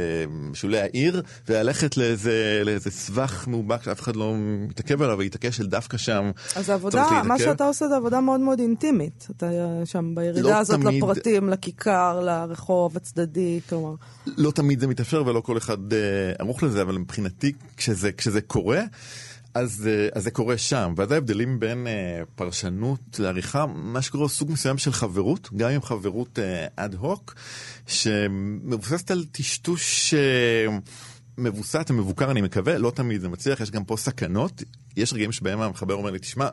בשולי 0.51 0.81
העיר, 0.81 1.23
וללכת 1.49 1.97
לאיזה, 1.97 2.63
לאיזה 2.65 2.91
סבך 2.91 3.49
מאובק 3.49 3.83
שאף 3.83 4.01
אחד 4.01 4.17
לא 4.17 4.35
מתעכב 4.39 5.03
עליו, 5.03 5.19
ולהתעקש 5.19 5.57
של 5.57 5.67
דווקא 5.67 5.97
שם. 5.97 6.31
אז 6.57 6.69
העבודה, 6.69 7.23
מה 7.25 7.39
שאתה 7.39 7.67
עושה 7.67 7.89
זה 7.89 7.97
עבודה 7.97 8.21
מאוד 8.21 8.41
מאוד 8.41 8.61
אינטימית. 8.61 9.27
אתה 9.37 9.51
שם 9.85 10.15
בירידה 10.15 10.49
לא 10.49 10.57
הזאת 10.57 10.81
תמיד... 10.81 11.03
לפרטים, 11.03 11.49
לכיכר, 11.49 12.21
לרחוב 12.21 12.97
הצדדי, 12.97 13.61
כלומר. 13.69 13.95
לא 14.27 14.51
תמיד 14.51 14.81
זה 14.81 14.87
מתאפשר 14.87 15.23
ולא 15.27 15.41
כל 15.41 15.59
אחד 15.59 15.79
ערוך 16.39 16.63
לזה, 16.63 16.83
אבל 16.83 16.99
מבחינתי, 16.99 17.53
כשזה, 17.77 18.13
כשזה 18.13 18.41
קורה, 18.41 18.83
אז, 19.55 19.89
אה, 19.91 20.09
אז 20.13 20.25
זה 20.25 20.31
קורה 20.31 20.59
שם, 20.59 20.95
ואז 20.97 21.13
ההבדלים 21.13 21.61
בין 21.61 21.87
uh, 21.87 22.27
פרשנות 22.35 23.01
לעריכה, 23.19 23.67
מה 23.67 24.03
שקורה 24.03 24.29
סוג 24.29 24.51
מסוים 24.51 24.79
של 24.79 24.93
חברות, 24.93 25.49
גם 25.57 25.71
עם 25.71 25.83
חברות 25.83 26.39
אד 26.77 26.95
uh, 26.95 26.99
הוק, 26.99 27.35
שמבוססת 27.87 29.11
על 29.11 29.25
טשטוש 29.33 30.15
uh, 30.15 30.73
מבוסת 31.39 31.87
ומבוקר, 31.91 32.31
אני 32.31 32.41
מקווה, 32.41 32.79
לא 32.79 32.91
תמיד 32.91 33.21
זה 33.21 33.29
מצליח, 33.29 33.61
יש 33.61 33.71
גם 33.71 33.85
פה 33.85 33.97
סכנות, 33.97 34.63
יש 34.97 35.13
רגעים 35.13 35.33
שבהם 35.33 35.61
המחבר 35.61 35.95
אומר 35.95 36.11
לי, 36.11 36.19
תשמע, 36.19 36.49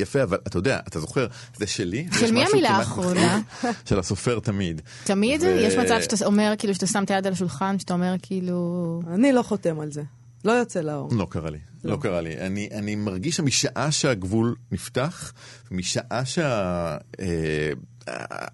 יפה, 0.00 0.22
אבל 0.22 0.38
אתה 0.46 0.58
יודע, 0.58 0.78
אתה 0.88 1.00
זוכר, 1.00 1.26
זה 1.56 1.66
שלי. 1.66 2.06
של 2.20 2.32
מי 2.32 2.44
המילה 2.44 2.70
האחרונה? 2.70 3.40
של 3.88 3.98
הסופר 3.98 4.38
תמיד. 4.40 4.82
תמיד? 5.04 5.42
ו... 5.42 5.46
יש 5.46 5.74
מצב 5.74 6.00
שאתה 6.00 6.26
אומר, 6.26 6.52
כאילו, 6.58 6.74
שאתה 6.74 6.86
שם 6.86 7.04
את 7.04 7.10
היד 7.10 7.26
על 7.26 7.32
השולחן, 7.32 7.78
שאתה 7.78 7.94
אומר, 7.94 8.14
כאילו... 8.22 9.00
אני 9.14 9.32
לא 9.32 9.42
חותם 9.42 9.80
על 9.80 9.92
זה. 9.92 10.02
לא 10.46 10.52
יוצא 10.52 10.80
לאור. 10.80 11.08
לא 11.12 11.26
קרה 11.30 11.50
לי, 11.50 11.58
לא, 11.84 11.92
לא 11.92 11.96
קרה 11.96 12.20
לי. 12.20 12.38
אני, 12.38 12.68
אני 12.72 12.94
מרגיש 12.94 13.36
שמשעה 13.36 13.92
שהגבול 13.92 14.54
נפתח, 14.72 15.32
משעה 15.70 16.24
שה... 16.24 16.96
אה, 17.20 17.72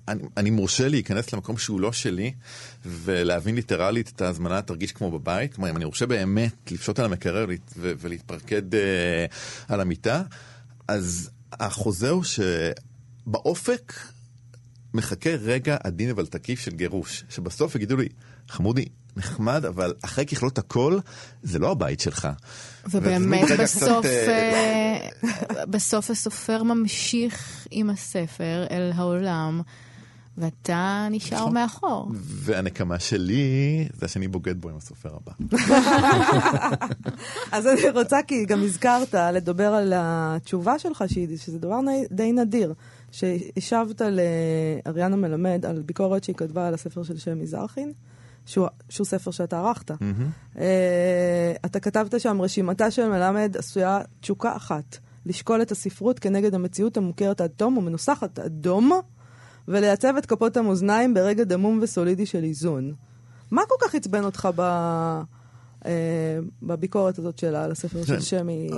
אני, 0.09 0.23
אני 0.37 0.51
מורשה 0.51 0.89
להיכנס 0.89 1.33
למקום 1.33 1.59
שהוא 1.59 1.81
לא 1.81 1.93
שלי, 1.93 2.33
ולהבין 2.87 3.55
ליטרלית 3.55 4.13
את 4.17 4.21
ההזמנה 4.21 4.63
תרגיש 4.63 4.93
כמו 4.93 5.11
בבית. 5.11 5.55
כלומר, 5.55 5.71
אם 5.71 5.77
אני 5.77 5.85
מורשה 5.85 6.07
באמת 6.07 6.73
לפשוט 6.73 6.99
על 6.99 7.05
המקרר 7.05 7.47
ולהתפרקד 7.77 8.75
אה, 8.75 9.27
על 9.69 9.81
המיטה, 9.81 10.23
אז 10.89 11.31
החוזה 11.53 12.11
הוא 12.11 12.25
שבאופק 12.25 13.93
מחכה 14.95 15.31
רגע 15.31 15.77
עדין 15.85 16.11
אבל 16.11 16.27
תקיף 16.27 16.61
של 16.61 16.71
גירוש, 16.71 17.25
שבסוף 17.29 17.75
יגידו 17.75 17.97
לי, 17.97 18.09
חמודי, 18.49 18.85
נחמד, 19.17 19.65
אבל 19.65 19.95
אחרי 20.05 20.27
ככלות 20.27 20.59
הכל, 20.59 20.99
זה 21.43 21.59
לא 21.59 21.71
הבית 21.71 22.01
שלך. 22.01 22.29
ובאמת 22.91 23.49
בסוף, 23.59 24.07
אה, 24.07 25.09
בסוף 25.67 26.11
הסופר 26.11 26.63
ממשיך 26.63 27.67
עם 27.71 27.91
הספר 27.91 28.67
אל 28.71 28.93
העולם. 28.95 29.63
ואתה 30.39 31.09
נשאר 31.11 31.39
נכון. 31.39 31.55
מאחור. 31.55 32.11
והנקמה 32.15 32.99
שלי 32.99 33.89
זה 33.95 34.09
שאני 34.09 34.29
בוגד 34.29 34.61
בו 34.61 34.69
עם 34.69 34.77
הסופר 34.77 35.11
הבא. 35.15 35.33
אז 37.53 37.67
אני 37.67 37.91
רוצה, 37.91 38.19
כי 38.27 38.45
גם 38.45 38.63
הזכרת, 38.63 39.15
לדבר 39.15 39.69
על 39.69 39.93
התשובה 39.97 40.79
שלך, 40.79 41.05
שזה 41.37 41.59
דבר 41.59 41.79
די 42.11 42.33
נדיר, 42.33 42.75
שהשבת 43.11 44.03
לאריאנה 44.03 45.17
מלמד 45.17 45.67
על 45.67 45.83
ביקורת 45.83 46.25
שהיא 46.25 46.37
כתבה 46.37 46.69
על 46.69 46.75
הספר 46.75 47.03
של 47.03 47.19
שם 47.19 47.39
מזרחין. 47.41 47.93
שהוא, 48.47 48.69
שהוא 48.89 49.05
ספר 49.05 49.31
שאתה 49.31 49.59
ערכת. 49.59 49.91
Mm-hmm. 49.91 50.55
Uh, 50.55 50.59
אתה 51.67 51.81
כתבת 51.81 52.21
שם, 52.21 52.43
רשימתה 52.43 52.91
של 52.91 53.09
מלמד 53.09 53.57
עשויה 53.59 54.01
תשוקה 54.21 54.57
אחת, 54.57 54.99
לשקול 55.27 55.63
את 55.63 55.71
הספרות 55.71 56.19
כנגד 56.19 56.55
המציאות 56.55 56.97
המוכרת 56.97 57.41
עד 57.41 57.51
תום 57.57 57.79
ומנוסחת 57.79 58.39
עד 58.39 58.53
דום, 58.53 59.01
ולייצב 59.69 60.15
את 60.19 60.27
כפות 60.27 60.57
המאזניים 60.57 61.15
ברגע 61.15 61.45
דמום 61.45 61.79
וסולידי 61.83 62.27
של 62.27 62.45
איזון. 62.45 62.95
מה 63.51 63.63
כל 63.69 63.87
כך 63.87 63.95
עצבן 63.95 64.25
אותך 64.25 64.49
ב... 64.57 64.61
uh, 65.81 65.87
בביקורת 66.63 67.19
הזאת 67.19 67.39
שלה 67.39 67.65
על 67.65 67.71
הספר 67.73 68.05
של 68.05 68.21
שמי? 68.21 68.71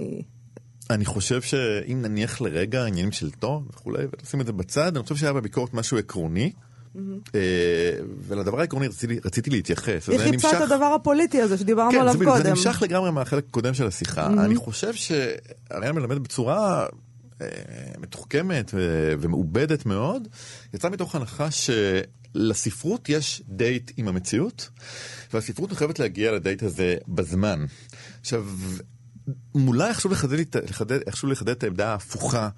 אני 0.91 1.05
חושב 1.05 1.43
שאם 1.43 2.03
נניח 2.03 2.41
לרגע 2.41 2.85
עניינים 2.85 3.13
של 3.13 3.31
טוב 3.31 3.69
וכולי, 3.71 4.05
ונשים 4.13 4.41
את 4.41 4.47
זה 4.47 4.53
בצד, 4.53 4.97
אני 4.97 5.03
חושב 5.03 5.17
שהיה 5.17 5.33
בביקורת 5.33 5.75
משהו 5.75 5.99
עקרוני. 5.99 6.53
אה, 7.35 7.41
ולדבר 8.29 8.61
העקרוני 8.61 8.87
רציתי, 8.87 9.19
רציתי 9.25 9.51
להתייחס. 9.51 10.09
היא 10.09 10.19
חיפשה 10.19 10.57
את 10.57 10.71
הדבר 10.71 10.85
הפוליטי 10.85 11.43
הזה 11.43 11.59
שדיברנו 11.59 11.91
כן, 11.91 12.01
עליו 12.01 12.19
זה, 12.19 12.25
קודם. 12.25 12.43
זה 12.43 12.51
נמשך 12.51 12.79
לגמרי 12.83 13.11
מהחלק 13.11 13.45
הקודם 13.49 13.75
של 13.75 13.87
השיחה. 13.87 14.27
אני 14.27 14.57
חושב 14.57 14.95
שאריאל 14.95 15.93
מלמד 15.93 16.19
בצורה 16.19 16.87
אה, 17.41 17.47
מתוחכמת 17.99 18.71
ומעובדת 19.21 19.87
מאוד, 19.87 20.29
יצא 20.75 20.89
מתוך 20.89 21.15
הנחה 21.15 21.49
שלספרות 21.51 23.09
יש 23.09 23.43
דייט 23.49 23.91
עם 23.97 24.09
המציאות, 24.09 24.71
והספרות 25.33 25.73
מחייבת 25.73 25.99
להגיע 25.99 26.33
לדייט 26.33 26.63
הזה 26.63 26.97
בזמן. 27.09 27.65
עכשיו, 28.21 28.47
אולי 29.55 29.95
חשוב 29.95 30.13
לחדד, 30.13 30.57
לחדד, 30.69 30.99
לחדד 31.25 31.49
את 31.49 31.63
העמדה 31.65 31.89
ההפוכה 31.89 32.49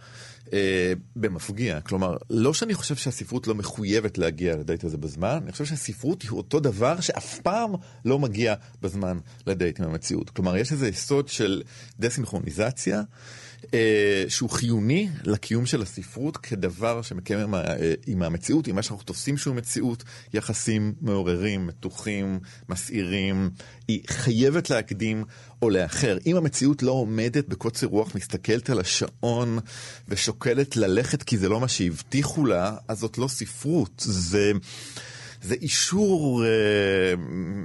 במפגיע. 1.16 1.80
כלומר, 1.80 2.16
לא 2.30 2.55
שאני 2.55 2.74
חושב 2.74 2.97
שהספרות 2.97 3.47
לא 3.47 3.55
מחויבת 3.55 4.18
להגיע 4.18 4.57
לדייט 4.57 4.84
הזה 4.84 4.97
בזמן, 4.97 5.38
אני 5.42 5.53
חושב 5.53 5.64
שהספרות 5.64 6.22
היא 6.22 6.30
אותו 6.30 6.61
דבר 6.61 7.01
שאף 7.01 7.38
פעם 7.38 7.70
לא 8.05 8.18
מגיע 8.18 8.55
בזמן 8.82 9.18
לדייט 9.47 9.80
עם 9.80 9.86
המציאות. 9.86 10.30
כלומר, 10.30 10.57
יש 10.57 10.72
איזה 10.72 10.88
יסוד 10.88 11.28
של 11.28 11.62
דסינכרוניזציה. 12.01 13.03
אה, 13.74 14.24
שהוא 14.28 14.50
חיוני 14.50 15.08
לקיום 15.24 15.66
של 15.66 15.82
הספרות 15.82 16.36
כדבר 16.36 17.02
שמקיים 17.02 17.40
עם, 17.40 17.54
אה, 17.54 17.94
עם 18.06 18.22
המציאות, 18.22 18.66
עם 18.66 18.76
מה 18.76 18.82
שאנחנו 18.82 19.04
תופסים 19.04 19.36
שהוא 19.36 19.54
מציאות, 19.54 20.04
יחסים 20.34 20.94
מעוררים, 21.00 21.66
מתוחים, 21.66 22.38
מסעירים. 22.68 23.50
היא 23.88 24.00
חייבת 24.06 24.70
להקדים 24.70 25.24
או 25.62 25.70
לאחר. 25.70 26.18
אם 26.26 26.36
המציאות 26.36 26.82
לא 26.82 26.92
עומדת 26.92 27.48
בקוצר 27.48 27.86
רוח, 27.86 28.14
מסתכלת 28.14 28.70
על 28.70 28.80
השעון 28.80 29.58
ושוקלת 30.08 30.76
ללכת 30.76 31.22
כי 31.22 31.38
זה 31.38 31.48
לא 31.48 31.60
מה 31.60 31.68
שהבטיחו 31.68 32.46
לה, 32.46 32.76
אז 32.88 32.98
זאת 32.98 33.18
לא 33.18 33.28
ספרות. 33.28 34.02
זה... 34.06 34.52
זה 35.47 35.55
אישור 35.55 36.44
אה, 36.44 36.49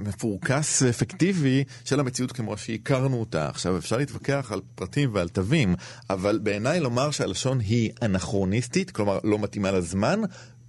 מפורקס 0.04 0.82
ואפקטיבי 0.82 1.64
של 1.84 2.00
המציאות 2.00 2.32
כמו 2.32 2.56
שהכרנו 2.56 3.20
אותה. 3.20 3.48
עכשיו, 3.48 3.78
אפשר 3.78 3.96
להתווכח 3.96 4.52
על 4.52 4.60
פרטים 4.74 5.10
ועל 5.12 5.28
תווים, 5.28 5.74
אבל 6.10 6.38
בעיניי 6.42 6.80
לומר 6.80 7.10
שהלשון 7.10 7.60
היא 7.60 7.90
אנכרוניסטית, 8.02 8.90
כלומר 8.90 9.18
לא 9.24 9.38
מתאימה 9.38 9.70
לזמן, 9.70 10.20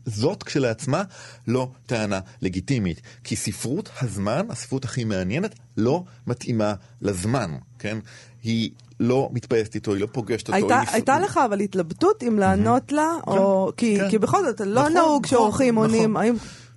זאת 0.05 0.43
כשלעצמה 0.43 1.03
לא 1.47 1.71
טענה 1.85 2.19
לגיטימית. 2.41 3.01
כי 3.23 3.35
ספרות 3.35 3.89
הזמן, 4.01 4.45
הספרות 4.49 4.85
הכי 4.85 5.03
מעניינת, 5.03 5.55
לא 5.77 6.03
מתאימה 6.27 6.73
לזמן, 7.01 7.51
כן? 7.79 7.97
היא 8.43 8.69
לא 8.99 9.29
מתפייסת 9.33 9.75
איתו, 9.75 9.93
היא 9.93 10.01
לא 10.01 10.07
פוגשת 10.11 10.47
אותו. 10.47 10.53
הייתה, 10.53 10.81
נפ... 10.81 10.93
הייתה 10.93 11.19
לך 11.19 11.39
אבל 11.45 11.59
התלבטות 11.59 12.23
אם 12.23 12.39
לענות 12.39 12.91
לה, 12.91 13.09
או... 13.27 13.71
כן, 13.77 13.85
כי, 13.85 13.97
כן. 13.97 14.09
כי 14.09 14.17
בכל 14.17 14.43
זאת, 14.45 14.61
לא 14.61 14.81
נכון, 14.81 14.93
נהוג 14.93 15.25
נכון, 15.25 15.29
שאורחים 15.29 15.75
נכון. 15.75 15.89
עונים, 15.89 16.17
האם... 16.17 16.35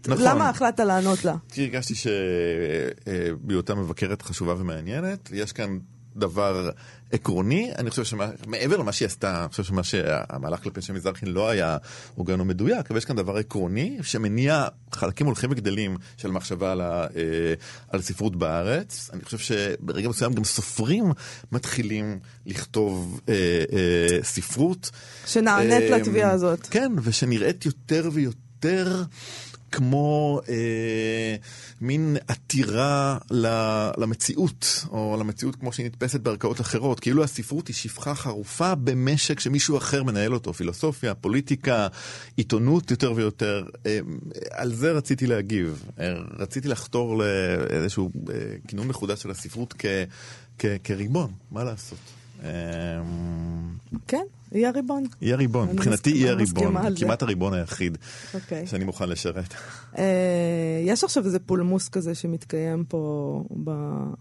נכון. 0.09 0.25
למה 0.25 0.49
החלטת 0.49 0.81
לענות 0.81 1.25
לה? 1.25 1.35
כי 1.53 1.63
הרגשתי 1.63 1.95
שבהיותה 1.95 3.75
מבקרת 3.75 4.23
חשובה 4.23 4.55
ומעניינת, 4.59 5.31
יש 5.33 5.53
כאן 5.53 5.79
דבר 6.17 6.71
עקרוני, 7.13 7.73
אני 7.79 7.91
חושב 7.91 8.05
שמעבר 8.05 8.77
למה 8.77 8.93
שהיא 8.93 9.07
עשתה, 9.07 9.41
אני 9.41 9.49
חושב 9.49 9.65
שמה 9.65 9.83
שהמהלך 9.83 10.63
כלפי 10.63 10.83
שם 10.83 10.95
מזרחין 10.95 11.29
לא 11.29 11.49
היה 11.49 11.77
הוגן 12.15 12.41
ומדויק, 12.41 12.91
אבל 12.91 12.99
יש 12.99 13.05
כאן 13.05 13.17
דבר 13.17 13.37
עקרוני 13.37 13.99
שמניע 14.03 14.69
חלקים 14.93 15.27
הולכים 15.27 15.51
וגדלים 15.51 15.97
של 16.17 16.31
מחשבה 16.31 16.73
על, 16.73 16.81
ה, 16.81 17.07
אה, 17.17 17.55
על 17.89 18.03
ספרות 18.03 18.37
בארץ. 18.37 19.11
אני 19.13 19.25
חושב 19.25 19.39
שברגע 19.39 20.09
מסוים 20.09 20.33
גם 20.33 20.45
סופרים 20.45 21.05
מתחילים 21.53 22.19
לכתוב 22.47 23.21
אה, 23.29 23.35
אה, 23.73 24.23
ספרות. 24.23 24.91
שנענית 25.27 25.93
אה, 25.93 25.99
לתביעה 25.99 26.31
הזאת. 26.31 26.67
כן, 26.71 26.93
ושנראית 27.03 27.67
יותר 27.67 28.11
ויותר... 28.13 29.03
כמו 29.73 30.41
אה, 30.49 31.37
מין 31.81 32.17
עתירה 32.29 33.19
למציאות, 33.99 34.85
או 34.91 35.17
למציאות 35.21 35.57
כמו 35.57 35.73
שהיא 35.73 35.87
נתפסת 35.87 36.21
בערכאות 36.21 36.61
אחרות. 36.61 37.01
כאילו 37.01 37.25
הספרות 37.25 37.69
היא 37.69 37.75
שפחה 37.77 38.15
חרופה 38.15 38.75
במשק 38.75 39.41
שמישהו 39.41 39.79
אחר 39.79 40.03
מנהל 40.03 40.35
אותו, 40.35 40.53
פילוסופיה, 40.53 41.15
פוליטיקה, 41.15 41.89
עיתונות 42.37 42.91
יותר 42.91 43.13
ויותר. 43.13 43.65
אה, 43.87 43.99
על 44.51 44.75
זה 44.75 44.93
רציתי 44.93 45.27
להגיב. 45.27 45.85
אה, 46.01 46.15
רציתי 46.39 46.69
לחתור 46.69 47.19
לאיזשהו 47.19 48.11
אה, 48.31 48.35
כינון 48.69 48.89
מחודש 48.89 49.23
של 49.23 49.31
הספרות 49.31 49.75
כ, 49.79 49.87
כ, 50.59 50.67
כריבון, 50.85 51.33
מה 51.51 51.65
לעשות. 51.65 51.99
אה, 52.45 52.51
כן, 54.07 54.25
היא 54.57 54.67
הריבון. 54.67 55.05
היא 55.21 55.35
הריבון, 55.35 55.69
מבחינתי 55.69 56.11
היא 56.11 56.29
הריבון, 56.29 56.75
כמעט 56.97 57.23
הריבון 57.23 57.55
היחיד 57.55 57.99
okay. 58.01 58.35
אוקיי. 58.35 58.67
שאני 58.67 58.85
מוכן 58.85 59.09
לשרת. 59.09 59.55
Uh, 59.95 59.99
יש 60.85 61.05
עכשיו 61.05 61.25
איזה 61.25 61.39
פולמוס 61.39 61.89
כזה 61.89 62.15
שמתקיים 62.15 62.85
פה 62.89 63.45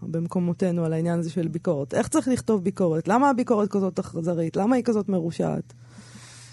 במקומותינו 0.02 0.84
על 0.84 0.92
העניין 0.92 1.18
הזה 1.18 1.30
של 1.30 1.48
ביקורת. 1.48 1.94
איך 1.94 2.08
צריך 2.08 2.28
לכתוב 2.28 2.64
ביקורת? 2.64 3.08
למה 3.08 3.30
הביקורת 3.30 3.68
כזאת 3.68 3.98
אכזרית? 3.98 4.56
למה 4.56 4.76
היא 4.76 4.84
כזאת 4.84 5.08
מרושעת? 5.08 5.72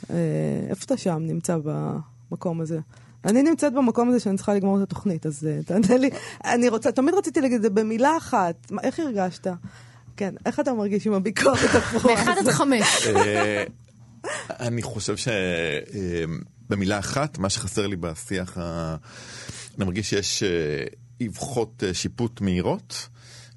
אה, 0.10 0.16
איפה 0.70 0.86
אתה 0.86 0.98
שם 0.98 1.20
נמצא 1.22 1.58
במקום 1.64 2.62
הזה? 2.62 2.80
אני 3.26 3.44
נמצאת 3.44 3.74
במקום 3.74 4.10
הזה 4.10 4.20
שאני 4.20 4.38
צריכה 4.38 4.54
לגמור 4.54 4.78
את 4.78 4.84
התוכנית, 4.84 5.26
אז 5.26 5.48
uh, 5.62 5.68
תענה 5.68 5.98
לי. 5.98 6.10
אני 6.46 6.70
רוצה, 6.70 6.92
תמיד 6.92 7.14
רציתי 7.14 7.42
להגיד 7.42 7.56
את 7.56 7.62
זה 7.62 7.70
במילה 7.70 8.18
אחת. 8.18 8.72
איך 8.84 9.00
הרגשת? 9.00 9.48
כן, 10.18 10.36
איך 10.46 10.60
אתה 10.60 10.74
מרגיש 10.74 11.08
עם 11.08 11.14
הביקורת 11.14 11.76
הפרועה 11.76 12.16
מאחד 12.16 12.34
עד 12.38 12.50
חמש. 12.52 13.08
אה, 13.08 13.64
אני 14.50 14.82
חושב 14.82 15.16
שבמילה 15.18 17.00
אחת, 17.00 17.38
מה 17.38 17.50
שחסר 17.50 17.88
לי 17.88 17.96
בשיח, 17.96 18.58
אני 19.78 19.86
מרגיש 19.86 20.10
שיש 20.10 20.44
אה, 20.44 20.86
אבחות 21.28 21.84
אה, 21.88 21.94
שיפוט 21.94 22.42
מהירות, 22.42 23.08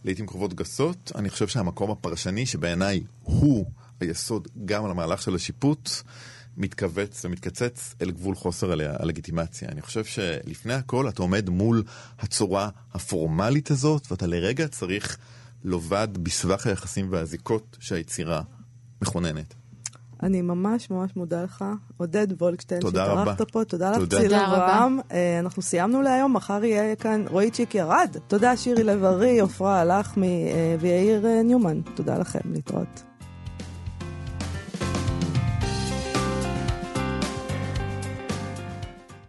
לעיתים 0.04 0.26
קרובות 0.26 0.54
גסות. 0.54 1.12
אני 1.14 1.30
חושב 1.30 1.48
שהמקום 1.48 1.90
הפרשני, 1.90 2.46
שבעיניי 2.46 3.00
הוא 3.22 3.66
היסוד 4.00 4.48
גם 4.64 4.84
על 4.84 4.90
המהלך 4.90 5.22
של 5.22 5.34
השיפוט, 5.34 5.90
מתכווץ 6.56 7.24
ומתקצץ 7.24 7.94
אל 8.02 8.10
גבול 8.10 8.34
חוסר 8.34 8.72
הל- 8.72 8.80
הלגיטימציה. 8.98 9.68
אני 9.68 9.82
חושב 9.82 10.04
שלפני 10.04 10.74
הכל 10.74 11.08
אתה 11.08 11.22
עומד 11.22 11.50
מול 11.50 11.82
הצורה 12.18 12.68
הפורמלית 12.94 13.70
הזאת, 13.70 14.06
ואתה 14.12 14.26
לרגע 14.26 14.68
צריך 14.68 15.18
לובד 15.64 16.08
בסבך 16.22 16.66
היחסים 16.66 17.06
והזיקות 17.10 17.76
שהיצירה 17.80 18.42
מכוננת. 19.02 19.54
אני 20.22 20.42
ממש 20.42 20.90
ממש 20.90 21.10
מודה 21.16 21.42
לך, 21.42 21.64
עודד 21.96 22.42
וולקשטיין, 22.42 22.80
תודה 22.80 23.04
רבה. 23.04 23.20
שהתארחת 23.24 23.50
פה, 23.50 23.64
תודה 23.64 23.90
לך, 23.90 23.96
רבה. 23.96 24.46
אברהם. 24.46 24.98
אה, 25.12 25.38
אנחנו 25.38 25.62
סיימנו 25.62 26.02
להיום, 26.02 26.32
מחר 26.32 26.64
יהיה 26.64 26.96
כאן 26.96 27.24
רועי 27.28 27.50
צ'יק 27.50 27.74
ירד. 27.74 28.16
תודה 28.26 28.56
שירי 28.56 28.84
לב-ארי, 28.84 29.40
עפרה 29.40 29.80
הלחמי 29.80 30.48
אה, 30.50 30.76
ויאיר 30.80 31.26
אה, 31.26 31.42
ניומן. 31.42 31.80
תודה 31.94 32.18
לכם, 32.18 32.40
להתראות. 32.52 33.02